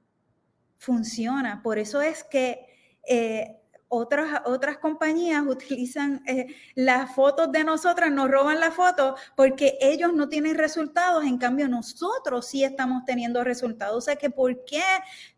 funciona. 0.80 1.62
Por 1.62 1.78
eso 1.78 2.02
es 2.02 2.24
que 2.24 2.66
eh, 3.08 3.60
otras, 3.94 4.42
otras 4.46 4.80
compañías 4.80 5.44
utilizan 5.48 6.24
eh, 6.26 6.48
las 6.74 7.14
fotos 7.14 7.52
de 7.52 7.64
nosotras, 7.64 8.12
nos 8.12 8.30
roban 8.30 8.60
la 8.60 8.72
foto 8.72 9.16
porque 9.36 9.78
ellos 9.80 10.14
no 10.14 10.28
tienen 10.28 10.58
resultados, 10.58 11.24
en 11.26 11.38
cambio 11.38 11.68
nosotros 11.68 12.48
sí 12.48 12.64
estamos 12.64 13.06
teniendo 13.06 13.44
resultados. 13.44 13.98
O 13.98 14.02
sea 14.02 14.16
que, 14.16 14.32
¿por 14.32 14.66
qué 14.66 14.82
eh, 14.82 15.33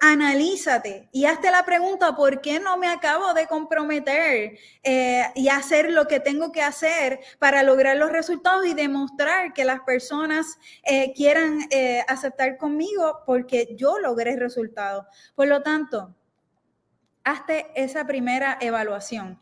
analízate 0.00 1.08
y 1.12 1.24
hazte 1.24 1.50
la 1.50 1.64
pregunta, 1.64 2.14
¿por 2.14 2.40
qué 2.40 2.60
no 2.60 2.76
me 2.76 2.88
acabo 2.88 3.32
de 3.34 3.46
comprometer 3.46 4.58
eh, 4.82 5.24
y 5.34 5.48
hacer 5.48 5.90
lo 5.90 6.06
que 6.06 6.20
tengo 6.20 6.52
que 6.52 6.62
hacer 6.62 7.20
para 7.38 7.62
lograr 7.62 7.96
los 7.96 8.10
resultados 8.10 8.66
y 8.66 8.74
demostrar 8.74 9.52
que 9.52 9.64
las 9.64 9.80
personas 9.80 10.58
eh, 10.84 11.12
quieran 11.14 11.60
aceptar 12.08 12.56
conmigo 12.56 13.20
porque 13.26 13.74
yo 13.76 13.98
logré 13.98 14.36
resultados? 14.36 15.06
Por 15.34 15.48
lo 15.48 15.62
tanto, 15.62 16.14
hazte 17.24 17.70
esa 17.74 18.06
primera 18.06 18.58
evaluación. 18.60 19.38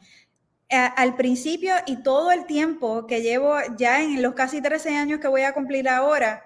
al 0.70 1.16
principio 1.16 1.72
y 1.86 2.02
todo 2.02 2.30
el 2.30 2.44
tiempo 2.44 3.06
que 3.06 3.22
llevo 3.22 3.56
ya 3.78 4.02
en 4.02 4.22
los 4.22 4.34
casi 4.34 4.60
13 4.60 4.96
años 4.96 5.20
que 5.20 5.28
voy 5.28 5.42
a 5.42 5.54
cumplir 5.54 5.88
ahora, 5.88 6.44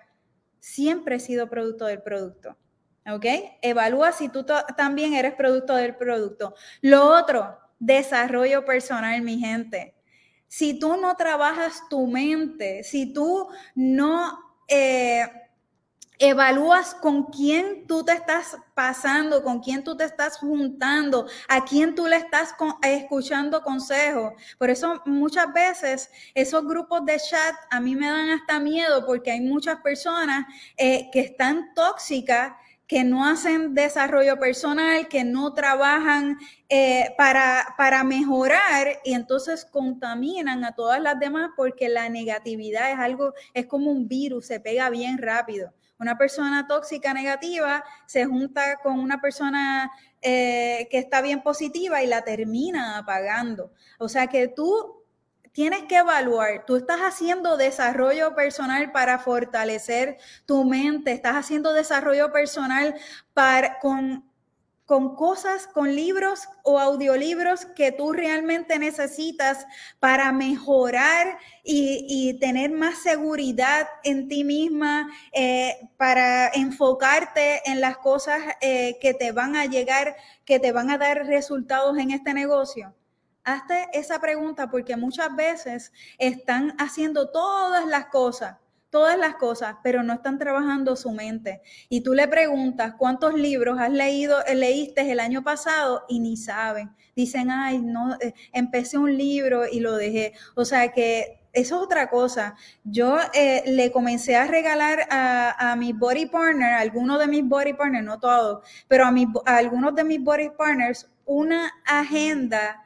siempre 0.60 1.16
he 1.16 1.20
sido 1.20 1.50
producto 1.50 1.86
del 1.86 2.02
producto 2.02 2.56
¿Ok? 3.06 3.26
Evalúa 3.62 4.12
si 4.12 4.28
tú 4.28 4.44
también 4.76 5.14
eres 5.14 5.34
producto 5.34 5.74
del 5.74 5.96
producto. 5.96 6.54
Lo 6.80 7.06
otro, 7.06 7.58
desarrollo 7.78 8.64
personal, 8.64 9.20
mi 9.22 9.38
gente. 9.38 9.94
Si 10.46 10.78
tú 10.78 10.96
no 10.96 11.16
trabajas 11.16 11.82
tu 11.88 12.06
mente, 12.06 12.84
si 12.84 13.12
tú 13.12 13.48
no 13.74 14.38
eh, 14.68 15.26
evalúas 16.18 16.94
con 16.94 17.24
quién 17.24 17.86
tú 17.88 18.04
te 18.04 18.12
estás 18.12 18.56
pasando, 18.74 19.42
con 19.42 19.58
quién 19.58 19.82
tú 19.82 19.96
te 19.96 20.04
estás 20.04 20.36
juntando, 20.36 21.26
a 21.48 21.64
quién 21.64 21.96
tú 21.96 22.06
le 22.06 22.16
estás 22.16 22.54
escuchando 22.82 23.60
consejos. 23.62 24.32
Por 24.56 24.70
eso 24.70 25.02
muchas 25.04 25.52
veces 25.52 26.10
esos 26.34 26.64
grupos 26.64 27.04
de 27.04 27.18
chat 27.18 27.56
a 27.70 27.80
mí 27.80 27.96
me 27.96 28.06
dan 28.06 28.30
hasta 28.30 28.60
miedo 28.60 29.04
porque 29.04 29.32
hay 29.32 29.40
muchas 29.40 29.80
personas 29.80 30.46
eh, 30.76 31.10
que 31.12 31.20
están 31.20 31.74
tóxicas 31.74 32.52
que 32.86 33.04
no 33.04 33.26
hacen 33.26 33.74
desarrollo 33.74 34.38
personal, 34.38 35.08
que 35.08 35.24
no 35.24 35.54
trabajan 35.54 36.38
eh, 36.68 37.14
para, 37.16 37.74
para 37.78 38.04
mejorar 38.04 39.00
y 39.04 39.14
entonces 39.14 39.64
contaminan 39.64 40.64
a 40.64 40.74
todas 40.74 41.00
las 41.00 41.18
demás 41.18 41.50
porque 41.56 41.88
la 41.88 42.08
negatividad 42.08 42.90
es 42.90 42.98
algo, 42.98 43.32
es 43.54 43.66
como 43.66 43.90
un 43.90 44.08
virus, 44.08 44.46
se 44.46 44.60
pega 44.60 44.90
bien 44.90 45.18
rápido. 45.18 45.72
Una 45.98 46.18
persona 46.18 46.66
tóxica 46.66 47.14
negativa 47.14 47.84
se 48.06 48.24
junta 48.24 48.78
con 48.82 48.98
una 48.98 49.20
persona 49.20 49.90
eh, 50.20 50.88
que 50.90 50.98
está 50.98 51.22
bien 51.22 51.42
positiva 51.42 52.02
y 52.02 52.08
la 52.08 52.22
termina 52.22 52.98
apagando. 52.98 53.72
O 53.98 54.08
sea 54.08 54.26
que 54.26 54.48
tú 54.48 55.01
tienes 55.52 55.84
que 55.84 55.96
evaluar, 55.96 56.64
tú 56.66 56.76
estás 56.76 57.00
haciendo 57.00 57.56
desarrollo 57.56 58.34
personal 58.34 58.90
para 58.90 59.18
fortalecer 59.18 60.18
tu 60.46 60.64
mente, 60.64 61.12
estás 61.12 61.36
haciendo 61.36 61.72
desarrollo 61.72 62.32
personal 62.32 62.94
con 64.86 65.14
cosas, 65.16 65.66
con 65.68 65.94
libros 65.94 66.48
o 66.64 66.78
audiolibros 66.78 67.64
que 67.64 67.92
tú 67.92 68.12
realmente 68.12 68.78
necesitas 68.78 69.64
para 70.00 70.32
mejorar 70.32 71.38
y, 71.64 72.38
tener 72.40 72.70
más 72.70 72.98
seguridad 72.98 73.88
en 74.04 74.28
ti 74.28 74.44
misma, 74.44 75.08
eh, 75.32 75.88
para 75.96 76.48
enfocarte 76.48 77.62
en 77.70 77.80
las 77.80 77.96
cosas 77.98 78.40
eh, 78.60 78.98
que 79.00 79.14
te 79.14 79.32
van 79.32 79.56
a 79.56 79.64
llegar, 79.66 80.16
que 80.44 80.58
te 80.58 80.72
van 80.72 80.90
a 80.90 80.98
dar 80.98 81.26
resultados 81.26 81.96
en 81.98 82.10
este 82.10 82.34
negocio 82.34 82.94
Hazte 83.44 83.88
esa 83.92 84.20
pregunta 84.20 84.70
porque 84.70 84.96
muchas 84.96 85.34
veces 85.34 85.92
están 86.18 86.74
haciendo 86.78 87.30
todas 87.30 87.86
las 87.86 88.06
cosas, 88.06 88.58
todas 88.88 89.18
las 89.18 89.34
cosas, 89.34 89.76
pero 89.82 90.04
no 90.04 90.12
están 90.12 90.38
trabajando 90.38 90.94
su 90.94 91.10
mente. 91.10 91.60
Y 91.88 92.02
tú 92.02 92.14
le 92.14 92.28
preguntas 92.28 92.94
cuántos 92.96 93.34
libros 93.34 93.80
has 93.80 93.90
leído, 93.90 94.38
leíste 94.54 95.10
el 95.10 95.18
año 95.18 95.42
pasado 95.42 96.04
y 96.08 96.20
ni 96.20 96.36
saben. 96.36 96.94
Dicen, 97.16 97.50
ay, 97.50 97.78
no, 97.78 98.14
eh, 98.20 98.32
empecé 98.52 98.96
un 98.96 99.16
libro 99.16 99.66
y 99.66 99.80
lo 99.80 99.96
dejé. 99.96 100.34
O 100.54 100.64
sea 100.64 100.92
que 100.92 101.40
eso 101.52 101.76
es 101.76 101.82
otra 101.82 102.10
cosa. 102.10 102.54
Yo 102.84 103.18
eh, 103.34 103.64
le 103.66 103.90
comencé 103.90 104.36
a 104.36 104.46
regalar 104.46 105.06
a, 105.10 105.72
a 105.72 105.74
mi 105.74 105.92
body 105.92 106.26
partner, 106.26 106.74
a 106.74 106.80
algunos 106.80 107.18
de 107.18 107.26
mis 107.26 107.46
body 107.46 107.72
partners, 107.72 108.04
no 108.04 108.20
todos, 108.20 108.64
pero 108.86 109.04
a, 109.04 109.12
a 109.46 109.56
algunos 109.56 109.96
de 109.96 110.04
mis 110.04 110.22
body 110.22 110.50
partners, 110.50 111.10
una 111.24 111.72
agenda 111.86 112.81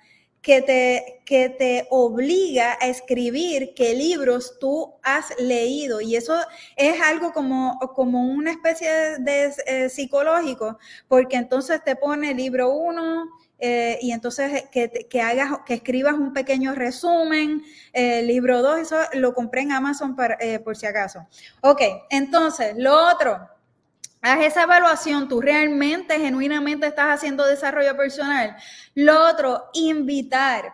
que 0.47 0.63
te, 0.63 1.23
que 1.25 1.49
te 1.49 1.89
obliga 1.91 2.79
a 2.81 2.87
escribir 2.87 3.75
qué 3.75 3.97
libros 3.97 4.61
tú 4.61 4.95
has 5.03 5.37
leído. 5.41 6.01
Y 6.01 6.15
eso 6.15 6.37
es 6.77 7.03
algo 7.03 7.33
como, 7.33 7.81
como 7.97 8.23
una 8.23 8.53
especie 8.53 9.19
de, 9.19 9.53
eh, 9.67 9.89
psicológico, 9.89 10.79
porque 11.09 11.35
entonces 11.35 11.83
te 11.83 11.97
pone 11.97 12.33
libro 12.33 12.71
uno, 12.71 13.29
eh, 13.59 13.99
y 14.01 14.13
entonces 14.13 14.67
que, 14.71 15.21
hagas, 15.21 15.51
que 15.67 15.75
escribas 15.75 16.15
un 16.15 16.33
pequeño 16.33 16.77
resumen, 16.77 17.65
eh, 17.93 18.23
libro 18.23 18.63
2, 18.63 18.79
eso 18.79 18.97
lo 19.15 19.35
compré 19.35 19.63
en 19.63 19.73
Amazon 19.73 20.15
para, 20.15 20.39
por 20.63 20.77
si 20.77 20.87
acaso. 20.87 21.27
Ok, 21.61 21.83
entonces, 22.09 22.77
lo 22.77 23.09
otro, 23.09 23.49
Haz 24.23 24.41
esa 24.45 24.63
evaluación, 24.65 25.29
tú 25.29 25.41
realmente, 25.41 26.19
genuinamente 26.19 26.87
estás 26.87 27.15
haciendo 27.15 27.47
desarrollo 27.47 27.97
personal. 27.97 28.57
Lo 28.95 29.29
otro, 29.29 29.71
invitar. 29.75 30.73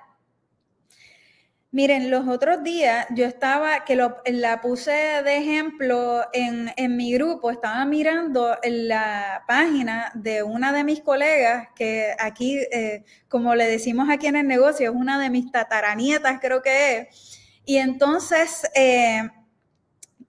Miren, 1.70 2.10
los 2.10 2.28
otros 2.28 2.62
días 2.62 3.06
yo 3.14 3.24
estaba, 3.24 3.84
que 3.84 3.96
la 3.96 4.60
puse 4.60 4.90
de 4.90 5.38
ejemplo 5.38 6.22
en, 6.32 6.96
mi 6.96 7.14
grupo, 7.14 7.50
estaba 7.50 7.84
mirando 7.86 8.58
la 8.62 9.42
página 9.48 10.12
de 10.14 10.42
una 10.42 10.72
de 10.72 10.84
mis 10.84 11.00
colegas, 11.00 11.68
que 11.74 12.14
aquí, 12.18 12.58
eh, 12.72 13.04
como 13.28 13.54
le 13.54 13.66
decimos 13.66 14.10
aquí 14.10 14.26
en 14.26 14.36
el 14.36 14.46
negocio, 14.46 14.90
es 14.90 14.96
una 14.96 15.18
de 15.18 15.30
mis 15.30 15.50
tataranietas, 15.50 16.40
creo 16.40 16.62
que 16.62 16.98
es. 16.98 17.40
Y 17.64 17.78
entonces... 17.78 18.70
Eh, 18.74 19.22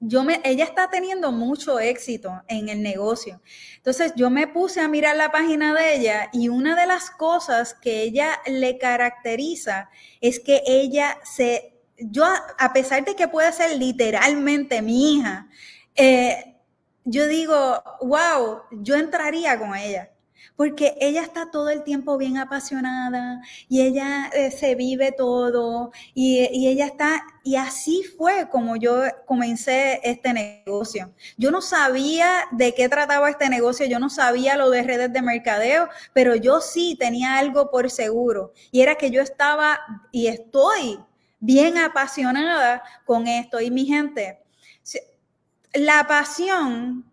yo 0.05 0.23
me, 0.23 0.41
ella 0.43 0.65
está 0.65 0.89
teniendo 0.89 1.31
mucho 1.31 1.79
éxito 1.79 2.43
en 2.47 2.67
el 2.67 2.81
negocio. 2.81 3.41
Entonces 3.77 4.13
yo 4.15 4.29
me 4.29 4.47
puse 4.47 4.81
a 4.81 4.87
mirar 4.87 5.15
la 5.15 5.31
página 5.31 5.73
de 5.73 5.95
ella 5.95 6.29
y 6.33 6.49
una 6.49 6.75
de 6.75 6.85
las 6.85 7.09
cosas 7.09 7.73
que 7.73 8.01
ella 8.01 8.39
le 8.45 8.77
caracteriza 8.77 9.89
es 10.19 10.39
que 10.39 10.61
ella 10.65 11.17
se, 11.23 11.79
yo 11.97 12.25
a 12.57 12.73
pesar 12.73 13.05
de 13.05 13.15
que 13.15 13.27
puede 13.29 13.51
ser 13.53 13.77
literalmente 13.77 14.81
mi 14.81 15.15
hija, 15.15 15.47
eh, 15.95 16.57
yo 17.05 17.27
digo, 17.27 17.81
wow, 18.01 18.61
yo 18.71 18.95
entraría 18.95 19.57
con 19.57 19.75
ella 19.75 20.12
porque 20.55 20.95
ella 20.99 21.21
está 21.21 21.51
todo 21.51 21.69
el 21.69 21.83
tiempo 21.83 22.17
bien 22.17 22.37
apasionada 22.37 23.41
y 23.67 23.81
ella 23.81 24.29
eh, 24.33 24.51
se 24.51 24.75
vive 24.75 25.11
todo 25.11 25.91
y, 26.13 26.47
y, 26.51 26.67
ella 26.67 26.85
está, 26.85 27.23
y 27.43 27.55
así 27.55 28.03
fue 28.03 28.49
como 28.49 28.75
yo 28.75 29.01
comencé 29.25 29.99
este 30.03 30.33
negocio. 30.33 31.11
Yo 31.37 31.51
no 31.51 31.61
sabía 31.61 32.45
de 32.51 32.73
qué 32.73 32.87
trataba 32.89 33.29
este 33.29 33.49
negocio, 33.49 33.85
yo 33.85 33.99
no 33.99 34.09
sabía 34.09 34.55
lo 34.55 34.69
de 34.69 34.83
redes 34.83 35.11
de 35.11 35.21
mercadeo, 35.21 35.89
pero 36.13 36.35
yo 36.35 36.61
sí 36.61 36.95
tenía 36.99 37.37
algo 37.37 37.71
por 37.71 37.89
seguro 37.89 38.53
y 38.71 38.81
era 38.81 38.95
que 38.95 39.11
yo 39.11 39.21
estaba 39.21 39.79
y 40.11 40.27
estoy 40.27 40.99
bien 41.39 41.77
apasionada 41.77 42.83
con 43.05 43.27
esto. 43.27 43.59
Y 43.59 43.69
mi 43.69 43.85
gente, 43.85 44.39
la 45.73 46.07
pasión, 46.07 47.11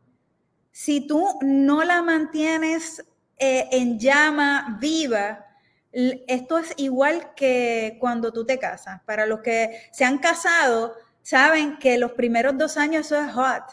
si 0.71 1.01
tú 1.07 1.27
no 1.43 1.83
la 1.83 2.01
mantienes 2.03 3.05
eh, 3.41 3.69
en 3.73 3.99
llama 3.99 4.79
viva. 4.81 5.47
Esto 5.93 6.59
es 6.59 6.73
igual 6.77 7.35
que 7.35 7.97
cuando 7.99 8.33
tú 8.33 8.45
te 8.45 8.59
casas. 8.59 9.01
Para 9.07 9.27
los 9.27 9.41
que 9.41 9.89
se 9.91 10.05
han 10.05 10.19
casado, 10.19 10.95
saben 11.23 11.79
que 11.79 11.99
los 11.99 12.13
primeros 12.13 12.57
dos 12.57 12.77
años 12.77 13.07
eso 13.07 13.21
es 13.21 13.33
hot, 13.33 13.65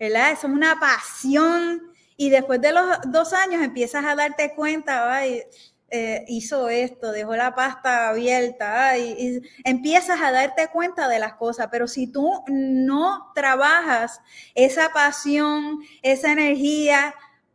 ¿verdad? 0.00 0.32
Eso 0.32 0.48
es 0.48 0.52
una 0.52 0.80
pasión 0.80 1.92
y 2.16 2.30
después 2.30 2.60
de 2.60 2.72
los 2.72 2.86
dos 3.06 3.32
años 3.32 3.62
empiezas 3.62 4.04
a 4.04 4.14
darte 4.14 4.54
cuenta, 4.54 5.14
ay, 5.14 5.42
eh, 5.90 6.24
hizo 6.26 6.68
esto, 6.68 7.12
dejó 7.12 7.36
la 7.36 7.54
pasta 7.54 8.08
abierta, 8.08 8.98
y 8.98 9.42
empiezas 9.64 10.20
a 10.20 10.32
darte 10.32 10.68
cuenta 10.68 11.08
de 11.08 11.20
las 11.20 11.34
cosas, 11.34 11.68
pero 11.70 11.86
si 11.86 12.10
tú 12.10 12.42
no 12.48 13.30
trabajas 13.34 14.20
esa 14.54 14.88
pasión, 14.88 15.80
esa 16.02 16.32
energía, 16.32 17.14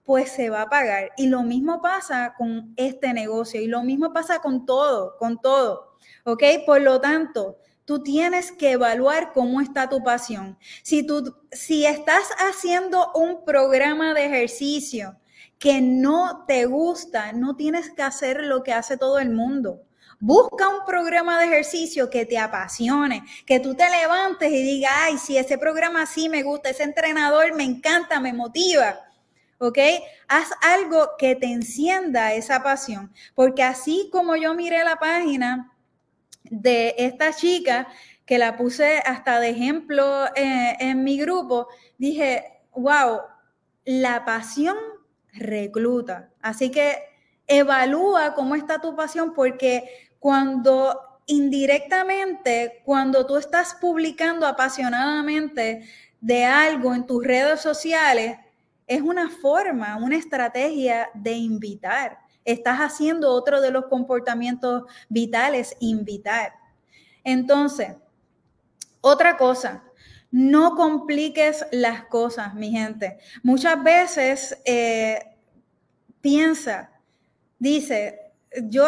pues 0.09 0.31
se 0.31 0.49
va 0.49 0.63
a 0.63 0.69
pagar. 0.71 1.11
Y 1.17 1.27
lo 1.27 1.43
mismo 1.43 1.83
pasa 1.83 2.33
con 2.35 2.73
este 2.77 3.13
negocio 3.13 3.61
y 3.61 3.67
lo 3.67 3.83
mismo 3.83 4.11
pasa 4.11 4.39
con 4.39 4.65
todo, 4.65 5.15
con 5.19 5.39
todo. 5.39 5.97
¿Ok? 6.23 6.41
Por 6.65 6.81
lo 6.81 6.99
tanto, 6.99 7.59
tú 7.85 8.01
tienes 8.01 8.51
que 8.51 8.71
evaluar 8.71 9.33
cómo 9.33 9.61
está 9.61 9.87
tu 9.87 10.03
pasión. 10.03 10.57
Si, 10.81 11.05
tú, 11.05 11.35
si 11.51 11.85
estás 11.85 12.23
haciendo 12.39 13.11
un 13.13 13.45
programa 13.45 14.15
de 14.15 14.25
ejercicio 14.25 15.15
que 15.59 15.79
no 15.79 16.43
te 16.47 16.65
gusta, 16.65 17.31
no 17.31 17.55
tienes 17.55 17.91
que 17.91 18.01
hacer 18.01 18.45
lo 18.45 18.63
que 18.63 18.73
hace 18.73 18.97
todo 18.97 19.19
el 19.19 19.29
mundo. 19.29 19.83
Busca 20.19 20.69
un 20.69 20.85
programa 20.87 21.37
de 21.37 21.45
ejercicio 21.45 22.09
que 22.09 22.25
te 22.25 22.39
apasione, 22.39 23.23
que 23.45 23.59
tú 23.59 23.75
te 23.75 23.87
levantes 23.91 24.51
y 24.51 24.63
digas, 24.63 24.91
ay, 24.91 25.19
si 25.19 25.37
ese 25.37 25.59
programa 25.59 26.07
sí 26.07 26.29
me 26.29 26.41
gusta, 26.41 26.71
ese 26.71 26.81
entrenador 26.81 27.53
me 27.53 27.63
encanta, 27.63 28.19
me 28.19 28.33
motiva. 28.33 29.05
¿Ok? 29.59 29.77
Haz 30.27 30.49
algo 30.61 31.11
que 31.17 31.35
te 31.35 31.47
encienda 31.47 32.33
esa 32.33 32.63
pasión, 32.63 33.13
porque 33.35 33.63
así 33.63 34.09
como 34.11 34.35
yo 34.35 34.53
miré 34.55 34.83
la 34.83 34.97
página 34.97 35.73
de 36.43 36.95
esta 36.97 37.33
chica, 37.33 37.87
que 38.25 38.37
la 38.37 38.57
puse 38.57 38.99
hasta 39.05 39.39
de 39.39 39.49
ejemplo 39.49 40.27
eh, 40.35 40.75
en 40.79 41.03
mi 41.03 41.17
grupo, 41.19 41.67
dije, 41.97 42.61
wow, 42.75 43.21
la 43.85 44.23
pasión 44.23 44.77
recluta. 45.33 46.29
Así 46.41 46.69
que 46.69 46.97
evalúa 47.47 48.35
cómo 48.35 48.55
está 48.55 48.79
tu 48.79 48.95
pasión, 48.95 49.33
porque 49.33 50.11
cuando 50.19 51.21
indirectamente, 51.25 52.81
cuando 52.85 53.25
tú 53.25 53.37
estás 53.37 53.75
publicando 53.79 54.45
apasionadamente 54.45 55.83
de 56.21 56.45
algo 56.45 56.93
en 56.93 57.05
tus 57.05 57.23
redes 57.23 57.61
sociales, 57.61 58.37
es 58.89 59.01
una 59.01 59.29
forma, 59.29 59.95
una 59.97 60.17
estrategia 60.17 61.09
de 61.13 61.33
invitar. 61.33 62.17
Estás 62.43 62.79
haciendo 62.79 63.29
otro 63.31 63.61
de 63.61 63.69
los 63.69 63.85
comportamientos 63.85 64.83
vitales, 65.07 65.77
invitar. 65.79 66.53
Entonces, 67.23 67.95
otra 68.99 69.37
cosa, 69.37 69.83
no 70.31 70.75
compliques 70.75 71.67
las 71.71 72.05
cosas, 72.05 72.55
mi 72.55 72.71
gente. 72.71 73.19
Muchas 73.43 73.81
veces 73.83 74.59
eh, 74.65 75.37
piensa, 76.19 76.91
dice, 77.59 78.19
yo 78.63 78.87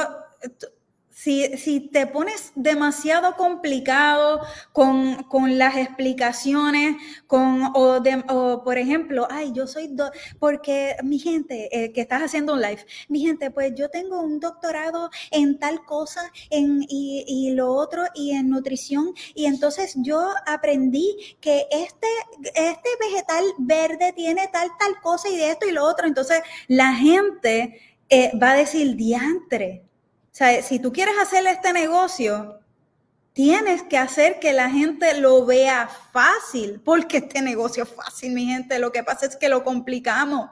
si, 1.23 1.89
te 1.91 2.07
pones 2.07 2.51
demasiado 2.55 3.35
complicado 3.35 4.41
con, 4.71 5.57
las 5.57 5.77
explicaciones, 5.77 6.95
con, 7.27 7.71
o, 7.75 8.61
por 8.63 8.77
ejemplo, 8.79 9.27
ay, 9.29 9.51
yo 9.53 9.67
soy, 9.67 9.95
porque 10.39 10.95
mi 11.03 11.19
gente, 11.19 11.69
eh, 11.71 11.91
que 11.93 12.01
estás 12.01 12.23
haciendo 12.23 12.53
un 12.53 12.61
live, 12.61 12.83
mi 13.07 13.19
gente, 13.19 13.51
pues 13.51 13.73
yo 13.75 13.89
tengo 13.89 14.19
un 14.19 14.39
doctorado 14.39 15.11
en 15.29 15.59
tal 15.59 15.85
cosa, 15.85 16.31
en, 16.49 16.83
y, 16.89 17.23
y 17.27 17.51
lo 17.51 17.71
otro, 17.71 18.03
y 18.15 18.31
en 18.31 18.49
nutrición, 18.49 19.13
y 19.35 19.45
entonces 19.45 19.93
yo 19.97 20.33
aprendí 20.47 21.37
que 21.39 21.67
este, 21.69 22.07
este 22.55 22.89
vegetal 22.99 23.43
verde 23.59 24.11
tiene 24.13 24.47
tal, 24.47 24.69
tal 24.79 24.99
cosa 25.01 25.29
y 25.29 25.37
de 25.37 25.51
esto 25.51 25.67
y 25.67 25.71
lo 25.71 25.85
otro, 25.85 26.07
entonces 26.07 26.41
la 26.67 26.95
gente 26.95 27.79
eh, 28.09 28.31
va 28.41 28.51
a 28.51 28.57
decir 28.57 28.95
diantre 28.95 29.90
o 30.31 30.33
sea, 30.33 30.61
si 30.61 30.79
tú 30.79 30.93
quieres 30.93 31.15
hacer 31.21 31.45
este 31.45 31.73
negocio, 31.73 32.61
tienes 33.33 33.83
que 33.83 33.97
hacer 33.97 34.39
que 34.39 34.53
la 34.53 34.69
gente 34.69 35.19
lo 35.19 35.45
vea 35.45 35.89
fácil, 36.13 36.81
porque 36.85 37.17
este 37.17 37.41
negocio 37.41 37.83
es 37.83 37.89
fácil, 37.89 38.31
mi 38.31 38.45
gente. 38.45 38.79
Lo 38.79 38.93
que 38.93 39.03
pasa 39.03 39.25
es 39.25 39.35
que 39.35 39.49
lo 39.49 39.65
complicamos. 39.65 40.49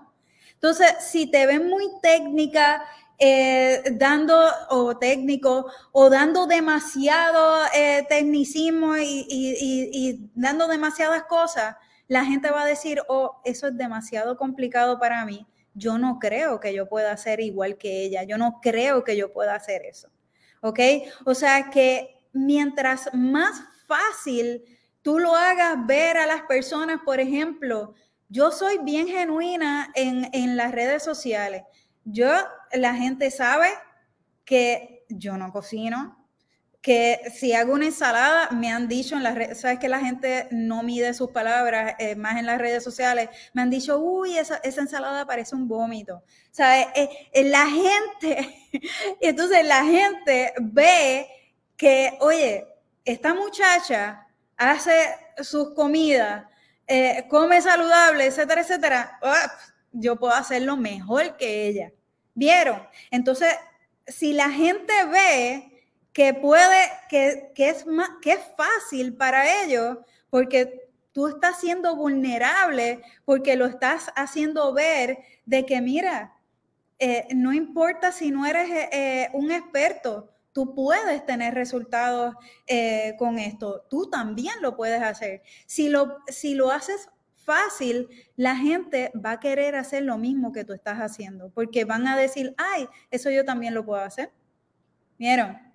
Entonces, 0.53 0.87
si 0.99 1.27
te 1.27 1.45
ven 1.45 1.69
muy 1.69 1.85
técnica, 2.01 2.83
eh, 3.17 3.83
dando 3.93 4.37
o 4.69 4.97
técnico 4.97 5.67
o 5.93 6.09
dando 6.09 6.45
demasiado 6.45 7.65
eh, 7.73 8.05
tecnicismo 8.09 8.97
y, 8.97 9.25
y, 9.29 10.29
dando 10.35 10.67
demasiadas 10.67 11.23
cosas, 11.23 11.77
la 12.09 12.25
gente 12.25 12.51
va 12.51 12.63
a 12.63 12.65
decir, 12.65 13.01
oh, 13.07 13.39
eso 13.45 13.67
es 13.67 13.77
demasiado 13.77 14.35
complicado 14.35 14.99
para 14.99 15.25
mí 15.25 15.45
yo 15.79 15.97
no 15.97 16.19
creo 16.19 16.59
que 16.59 16.73
yo 16.73 16.87
pueda 16.87 17.15
ser 17.17 17.39
igual 17.39 17.77
que 17.77 18.03
ella, 18.03 18.23
yo 18.23 18.37
no 18.37 18.59
creo 18.61 19.03
que 19.03 19.17
yo 19.17 19.33
pueda 19.33 19.55
hacer 19.55 19.83
eso. 19.85 20.09
¿ok? 20.61 20.79
O 21.25 21.33
sea 21.33 21.69
que 21.69 22.15
mientras 22.33 23.09
más 23.13 23.61
fácil 23.87 24.63
tú 25.01 25.19
lo 25.19 25.35
hagas 25.35 25.85
ver 25.85 26.17
a 26.17 26.25
las 26.25 26.43
personas, 26.43 27.01
por 27.05 27.19
ejemplo, 27.19 27.93
yo 28.27 28.51
soy 28.51 28.77
bien 28.83 29.07
genuina 29.07 29.91
en, 29.95 30.29
en 30.33 30.55
las 30.55 30.71
redes 30.71 31.03
sociales. 31.03 31.63
Yo, 32.03 32.29
la 32.73 32.93
gente 32.93 33.31
sabe 33.31 33.69
que 34.45 35.05
yo 35.09 35.37
no 35.37 35.51
cocino, 35.51 36.18
que 36.81 37.19
si 37.35 37.53
hago 37.53 37.73
una 37.73 37.87
ensalada, 37.87 38.49
me 38.51 38.71
han 38.71 38.87
dicho 38.87 39.15
en 39.15 39.23
las 39.23 39.35
redes, 39.35 39.59
sabes 39.59 39.79
que 39.79 39.89
la 39.89 39.99
gente 39.99 40.47
no 40.51 40.81
mide 40.81 41.13
sus 41.13 41.31
palabras, 41.31 41.95
eh, 41.99 42.15
más 42.15 42.37
en 42.37 42.45
las 42.45 42.57
redes 42.57 42.83
sociales, 42.83 43.29
me 43.53 43.61
han 43.61 43.69
dicho, 43.69 43.99
uy, 43.99 44.37
esa, 44.37 44.57
esa 44.57 44.81
ensalada 44.81 45.25
parece 45.25 45.55
un 45.55 45.67
vómito. 45.67 46.23
¿Sabes? 46.51 46.87
Eh, 46.95 47.09
eh, 47.33 47.43
la 47.49 47.65
gente, 47.67 48.55
entonces 49.21 49.65
la 49.65 49.83
gente 49.83 50.53
ve 50.61 51.27
que, 51.75 52.17
oye, 52.21 52.65
esta 53.03 53.33
muchacha 53.33 54.27
hace 54.55 55.15
sus 55.41 55.73
comidas, 55.73 56.45
come 57.29 57.61
saludable, 57.61 58.25
etcétera, 58.25 58.61
etcétera. 58.61 59.19
yo 59.91 60.15
puedo 60.17 60.33
hacerlo 60.33 60.75
mejor 60.75 61.37
que 61.37 61.67
ella. 61.67 61.91
¿Vieron? 62.33 62.81
Entonces, 63.11 63.53
si 64.07 64.33
la 64.33 64.49
gente 64.49 64.93
ve 65.05 65.68
que 66.19 66.33
puede, 66.33 66.75
que, 67.07 67.53
es, 67.55 67.87
más, 67.87 68.09
que 68.21 68.33
es 68.33 68.41
fácil 68.57 69.15
para 69.15 69.63
ellos, 69.63 69.99
porque 70.29 70.89
tú 71.13 71.27
estás 71.27 71.61
siendo 71.61 71.95
vulnerable, 71.95 73.01
porque 73.23 73.55
lo 73.55 73.65
estás 73.67 74.11
haciendo 74.17 74.73
ver 74.73 75.19
de 75.45 75.65
que, 75.65 75.79
mira, 75.79 76.33
eh, 76.99 77.25
no 77.33 77.53
importa 77.53 78.11
si 78.11 78.31
no 78.31 78.45
eres 78.45 78.69
eh, 78.69 78.89
eh, 78.91 79.29
un 79.31 79.49
experto, 79.49 80.29
tú 80.51 80.75
puedes 80.75 81.25
tener 81.25 81.53
resultados 81.53 82.35
con 83.17 83.39
esto, 83.39 83.85
tú 83.89 84.09
también 84.09 84.55
lo 84.61 84.75
puedes 84.75 85.01
hacer. 85.01 85.41
Si 85.67 85.87
lo, 85.87 86.17
si 86.27 86.53
lo 86.53 86.69
haces 86.69 87.07
fácil, 87.45 88.09
la 88.35 88.57
gente 88.57 89.13
va 89.15 89.31
a 89.31 89.39
querer 89.39 89.77
hacer 89.77 90.03
lo 90.03 90.17
mismo 90.17 90.51
que 90.51 90.65
tú 90.65 90.73
estás 90.73 90.97
haciendo, 90.97 91.49
porque 91.51 91.85
van 91.85 92.09
a 92.09 92.17
decir, 92.17 92.53
ay, 92.57 92.89
eso 93.09 93.29
yo 93.29 93.45
también 93.45 93.73
lo 93.73 93.85
puedo 93.85 94.01
hacer. 94.01 94.33
¿Vieron? 95.17 95.68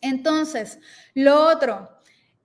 Entonces, 0.00 0.78
lo 1.14 1.46
otro, 1.46 1.88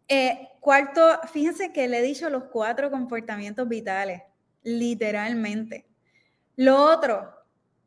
eh, 0.08 0.50
cuarto, 0.60 1.20
fíjense 1.32 1.72
que 1.72 1.88
le 1.88 2.00
he 2.00 2.02
dicho 2.02 2.30
los 2.30 2.46
cuatro 2.46 2.92
comportamientos 2.92 3.68
vitales, 3.68 4.22
literalmente. 4.64 5.86
Lo 6.56 6.84
otro, 6.84 7.34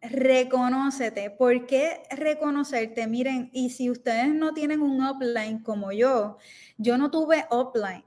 reconócete. 0.03 1.31
¿Por 1.31 1.67
qué 1.67 2.03
reconocerte? 2.11 3.07
Miren, 3.07 3.51
y 3.53 3.71
si 3.71 3.91
ustedes 3.91 4.29
no 4.35 4.53
tienen 4.55 4.83
un 4.83 5.05
upline 5.05 5.63
como 5.63 5.93
yo, 5.93 6.39
yo 6.79 6.99
no 6.99 7.11
tuve 7.11 7.47
upline. 7.51 8.05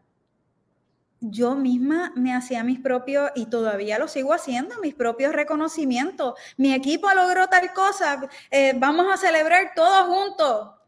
Yo 1.22 1.56
misma 1.56 2.14
me 2.16 2.34
hacía 2.34 2.64
mis 2.64 2.80
propios, 2.80 3.32
y 3.36 3.48
todavía 3.48 4.00
lo 4.00 4.08
sigo 4.08 4.34
haciendo, 4.34 4.80
mis 4.82 4.96
propios 4.96 5.34
reconocimientos. 5.34 6.36
Mi 6.56 6.74
equipo 6.74 7.10
logró 7.14 7.48
tal 7.48 7.74
cosa, 7.74 8.22
eh, 8.52 8.74
vamos 8.78 9.08
a 9.14 9.18
celebrar 9.18 9.74
todos 9.76 10.08
juntos 10.08 10.79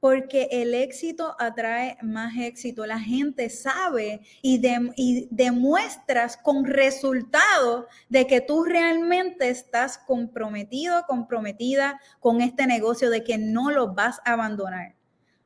porque 0.00 0.48
el 0.50 0.74
éxito 0.74 1.36
atrae 1.38 1.98
más 2.02 2.32
éxito. 2.38 2.86
La 2.86 2.98
gente 2.98 3.50
sabe 3.50 4.22
y, 4.42 4.60
y, 4.96 5.28
demuestras 5.30 6.38
con 6.38 6.64
resultados 6.64 7.84
de 8.08 8.26
que 8.26 8.40
tú 8.40 8.64
realmente 8.64 9.50
estás 9.50 9.98
comprometido, 9.98 11.04
comprometida 11.06 12.00
con 12.18 12.40
este 12.40 12.66
negocio, 12.66 13.10
de 13.10 13.22
que 13.22 13.36
no 13.38 13.70
lo 13.70 13.94
vas 13.94 14.20
a 14.24 14.32
abandonar. 14.32 14.96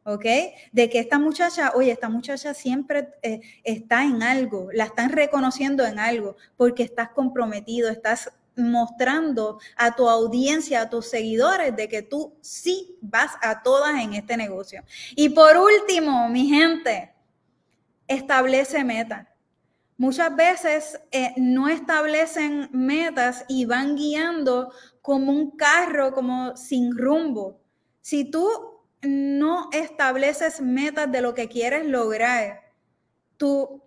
¿ok? 0.05 0.25
De 0.73 0.89
que 0.89 0.99
esta 0.99 1.19
muchacha, 1.19 1.73
oye, 1.75 1.91
esta 1.91 2.09
muchacha 2.09 2.55
siempre 2.55 3.09
eh, 3.23 3.41
está 3.65 4.05
en 4.05 4.23
algo, 4.23 4.69
la 4.73 4.85
están 4.85 5.11
reconociendo 5.11 5.85
en 5.85 5.99
algo, 5.99 6.37
porque 6.57 6.83
estás 6.83 7.09
comprometido, 7.11 7.89
estás 7.89 8.31
mostrando 8.57 9.59
a 9.77 9.95
tu 9.95 10.09
audiencia, 10.09 10.83
a 10.83 10.91
tus 10.91 11.07
seguidores, 11.07 11.75
de 11.75 11.89
que 11.89 12.03
tú 12.03 12.37
sí 12.41 12.97
vas 13.01 13.33
a 13.43 13.63
todas 13.63 14.01
en 14.01 14.15
este 14.15 14.37
negocio. 14.37 14.83
Y 15.15 15.31
por 15.31 15.57
último, 15.57 16.29
mi 16.29 16.49
gente, 16.49 17.15
establece 18.07 18.85
metas. 18.85 19.27
Muchas 19.97 20.35
veces 20.35 21.01
eh, 21.13 21.33
no 21.37 21.69
establecen 21.69 22.69
metas 22.73 23.45
y 23.49 23.65
van 23.65 23.95
guiando 23.97 24.73
como 25.01 25.31
un 25.31 25.53
carro, 25.53 26.13
como 26.13 26.57
sin 26.57 26.97
rumbo. 26.97 27.61
Si 28.01 28.25
tú 28.25 28.49
no 29.03 29.69
estableces 29.73 30.61
metas 30.61 31.11
de 31.13 31.21
lo 31.21 31.35
que 31.35 31.49
quieres 31.49 31.87
lograr, 31.87 32.73
tú 33.37 33.84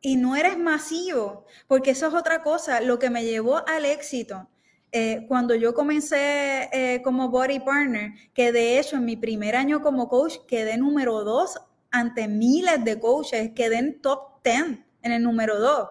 y 0.00 0.16
no 0.16 0.36
eres 0.36 0.58
masivo, 0.58 1.44
porque 1.66 1.90
eso 1.90 2.08
es 2.08 2.14
otra 2.14 2.42
cosa, 2.42 2.80
lo 2.80 2.98
que 2.98 3.10
me 3.10 3.24
llevó 3.24 3.66
al 3.68 3.84
éxito. 3.84 4.48
Eh, 4.92 5.26
cuando 5.28 5.54
yo 5.54 5.72
comencé 5.72 6.68
eh, 6.72 7.00
como 7.02 7.28
body 7.28 7.60
partner, 7.60 8.12
que 8.34 8.50
de 8.50 8.78
hecho 8.78 8.96
en 8.96 9.04
mi 9.04 9.16
primer 9.16 9.54
año 9.54 9.82
como 9.82 10.08
coach 10.08 10.38
quedé 10.48 10.76
número 10.76 11.22
dos 11.22 11.60
ante 11.92 12.26
miles 12.26 12.84
de 12.84 12.98
coaches, 12.98 13.52
quedé 13.54 13.78
en 13.78 14.00
top 14.00 14.42
10 14.42 14.78
en 15.02 15.12
el 15.12 15.22
número 15.22 15.60
dos. 15.60 15.88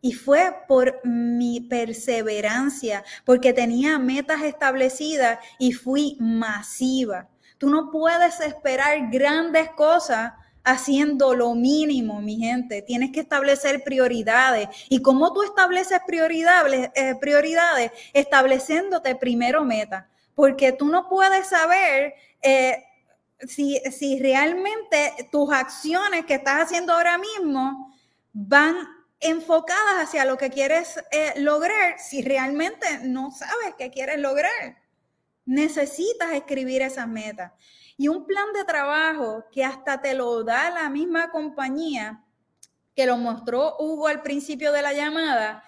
Y 0.00 0.12
fue 0.12 0.54
por 0.68 1.00
mi 1.04 1.60
perseverancia, 1.60 3.04
porque 3.24 3.52
tenía 3.52 3.98
metas 3.98 4.42
establecidas 4.42 5.40
y 5.58 5.72
fui 5.72 6.16
masiva. 6.20 7.28
Tú 7.58 7.68
no 7.68 7.90
puedes 7.90 8.38
esperar 8.40 9.10
grandes 9.10 9.70
cosas 9.70 10.32
haciendo 10.68 11.34
lo 11.34 11.54
mínimo, 11.54 12.20
mi 12.20 12.36
gente. 12.36 12.82
Tienes 12.82 13.10
que 13.10 13.20
establecer 13.20 13.82
prioridades. 13.82 14.68
¿Y 14.88 15.00
cómo 15.00 15.32
tú 15.32 15.42
estableces 15.42 15.98
prioridades? 16.06 16.90
Eh, 16.94 17.14
prioridades 17.20 17.90
estableciéndote 18.12 19.16
primero 19.16 19.64
meta. 19.64 20.08
Porque 20.34 20.72
tú 20.72 20.86
no 20.86 21.08
puedes 21.08 21.48
saber 21.48 22.14
eh, 22.42 22.84
si, 23.40 23.78
si 23.90 24.18
realmente 24.20 25.28
tus 25.32 25.50
acciones 25.52 26.26
que 26.26 26.34
estás 26.34 26.62
haciendo 26.62 26.92
ahora 26.92 27.18
mismo 27.18 27.94
van 28.32 28.76
enfocadas 29.20 30.04
hacia 30.04 30.24
lo 30.24 30.36
que 30.36 30.50
quieres 30.50 31.00
eh, 31.10 31.32
lograr 31.38 31.98
si 31.98 32.22
realmente 32.22 32.86
no 33.02 33.30
sabes 33.30 33.74
qué 33.78 33.90
quieres 33.90 34.18
lograr. 34.18 34.76
Necesitas 35.46 36.34
escribir 36.34 36.82
esas 36.82 37.08
metas. 37.08 37.52
Y 38.00 38.06
un 38.06 38.24
plan 38.26 38.52
de 38.54 38.64
trabajo 38.64 39.44
que 39.50 39.64
hasta 39.64 40.00
te 40.00 40.14
lo 40.14 40.44
da 40.44 40.70
la 40.70 40.88
misma 40.88 41.30
compañía, 41.32 42.24
que 42.94 43.06
lo 43.06 43.18
mostró 43.18 43.76
Hugo 43.80 44.06
al 44.06 44.22
principio 44.22 44.72
de 44.72 44.82
la 44.82 44.92
llamada, 44.92 45.64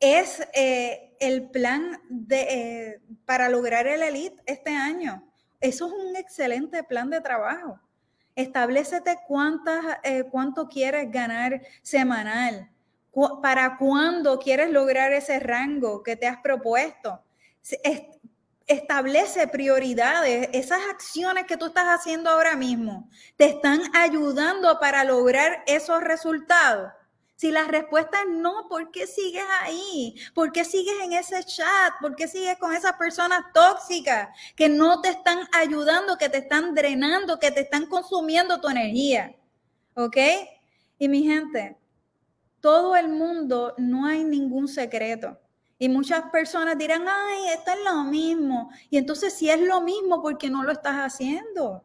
es 0.00 0.40
eh, 0.54 1.14
el 1.20 1.50
plan 1.50 2.00
de, 2.08 2.40
eh, 2.40 3.02
para 3.26 3.50
lograr 3.50 3.86
el 3.86 4.02
elite 4.02 4.42
este 4.46 4.70
año. 4.70 5.30
Eso 5.60 5.86
es 5.86 5.92
un 5.92 6.16
excelente 6.16 6.82
plan 6.82 7.10
de 7.10 7.20
trabajo. 7.20 7.78
Establecete 8.34 9.18
cuántas, 9.26 9.98
eh, 10.02 10.24
cuánto 10.30 10.68
quieres 10.68 11.10
ganar 11.10 11.60
semanal, 11.82 12.70
para 13.42 13.76
cuándo 13.76 14.38
quieres 14.38 14.70
lograr 14.70 15.12
ese 15.12 15.40
rango 15.40 16.02
que 16.02 16.16
te 16.16 16.26
has 16.26 16.38
propuesto 16.38 17.22
establece 18.66 19.46
prioridades. 19.48 20.48
Esas 20.52 20.80
acciones 20.90 21.46
que 21.46 21.56
tú 21.56 21.66
estás 21.66 21.86
haciendo 21.86 22.30
ahora 22.30 22.56
mismo 22.56 23.08
te 23.36 23.46
están 23.46 23.80
ayudando 23.94 24.78
para 24.80 25.04
lograr 25.04 25.62
esos 25.66 26.02
resultados. 26.02 26.90
Si 27.36 27.50
la 27.50 27.64
respuesta 27.64 28.18
es 28.22 28.34
no, 28.34 28.66
¿por 28.68 28.90
qué 28.90 29.06
sigues 29.06 29.44
ahí? 29.60 30.16
¿Por 30.34 30.52
qué 30.52 30.64
sigues 30.64 30.94
en 31.02 31.12
ese 31.12 31.44
chat? 31.44 31.92
¿Por 32.00 32.16
qué 32.16 32.28
sigues 32.28 32.56
con 32.56 32.74
esas 32.74 32.94
personas 32.94 33.42
tóxicas 33.52 34.28
que 34.56 34.70
no 34.70 35.02
te 35.02 35.10
están 35.10 35.40
ayudando, 35.52 36.16
que 36.16 36.30
te 36.30 36.38
están 36.38 36.74
drenando, 36.74 37.38
que 37.38 37.50
te 37.50 37.60
están 37.60 37.86
consumiendo 37.86 38.58
tu 38.58 38.68
energía? 38.68 39.36
¿Ok? 39.94 40.16
Y 40.98 41.08
mi 41.08 41.24
gente, 41.24 41.76
todo 42.60 42.96
el 42.96 43.08
mundo 43.08 43.74
no 43.76 44.06
hay 44.06 44.24
ningún 44.24 44.66
secreto. 44.66 45.38
Y 45.78 45.88
muchas 45.88 46.30
personas 46.30 46.78
dirán, 46.78 47.06
ay, 47.06 47.48
esto 47.48 47.70
es 47.70 47.78
lo 47.84 48.04
mismo. 48.04 48.70
Y 48.88 48.96
entonces, 48.96 49.34
si 49.34 49.50
es 49.50 49.60
lo 49.60 49.82
mismo, 49.82 50.22
¿por 50.22 50.38
qué 50.38 50.48
no 50.48 50.62
lo 50.62 50.72
estás 50.72 50.96
haciendo? 50.96 51.84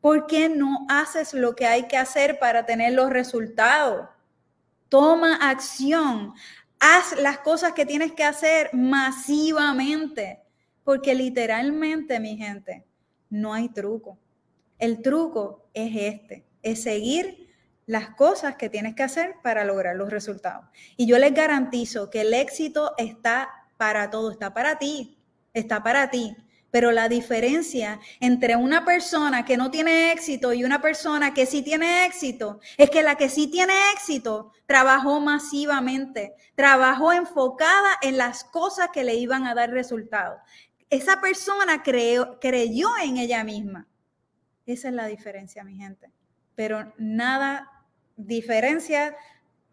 ¿Por 0.00 0.26
qué 0.26 0.48
no 0.48 0.86
haces 0.88 1.34
lo 1.34 1.54
que 1.54 1.66
hay 1.66 1.86
que 1.86 1.96
hacer 1.96 2.38
para 2.38 2.64
tener 2.64 2.94
los 2.94 3.10
resultados? 3.10 4.08
Toma 4.88 5.36
acción. 5.36 6.34
Haz 6.80 7.20
las 7.20 7.38
cosas 7.38 7.72
que 7.72 7.86
tienes 7.86 8.12
que 8.12 8.24
hacer 8.24 8.70
masivamente. 8.72 10.42
Porque 10.82 11.14
literalmente, 11.14 12.18
mi 12.18 12.36
gente, 12.36 12.84
no 13.28 13.52
hay 13.52 13.68
truco. 13.68 14.18
El 14.78 15.00
truco 15.02 15.68
es 15.74 15.94
este, 15.94 16.44
es 16.62 16.82
seguir 16.82 17.41
las 17.86 18.10
cosas 18.10 18.56
que 18.56 18.68
tienes 18.68 18.94
que 18.94 19.02
hacer 19.02 19.36
para 19.42 19.64
lograr 19.64 19.96
los 19.96 20.10
resultados. 20.10 20.64
Y 20.96 21.06
yo 21.06 21.18
les 21.18 21.34
garantizo 21.34 22.10
que 22.10 22.22
el 22.22 22.34
éxito 22.34 22.92
está 22.96 23.50
para 23.76 24.10
todo, 24.10 24.30
está 24.30 24.54
para 24.54 24.78
ti, 24.78 25.18
está 25.52 25.82
para 25.82 26.10
ti. 26.10 26.36
pero 26.70 26.90
la 26.90 27.06
diferencia 27.06 28.00
entre 28.18 28.56
una 28.56 28.86
persona 28.86 29.44
que 29.44 29.58
no 29.58 29.70
tiene 29.70 30.10
éxito 30.10 30.54
y 30.54 30.64
una 30.64 30.80
persona 30.80 31.34
que 31.34 31.44
sí 31.44 31.60
tiene 31.60 32.06
éxito 32.06 32.60
es 32.78 32.88
que 32.88 33.02
la 33.02 33.16
que 33.16 33.28
sí 33.28 33.48
tiene 33.48 33.74
éxito 33.94 34.52
trabajó 34.64 35.20
masivamente, 35.20 36.34
trabajó 36.54 37.12
enfocada 37.12 37.98
en 38.00 38.16
las 38.16 38.44
cosas 38.44 38.88
que 38.90 39.04
le 39.04 39.16
iban 39.16 39.46
a 39.46 39.54
dar 39.54 39.68
resultados. 39.68 40.40
Esa 40.88 41.20
persona 41.20 41.82
creyó 41.82 42.90
en 43.02 43.18
ella 43.18 43.44
misma. 43.44 43.86
Esa 44.64 44.88
es 44.88 44.94
la 44.94 45.06
diferencia, 45.08 45.64
mi 45.64 45.76
gente. 45.76 46.10
Pero 46.54 46.94
nada 46.96 47.71
diferencia 48.16 49.16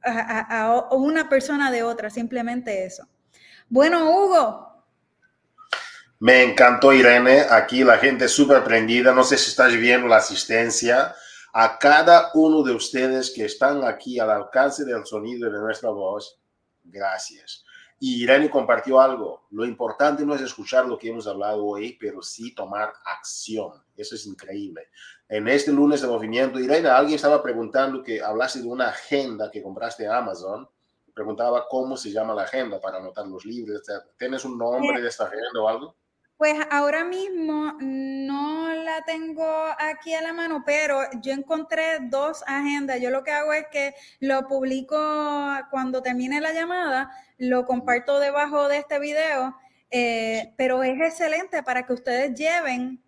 a, 0.03 0.89
una 0.91 1.29
persona 1.29 1.71
de 1.71 1.83
otra, 1.83 2.09
simplemente 2.09 2.85
eso. 2.85 3.07
Bueno, 3.67 4.09
Hugo, 4.09 4.69
me 6.19 6.43
encantó 6.43 6.91
Irene, 6.91 7.45
aquí 7.49 7.83
la 7.83 7.97
gente 7.97 8.27
súper 8.27 8.63
prendida, 8.63 9.13
no 9.13 9.23
sé 9.23 9.37
si 9.37 9.51
estás 9.51 9.73
viendo 9.75 10.07
la 10.07 10.17
asistencia. 10.17 11.15
A 11.53 11.79
cada 11.79 12.31
uno 12.33 12.61
de 12.61 12.73
ustedes 12.73 13.31
que 13.31 13.45
están 13.45 13.83
aquí 13.85 14.19
al 14.19 14.29
alcance 14.29 14.83
del 14.83 15.05
sonido 15.05 15.49
de 15.49 15.57
nuestra 15.57 15.89
voz, 15.89 16.39
gracias. 16.83 17.63
Y 18.01 18.23
Irene 18.23 18.49
compartió 18.49 18.99
algo, 18.99 19.47
lo 19.51 19.65
importante 19.65 20.25
no 20.25 20.35
es 20.35 20.41
escuchar 20.41 20.85
lo 20.85 20.97
que 20.97 21.09
hemos 21.09 21.25
hablado 21.25 21.65
hoy, 21.65 21.97
pero 21.99 22.21
sí 22.21 22.53
tomar 22.53 22.93
acción. 23.05 23.83
Eso 23.95 24.15
es 24.15 24.25
increíble. 24.25 24.89
En 25.29 25.47
este 25.47 25.71
lunes 25.71 26.01
de 26.01 26.07
movimiento, 26.07 26.59
Irene, 26.59 26.89
alguien 26.89 27.15
estaba 27.15 27.43
preguntando 27.43 28.01
que 28.01 28.19
hablaste 28.19 28.61
de 28.63 28.67
una 28.67 28.87
agenda 28.87 29.51
que 29.51 29.61
compraste 29.61 30.05
en 30.05 30.11
Amazon. 30.11 30.67
Preguntaba 31.13 31.67
cómo 31.69 31.95
se 31.95 32.09
llama 32.09 32.33
la 32.33 32.43
agenda 32.43 32.81
para 32.81 32.97
anotar 32.97 33.27
los 33.27 33.45
libros. 33.45 33.83
¿Tienes 34.17 34.43
un 34.43 34.57
nombre 34.57 34.99
de 34.99 35.07
esta 35.07 35.25
agenda 35.25 35.61
o 35.61 35.67
algo? 35.67 35.95
Pues 36.35 36.55
ahora 36.71 37.03
mismo 37.03 37.73
no 37.79 38.73
la 38.73 39.03
tengo 39.05 39.45
aquí 39.77 40.15
a 40.15 40.23
la 40.23 40.33
mano, 40.33 40.63
pero 40.65 41.01
yo 41.21 41.31
encontré 41.31 41.99
dos 42.09 42.43
agendas. 42.47 42.99
Yo 42.99 43.11
lo 43.11 43.23
que 43.23 43.31
hago 43.31 43.53
es 43.53 43.67
que 43.71 43.93
lo 44.21 44.47
publico 44.47 44.97
cuando 45.69 46.01
termine 46.01 46.41
la 46.41 46.53
llamada, 46.53 47.11
lo 47.37 47.67
comparto 47.67 48.17
debajo 48.19 48.67
de 48.67 48.77
este 48.77 48.97
video, 48.97 49.55
eh, 49.91 50.55
pero 50.57 50.81
es 50.81 50.99
excelente 50.99 51.61
para 51.61 51.85
que 51.85 51.93
ustedes 51.93 52.33
lleven 52.33 53.03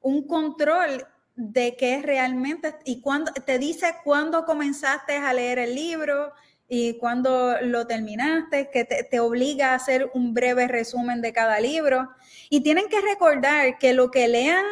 un 0.00 0.26
control 0.26 1.06
de 1.40 1.76
qué 1.76 1.94
es 1.94 2.02
realmente 2.02 2.74
y 2.84 3.00
cuando 3.00 3.32
te 3.32 3.58
dice 3.58 3.94
cuándo 4.02 4.44
comenzaste 4.44 5.16
a 5.16 5.32
leer 5.32 5.60
el 5.60 5.74
libro, 5.74 6.32
y 6.68 6.98
cuando 6.98 7.56
lo 7.62 7.86
terminaste, 7.86 8.68
que 8.70 8.84
te, 8.84 9.20
obliga 9.20 9.72
a 9.72 9.76
hacer 9.76 10.10
un 10.12 10.34
breve 10.34 10.68
resumen 10.68 11.22
de 11.22 11.32
cada 11.32 11.58
libro. 11.60 12.10
Y 12.50 12.60
tienen 12.60 12.88
que 12.88 13.00
recordar 13.00 13.78
que 13.78 13.94
lo 13.94 14.10
que 14.10 14.28
lean, 14.28 14.64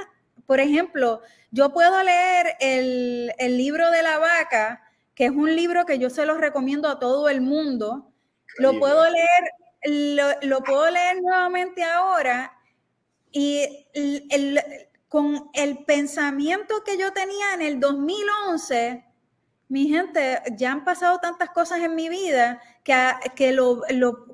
por 0.45 0.61
ejemplo, 0.61 1.23
yo 1.51 1.73
puedo 1.73 2.03
leer 2.03 2.55
el, 2.61 3.33
libro 3.57 3.91
de 3.91 4.03
la 4.03 4.19
vaca, 4.19 4.83
que 5.15 5.25
es 5.25 5.31
un 5.31 5.57
libro 5.57 5.87
que 5.87 5.99
yo 5.99 6.11
se 6.11 6.27
lo 6.27 6.37
recomiendo 6.37 6.89
a 6.89 6.99
todo 6.99 7.31
el 7.31 7.41
mundo. 7.41 8.13
Lo 8.59 8.79
puedo 8.79 9.03
leer, 9.09 10.37
lo, 10.43 10.63
puedo 10.63 10.91
leer 10.91 11.23
nuevamente 11.23 11.83
ahora 11.83 12.53
y 13.33 13.87
con 15.09 15.51
el 15.55 15.85
pensamiento 15.85 16.83
que 16.85 16.99
yo 16.99 17.13
tenía 17.13 17.55
en 17.55 17.63
el 17.63 17.81
2011 17.81 19.05
mi 19.69 19.89
gente, 19.89 20.41
ya 20.57 20.71
han 20.73 20.85
pasado 20.85 21.19
tantas 21.19 21.51
cosas 21.51 21.81
en 21.81 21.95
mi 21.97 22.09
vida 22.09 22.61
que, 22.85 22.95
que 23.35 23.53
lo, 23.53 23.83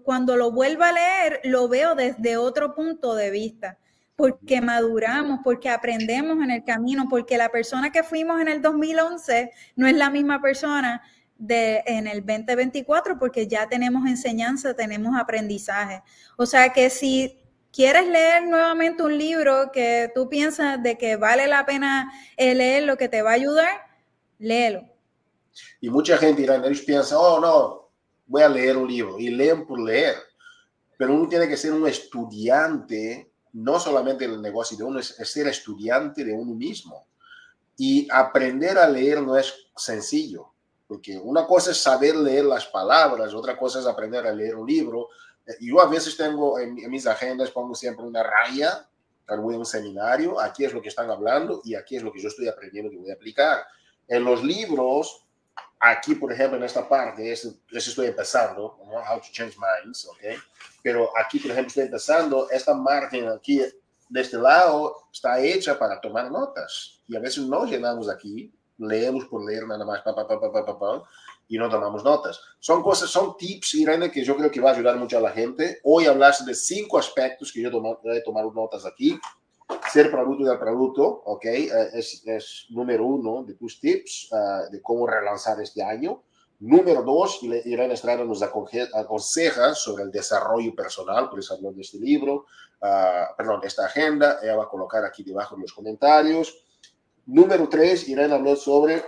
cuando 0.03 0.37
lo 0.37 0.53
vuelvo 0.53 0.85
a 0.85 0.93
leer 0.93 1.41
lo 1.45 1.69
veo 1.69 1.95
desde 1.95 2.37
otro 2.37 2.75
punto 2.75 3.15
de 3.15 3.31
vista, 3.31 3.79
porque 4.15 4.61
maduramos, 4.61 5.41
porque 5.43 5.71
aprendemos 5.71 6.37
en 6.45 6.51
el 6.51 6.65
camino, 6.65 7.07
porque 7.09 7.39
la 7.39 7.49
persona 7.49 7.91
que 7.91 8.03
fuimos 8.03 8.43
en 8.43 8.49
el 8.49 8.61
2011 8.61 9.53
no 9.77 9.87
es 9.87 9.95
la 9.95 10.11
misma 10.11 10.43
persona 10.43 11.03
de, 11.39 11.83
en 11.87 12.07
el 12.07 12.21
2024, 12.21 13.19
porque 13.19 13.49
ya 13.49 13.67
tenemos 13.69 14.07
enseñanza, 14.07 14.75
tenemos 14.75 15.19
aprendizaje. 15.19 16.03
O 16.37 16.45
sea 16.45 16.75
que 16.75 16.91
si 16.91 17.42
quieres 17.73 18.07
leer 18.07 18.45
nuevamente 18.45 19.03
un 19.03 19.17
libro 19.17 19.73
que 19.73 20.11
tú 20.15 20.29
piensas 20.29 20.83
de 20.83 20.99
que 20.99 21.17
vale 21.17 21.47
la 21.47 21.65
pena 21.67 22.13
leer 22.37 22.85
lo 22.85 22.97
que 22.97 23.09
te 23.09 23.23
va 23.23 23.31
a 23.31 23.35
ayudar, 23.35 23.81
léelo 24.39 24.93
y 25.81 25.91
mucha 25.91 26.17
gente 26.17 26.43
irá, 26.43 26.57
ellos 26.57 26.83
piensan, 26.83 27.19
oh 27.21 27.41
no, 27.41 27.91
voy 28.27 28.43
a 28.43 28.49
leer 28.49 28.77
un 28.77 28.89
libro 28.89 29.19
y 29.19 29.31
leen 29.31 29.67
por 29.67 29.81
leer. 29.81 30.17
Pero 30.97 31.15
uno 31.15 31.29
tiene 31.29 31.49
que 31.49 31.57
ser 31.57 31.73
un 31.73 31.87
estudiante, 31.87 33.33
no 33.53 33.79
solamente 33.81 34.29
del 34.29 34.41
negocio 34.41 34.77
de 34.77 34.85
uno, 34.85 35.01
es, 35.01 35.17
ser 35.25 35.49
estudiante 35.49 36.25
de 36.25 36.33
uno 36.33 36.55
mismo. 36.55 37.07
Y 37.77 38.09
aprender 38.11 38.79
a 38.79 38.89
leer 38.89 39.21
no 39.23 39.37
es 39.37 39.53
sencillo, 39.77 40.53
porque 40.87 41.19
una 41.19 41.47
cosa 41.47 41.73
es 41.73 41.79
saber 41.79 42.15
leer 42.17 42.45
las 42.45 42.67
palabras, 42.67 43.35
otra 43.35 43.59
cosa 43.59 43.81
es 43.81 43.87
aprender 43.87 44.27
a 44.27 44.33
leer 44.33 44.57
un 44.57 44.67
libro. 44.67 45.09
Yo 45.61 45.81
a 45.81 45.87
veces 45.87 46.17
tengo 46.17 46.59
en, 46.59 46.75
mis 46.91 47.07
agendas, 47.07 47.51
pongo 47.51 47.75
siempre 47.75 48.05
una 48.05 48.23
raya, 48.23 48.89
voy 49.39 49.55
un 49.55 49.65
seminario, 49.67 50.39
aquí 50.39 50.65
es 50.65 50.73
lo 50.73 50.83
que 50.83 50.89
están 50.89 51.11
hablando 51.11 51.63
y 51.65 51.75
aquí 51.75 51.97
es 51.97 52.03
lo 52.03 52.13
que 52.13 52.21
yo 52.21 52.29
estoy 52.29 52.49
aprendiendo 52.49 52.91
que 52.91 52.99
voy 52.99 53.11
a 53.11 53.15
aplicar. 53.15 53.65
En 54.07 54.25
los 54.25 54.43
libros, 54.45 55.27
Aquí, 55.85 56.15
por 56.15 56.33
ejemplo, 56.33 56.57
en 56.57 56.63
esta 56.63 56.89
parte, 56.89 57.33
eso, 57.33 57.57
estoy 57.73 58.07
empezando, 58.07 58.79
How 58.79 59.19
to 59.19 59.27
Change 59.33 59.57
Minds, 59.59 60.07
¿ok? 60.07 60.41
Pero 60.81 61.11
aquí, 61.19 61.41
por 61.41 61.51
ejemplo, 61.51 61.67
estoy 61.71 61.83
empezando, 61.87 62.49
esta 62.51 62.73
margen 62.73 63.29
aquí 63.29 63.61
de 64.09 64.21
este 64.21 64.39
lado 64.39 65.09
está 65.13 65.41
hecha 65.41 65.77
para 65.77 66.01
tomar 66.01 66.31
notas. 66.31 67.01
Y 67.09 67.17
a 67.17 67.19
veces 67.19 67.45
no 67.47 67.65
llenamos 67.65 68.09
aquí, 68.09 68.55
leemos 68.83 69.27
por 69.27 69.45
leer 69.45 69.67
nada 69.67 69.85
más, 69.85 70.03
pa, 70.03 70.15
pa, 70.15 70.27
pa, 70.27 71.03
y 71.49 71.59
no 71.59 71.69
tomamos 71.69 72.03
notas. 72.03 72.41
Son 72.59 72.83
cosas, 72.83 73.11
son 73.11 73.37
tips, 73.37 73.75
Irene, 73.75 74.11
que 74.11 74.25
yo 74.25 74.37
creo 74.37 74.51
que 74.51 74.61
va 74.61 74.71
a 74.71 74.75
ayudar 74.75 74.97
mucho 74.97 75.19
a 75.19 75.21
la 75.21 75.31
gente. 75.31 75.81
Hoy 75.85 76.07
hablaste 76.07 76.45
de 76.45 76.55
cinco 76.55 76.99
aspectos 76.99 77.53
que 77.53 77.61
yo 77.61 77.69
a 77.69 78.23
tomar 78.25 78.45
notas 78.55 78.87
aquí 78.87 79.19
ser 79.91 80.11
producto 80.11 80.45
del 80.45 80.59
producto, 80.59 81.05
¿ok? 81.05 81.45
Eh, 81.45 81.71
es, 81.95 82.23
es, 82.27 82.67
número 82.71 83.05
uno 83.05 83.45
de 83.45 83.55
tus 83.55 83.81
tips 83.81 84.29
uh, 84.33 84.71
de 84.71 84.81
cómo 84.81 85.07
relanzar 85.07 85.61
este 85.61 85.83
año. 85.83 86.23
Número 86.61 87.03
dos, 87.03 87.41
Irene 87.43 87.95
Estrada 87.95 88.25
nos 88.25 88.41
aconseja 88.41 89.75
sobre 89.75 90.05
el 90.05 90.13
desarrollo 90.13 90.75
personal, 90.77 91.29
por 91.29 91.41
eso 91.41 91.55
habló 91.55 91.73
de 91.73 91.81
este 91.81 91.99
libro, 91.99 92.47
uh, 92.81 93.37
perdón, 93.37 93.61
de 93.61 93.67
esta 93.67 93.87
agenda, 93.87 94.39
ella 94.43 94.57
va 94.57 94.65
a 94.65 94.69
colocar 94.69 95.05
aquí 95.05 95.25
debajo 95.25 95.57
en 95.57 95.63
los 95.63 95.73
comentarios. 95.73 96.55
Número 97.27 97.69
tres, 97.69 98.09
Irene 98.09 98.35
habló 98.35 98.57
sobre 98.57 99.03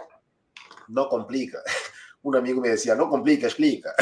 no 0.88 1.08
complica. 1.08 1.62
Un 2.22 2.36
amigo 2.36 2.60
me 2.60 2.70
decía, 2.70 2.94
no 2.94 3.08
complica, 3.10 3.46
explica. 3.46 3.94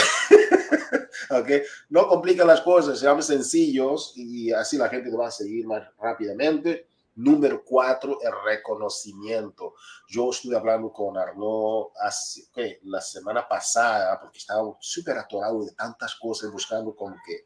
¿okay? 1.30 1.62
No 1.88 2.06
complica 2.08 2.44
las 2.44 2.60
cosas, 2.60 2.98
seamos 2.98 3.26
sencillos 3.26 4.12
y 4.16 4.52
así 4.52 4.76
la 4.76 4.88
gente 4.88 5.10
te 5.10 5.16
va 5.16 5.28
a 5.28 5.32
seguir 5.32 5.66
más 5.66 5.82
rápidamente. 5.98 6.88
Número 7.14 7.62
cuatro, 7.64 8.18
el 8.22 8.32
reconocimiento. 8.44 9.74
Yo 10.08 10.30
estuve 10.30 10.56
hablando 10.56 10.92
con 10.92 11.18
Arnaud 11.18 11.88
hace, 12.00 12.80
la 12.84 13.00
semana 13.00 13.46
pasada 13.46 14.18
porque 14.20 14.38
estaba 14.38 14.76
súper 14.80 15.18
atorado 15.18 15.64
de 15.64 15.72
tantas 15.72 16.14
cosas 16.16 16.50
buscando 16.50 16.94
como 16.94 17.16
que... 17.26 17.44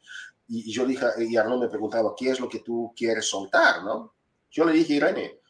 Y, 0.48 0.70
yo 0.70 0.86
dije, 0.86 1.06
y 1.18 1.36
Arnaud 1.36 1.62
me 1.62 1.68
preguntaba, 1.68 2.14
¿qué 2.16 2.30
es 2.30 2.38
lo 2.38 2.48
que 2.48 2.60
tú 2.60 2.92
quieres 2.96 3.28
soltar? 3.28 3.82
¿no? 3.82 4.14
Yo 4.50 4.64
le 4.64 4.72
dije, 4.72 4.94
Irene, 4.94 5.40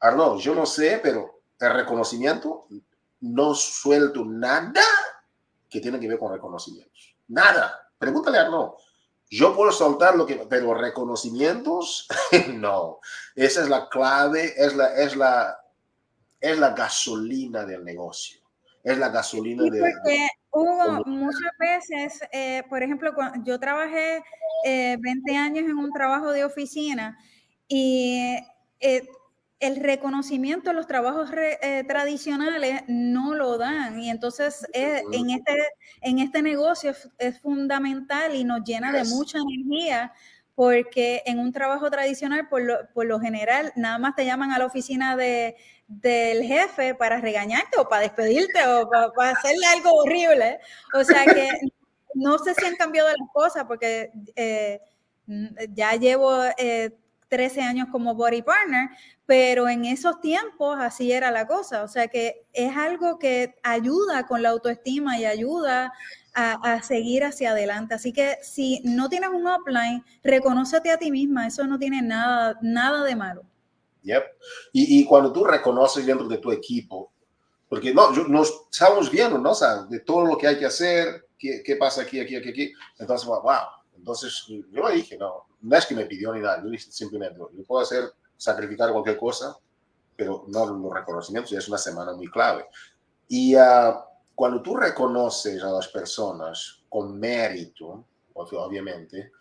Arnaud, 0.00 0.40
yo 0.40 0.54
no 0.54 0.66
sé, 0.66 1.00
pero 1.02 1.42
el 1.58 1.72
reconocimiento, 1.72 2.66
no 3.20 3.54
suelto 3.54 4.24
nada 4.24 4.82
que 5.68 5.80
tiene 5.80 5.98
que 5.98 6.08
ver 6.08 6.18
con 6.18 6.32
reconocimientos. 6.32 7.16
Nada. 7.28 7.90
Pregúntale 7.98 8.38
a 8.38 8.42
Arno. 8.42 8.76
Yo 9.30 9.56
puedo 9.56 9.72
soltar 9.72 10.14
lo 10.16 10.26
que, 10.26 10.46
pero 10.48 10.74
reconocimientos, 10.74 12.06
no. 12.54 13.00
Esa 13.34 13.62
es 13.62 13.68
la 13.68 13.88
clave, 13.88 14.52
es 14.56 14.76
la, 14.76 14.94
es 14.94 15.16
la, 15.16 15.58
es 16.40 16.58
la 16.58 16.70
gasolina 16.70 17.64
del 17.64 17.84
negocio. 17.84 18.40
Es 18.82 18.98
la 18.98 19.08
gasolina 19.08 19.64
de, 19.64 19.80
porque 19.80 20.28
hubo 20.50 21.04
muchas 21.06 21.52
veces, 21.58 22.20
eh, 22.30 22.62
por 22.68 22.82
ejemplo, 22.82 23.14
cuando 23.14 23.42
yo 23.42 23.58
trabajé 23.58 24.22
20 24.64 25.32
eh, 25.32 25.36
años 25.36 25.64
en 25.64 25.78
un 25.78 25.90
trabajo 25.90 26.30
de 26.30 26.44
oficina 26.44 27.18
y 27.66 28.36
eh, 28.80 29.08
el 29.66 29.76
reconocimiento 29.76 30.70
de 30.70 30.76
los 30.76 30.86
trabajos 30.86 31.30
eh, 31.32 31.84
tradicionales 31.88 32.82
no 32.86 33.34
lo 33.34 33.56
dan. 33.56 33.98
Y 34.00 34.10
entonces 34.10 34.66
en, 34.72 35.30
este, 35.30 35.52
en 36.02 36.18
este 36.18 36.42
negocio 36.42 36.92
es, 37.18 37.40
fundamental 37.40 38.34
y 38.34 38.44
nos 38.44 38.62
llena 38.64 38.92
de 38.92 39.04
mucha 39.04 39.38
energía 39.38 40.12
porque 40.54 41.22
en 41.26 41.38
un 41.38 41.52
trabajo 41.52 41.90
tradicional 41.90 42.48
por 42.48 42.62
lo, 42.62 42.78
por 42.92 43.06
lo 43.06 43.18
general 43.18 43.72
nada 43.74 43.98
más 43.98 44.14
te 44.14 44.24
llaman 44.24 44.52
a 44.52 44.58
la 44.58 44.66
oficina 44.66 45.16
de, 45.16 45.56
del 45.88 46.44
jefe 46.44 46.94
para 46.94 47.20
regañarte 47.20 47.78
o 47.78 47.88
para 47.88 48.02
despedirte 48.02 48.66
o 48.68 48.88
para, 48.88 49.30
hacerle 49.30 49.66
algo 49.66 49.92
horrible. 49.94 50.58
O 50.92 51.02
sea 51.04 51.24
que 51.24 51.48
no 52.14 52.38
sé 52.38 52.54
si 52.54 52.66
han 52.66 52.76
cambiado 52.76 53.08
las 53.08 53.28
cosas 53.32 53.64
porque 53.64 54.12
eh, 54.36 54.80
ya 55.70 55.94
llevo... 55.94 56.44
Eh, 56.58 56.90
13 57.34 57.62
años 57.62 57.88
como 57.90 58.14
body 58.14 58.42
partner, 58.42 58.90
pero 59.26 59.68
en 59.68 59.84
esos 59.84 60.20
tiempos 60.20 60.78
así 60.78 61.10
era 61.10 61.32
la 61.32 61.48
cosa. 61.48 61.82
O 61.82 61.88
sea 61.88 62.06
que 62.06 62.46
es 62.52 62.76
algo 62.76 63.18
que 63.18 63.56
ayuda 63.64 64.28
con 64.28 64.40
la 64.40 64.50
autoestima 64.50 65.18
y 65.18 65.24
ayuda 65.24 65.92
a, 66.32 66.80
seguir 66.82 67.24
hacia 67.24 67.50
adelante. 67.50 67.94
Así 67.94 68.12
que 68.12 68.36
si 68.40 68.80
no 68.84 69.08
tienes 69.08 69.30
un 69.30 69.48
offline, 69.48 70.04
reconócete 70.22 70.92
a 70.92 70.96
ti 70.96 71.10
misma. 71.10 71.48
Eso 71.48 71.66
no 71.66 71.76
tiene 71.76 72.02
nada, 72.02 72.56
nada 72.62 73.02
de 73.02 73.16
malo. 73.16 73.42
Yep. 74.02 74.22
Y, 74.72 75.00
y 75.00 75.04
cuando 75.06 75.32
tú 75.32 75.44
reconoces 75.44 76.06
dentro 76.06 76.28
de 76.28 76.38
tu 76.38 76.52
equipo, 76.52 77.12
porque 77.68 77.92
no, 77.92 78.12
nos 78.28 78.52
estamos 78.70 79.10
viendo, 79.10 79.38
¿no? 79.38 79.50
O 79.50 79.54
sea, 79.56 79.82
de 79.82 79.98
todo 79.98 80.24
lo 80.24 80.38
que 80.38 80.46
hay 80.46 80.56
que 80.56 80.66
hacer, 80.66 81.26
qué, 81.36 81.62
qué 81.64 81.74
pasa 81.74 82.02
aquí, 82.02 82.20
aquí, 82.20 82.36
aquí, 82.36 82.50
aquí. 82.50 82.72
Entonces, 83.00 83.26
wow, 83.26 83.42
entonces 84.04 84.44
yo 84.70 84.90
dije, 84.90 85.16
no, 85.16 85.46
no 85.62 85.76
es 85.78 85.86
que 85.86 85.94
me 85.94 86.04
pidió 86.04 86.34
ni 86.34 86.40
nada, 86.40 86.62
yo 86.62 86.68
simplemente, 86.78 87.38
yo 87.38 87.64
puedo 87.64 87.80
hacer, 87.80 88.12
sacrificar 88.36 88.92
cualquier 88.92 89.16
cosa, 89.16 89.56
pero 90.14 90.44
no 90.48 90.66
los 90.66 90.92
reconocimientos, 90.92 91.52
y 91.52 91.56
es 91.56 91.66
una 91.68 91.78
semana 91.78 92.12
muy 92.12 92.26
clave. 92.26 92.66
Y 93.28 93.56
uh, 93.56 93.94
cuando 94.34 94.60
tú 94.60 94.76
reconoces 94.76 95.62
a 95.62 95.70
las 95.70 95.88
personas 95.88 96.82
con 96.90 97.18
mérito, 97.18 98.04
obviamente, 98.34 99.32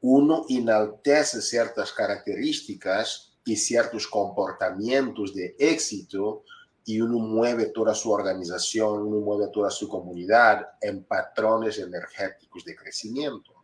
uno 0.00 0.46
enaltece 0.48 1.42
ciertas 1.42 1.92
características 1.92 3.34
y 3.44 3.56
ciertos 3.56 4.06
comportamientos 4.06 5.34
de 5.34 5.54
éxito 5.58 6.44
y 6.86 7.02
uno 7.02 7.18
mueve 7.18 7.66
toda 7.66 7.94
su 7.94 8.10
organización, 8.10 9.02
uno 9.02 9.20
mueve 9.20 9.48
toda 9.52 9.68
su 9.68 9.86
comunidad 9.86 10.66
en 10.80 11.04
patrones 11.04 11.78
energéticos 11.78 12.64
de 12.64 12.74
crecimiento. 12.74 13.57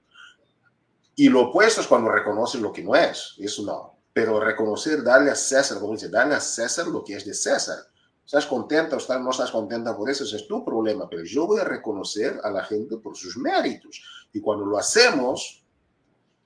Y 1.17 1.29
lo 1.29 1.49
opuesto 1.49 1.81
es 1.81 1.87
cuando 1.87 2.11
reconoces 2.11 2.61
lo 2.61 2.73
que 2.73 2.83
no 2.83 2.95
es, 2.95 3.35
eso 3.39 3.63
no. 3.63 3.99
Pero 4.13 4.41
reconocer, 4.41 5.03
darle 5.03 5.31
a 5.31 5.35
César, 5.35 5.79
como 5.79 5.93
dice, 5.93 6.09
darle 6.09 6.35
a 6.35 6.41
César 6.41 6.87
lo 6.87 7.05
que 7.05 7.17
es 7.17 7.25
de 7.25 7.35
César. 7.35 7.79
¿Estás 8.25 8.47
contenta 8.47 8.97
o 8.97 9.19
no 9.19 9.31
estás 9.31 9.51
contenta 9.51 9.97
por 9.97 10.09
eso? 10.09 10.25
Ese 10.25 10.37
es 10.37 10.49
tu 10.49 10.65
problema, 10.65 11.09
pero 11.09 11.25
yo 11.25 11.47
voy 11.47 11.61
a 11.61 11.65
reconocer 11.65 12.41
a 12.43 12.51
la 12.51 12.65
gente 12.65 12.97
por 12.97 13.17
sus 13.17 13.37
méritos. 13.37 14.03
Y 14.33 14.41
cuando 14.41 14.65
lo 14.65 14.79
hacemos, 14.79 15.65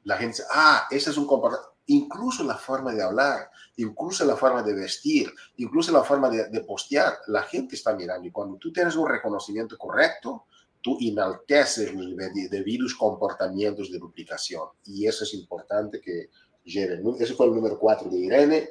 la 0.04 0.16
gente 0.16 0.38
dice, 0.38 0.48
ah, 0.50 0.86
ese 0.90 1.10
es 1.10 1.16
un 1.16 1.26
comportamiento, 1.26 1.76
incluso 1.86 2.42
la 2.42 2.56
forma 2.56 2.92
de 2.92 3.02
hablar, 3.02 3.50
incluso 3.76 4.24
la 4.24 4.36
forma 4.36 4.62
de 4.62 4.74
vestir, 4.74 5.32
incluso 5.56 5.92
la 5.92 6.02
forma 6.02 6.28
de, 6.28 6.48
de 6.48 6.60
postear, 6.62 7.18
la 7.28 7.42
gente 7.42 7.76
está 7.76 7.94
mirando. 7.94 8.26
Y 8.26 8.32
cuando 8.32 8.56
tú 8.56 8.72
tienes 8.72 8.96
un 8.96 9.08
reconocimiento 9.08 9.78
correcto, 9.78 10.46
tú 10.80 10.98
enalteces 11.00 11.92
los 11.94 12.14
debidos 12.50 12.94
comportamientos 12.94 13.90
de 13.90 13.98
duplicación. 13.98 14.68
Y 14.84 15.06
eso 15.06 15.24
es 15.24 15.34
importante 15.34 16.00
que 16.00 16.30
lleven. 16.64 17.02
Ese 17.18 17.34
fue 17.34 17.46
el 17.46 17.54
número 17.54 17.78
cuatro 17.78 18.10
de 18.10 18.18
Irene. 18.18 18.70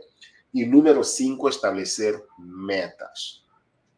Y 0.53 0.65
número 0.65 1.03
cinco, 1.03 1.49
establecer 1.49 2.15
metas. 2.37 3.43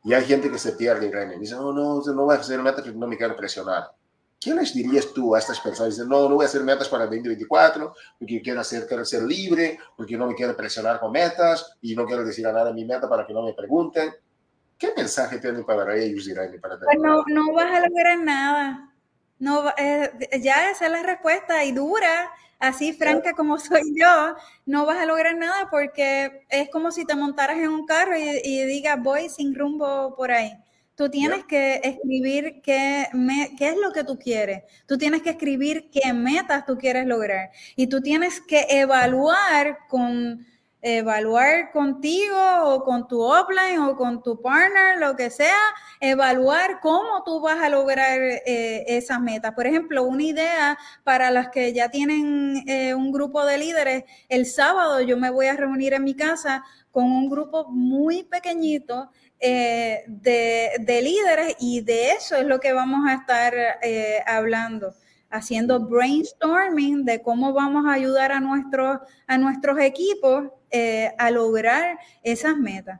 Y 0.03 0.13
hay 0.13 0.25
gente 0.25 0.49
que 0.49 0.57
se 0.57 0.73
pierde, 0.73 1.07
Irene. 1.07 1.37
Dice, 1.37 1.55
no, 1.55 1.71
no, 1.71 2.01
no 2.01 2.25
voy 2.25 2.35
a 2.35 2.39
hacer 2.39 2.61
metas 2.61 2.81
porque 2.81 2.97
no 2.97 3.07
me 3.07 3.17
quiero 3.17 3.35
presionar. 3.35 3.91
¿Qué 4.39 4.53
les 4.53 4.73
dirías 4.73 5.11
tú 5.13 5.35
a 5.35 5.39
estas 5.39 5.59
personas? 5.59 5.95
Dicen, 5.95 6.07
no, 6.07 6.29
no 6.29 6.35
voy 6.35 6.45
a 6.45 6.47
hacer 6.47 6.63
metas 6.63 6.87
para 6.87 7.03
el 7.03 7.09
2024 7.09 7.93
porque 8.17 8.41
quiero, 8.41 8.61
hacer, 8.61 8.87
quiero 8.87 9.03
ser 9.03 9.23
libre, 9.23 9.77
porque 9.97 10.17
no 10.17 10.27
me 10.27 10.35
quiero 10.35 10.55
presionar 10.55 10.99
con 10.99 11.11
metas 11.11 11.75
y 11.81 11.93
no 11.93 12.05
quiero 12.05 12.23
decir 12.23 12.47
a 12.47 12.53
nada 12.53 12.71
mi 12.71 12.85
meta 12.85 13.09
para 13.09 13.27
que 13.27 13.33
no 13.33 13.43
me 13.43 13.53
pregunten. 13.53 14.13
¿Qué 14.79 14.93
mensaje 14.95 15.39
tiene 15.39 15.61
para 15.63 15.93
ellos, 15.97 16.25
Irene? 16.25 16.57
Para 16.57 16.79
pues 16.79 16.97
no, 16.99 17.23
no 17.27 17.53
vas 17.53 17.69
a 17.69 17.85
lograr 17.85 18.17
nada. 18.17 18.93
No, 19.37 19.69
eh, 19.77 20.09
ya 20.41 20.71
esa 20.71 20.85
es 20.85 20.91
la 20.91 21.03
respuesta 21.03 21.65
y 21.65 21.73
dura, 21.73 22.31
así 22.59 22.93
franca 22.93 23.33
como 23.33 23.57
soy 23.59 23.81
yo, 23.93 24.35
no 24.65 24.85
vas 24.85 24.97
a 24.97 25.05
lograr 25.05 25.35
nada 25.35 25.69
porque 25.69 26.45
es 26.49 26.69
como 26.69 26.91
si 26.91 27.05
te 27.05 27.15
montaras 27.15 27.57
en 27.57 27.69
un 27.69 27.85
carro 27.85 28.17
y, 28.17 28.63
digas 28.65 29.01
voy 29.01 29.27
sin 29.27 29.53
rumbo 29.53 30.15
por 30.15 30.31
ahí. 30.31 30.53
Tú 30.95 31.09
tienes 31.09 31.45
que 31.45 31.79
escribir 31.83 32.61
qué, 32.61 33.07
qué 33.57 33.69
es 33.69 33.77
lo 33.77 33.91
que 33.93 34.03
tú 34.03 34.17
quieres. 34.17 34.63
Tú 34.85 34.97
tienes 34.97 35.21
que 35.21 35.29
escribir 35.29 35.89
qué 35.91 36.11
metas 36.11 36.65
tú 36.65 36.77
quieres 36.77 37.05
lograr. 37.05 37.51
Y 37.77 37.87
tú 37.87 38.01
tienes 38.01 38.41
que 38.41 38.65
evaluar 38.67 39.77
con 39.87 40.45
evaluar 40.81 41.71
contigo 41.71 42.37
o 42.63 42.83
con 42.83 43.07
tu 43.07 43.21
offline 43.21 43.79
o 43.79 43.97
con 43.97 44.23
tu 44.23 44.41
partner, 44.41 44.97
lo 44.97 45.15
que 45.15 45.29
sea, 45.29 45.59
evaluar 45.99 46.79
cómo 46.81 47.23
tú 47.25 47.41
vas 47.41 47.59
a 47.61 47.69
lograr 47.69 48.19
eh, 48.19 48.85
esas 48.87 49.19
metas. 49.19 49.53
Por 49.53 49.67
ejemplo, 49.67 50.03
una 50.03 50.23
idea 50.23 50.77
para 51.03 51.31
las 51.31 51.49
que 51.49 51.73
ya 51.73 51.89
tienen 51.89 52.63
eh, 52.67 52.93
un 52.93 53.11
grupo 53.11 53.45
de 53.45 53.57
líderes, 53.57 54.03
el 54.29 54.45
sábado 54.45 55.01
yo 55.01 55.17
me 55.17 55.29
voy 55.29 55.47
a 55.47 55.55
reunir 55.55 55.93
en 55.93 56.03
mi 56.03 56.15
casa 56.15 56.63
con 56.91 57.03
un 57.03 57.29
grupo 57.29 57.67
muy 57.69 58.23
pequeñito 58.23 59.11
eh, 59.39 60.03
de, 60.07 60.71
de, 60.79 61.01
líderes 61.01 61.55
y 61.59 61.81
de 61.81 62.11
eso 62.11 62.35
es 62.35 62.45
lo 62.45 62.59
que 62.59 62.73
vamos 62.73 63.07
a 63.07 63.13
estar 63.13 63.53
hablando 64.25 64.93
haciendo 65.29 65.79
brainstorming 65.79 67.05
de 67.05 67.21
cómo 67.21 67.53
vamos 67.53 67.85
a 67.85 67.93
ayudar 67.93 68.31
a 68.31 68.39
nuestros, 68.39 68.97
a 69.27 69.37
nuestros 69.37 69.79
equipos 69.79 70.49
eh, 70.71 71.13
a 71.17 71.31
lograr 71.31 71.97
esas 72.23 72.57
metas. 72.57 72.99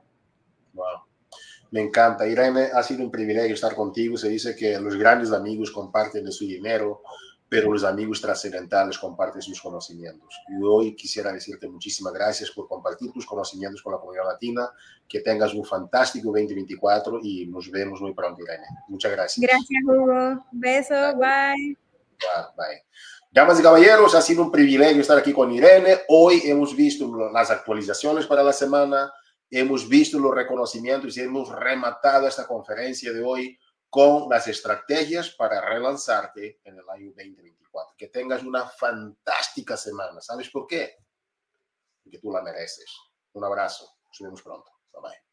Wow. 0.74 1.10
Me 1.72 1.82
encanta. 1.82 2.28
Irene, 2.28 2.70
ha 2.74 2.82
sido 2.82 3.04
un 3.04 3.12
privilegio 3.12 3.54
estar 3.54 3.76
contigo. 3.76 4.18
Se 4.18 4.30
dice 4.30 4.56
que 4.56 4.80
los 4.80 4.96
grandes 4.96 5.32
amigos 5.32 5.72
comparten 5.72 6.26
de 6.26 6.32
su 6.32 6.46
dinero, 6.46 7.04
pero 7.48 7.72
los 7.72 7.84
amigos 7.84 8.22
trascendentales 8.22 8.98
comparten 8.98 9.42
sus 9.42 9.62
conocimientos. 9.62 10.36
Y 10.48 10.64
hoy 10.64 10.96
quisiera 10.96 11.32
decirte 11.32 11.68
muchísimas 11.68 12.14
gracias 12.14 12.52
por 12.52 12.68
compartir 12.68 13.12
tus 13.12 13.26
conocimientos 13.26 13.82
con 13.82 13.94
la 13.94 14.00
comunidad 14.00 14.26
latina. 14.26 14.70
Que 15.08 15.22
tengas 15.22 15.54
un 15.54 15.66
fantástico 15.66 16.28
2024 16.28 17.20
y 17.24 17.48
nos 17.48 17.70
vemos 17.70 18.02
muy 18.02 18.14
pronto, 18.14 18.42
Irene. 18.42 18.66
Muchas 18.88 19.12
gracias. 19.12 19.48
Gracias, 19.48 19.84
Hugo. 19.86 20.46
Besos. 20.52 21.16
Bye. 21.18 21.78
Damas 23.32 23.60
y 23.60 23.64
caballeros, 23.64 24.16
ha 24.16 24.24
sido 24.24 24.42
un 24.42 24.52
privilegio 24.52 25.02
estar 25.02 25.18
aquí 25.18 25.32
con 25.34 25.52
Irene. 25.52 26.00
Hoy 26.08 26.42
hemos 26.46 26.76
visto 26.76 27.08
las 27.32 27.52
actualizaciones 27.52 28.26
para 28.26 28.42
la 28.42 28.52
semana, 28.52 29.14
hemos 29.52 29.88
visto 29.88 30.18
los 30.18 30.34
reconocimientos 30.34 31.16
y 31.16 31.22
hemos 31.22 31.50
rematado 31.50 32.28
esta 32.28 32.48
conferencia 32.48 33.14
de 33.14 33.22
hoy 33.22 33.60
con 33.88 34.28
las 34.30 34.48
estrategias 34.48 35.30
para 35.38 35.62
relanzarte 35.62 36.60
en 36.64 36.80
el 36.80 36.90
año 36.90 37.12
2024. 37.16 37.96
Que 37.96 38.08
tengas 38.08 38.42
una 38.42 38.68
fantástica 38.68 39.78
semana. 39.78 40.20
¿Sabes 40.22 40.50
por 40.50 40.66
qué? 40.66 40.96
Porque 42.04 42.18
tú 42.18 42.32
la 42.32 42.42
mereces. 42.42 42.92
Un 43.34 43.44
abrazo. 43.46 43.98
Nos 44.08 44.20
vemos 44.22 44.42
pronto. 44.42 44.72
Bye 44.92 45.02
bye. 45.04 45.29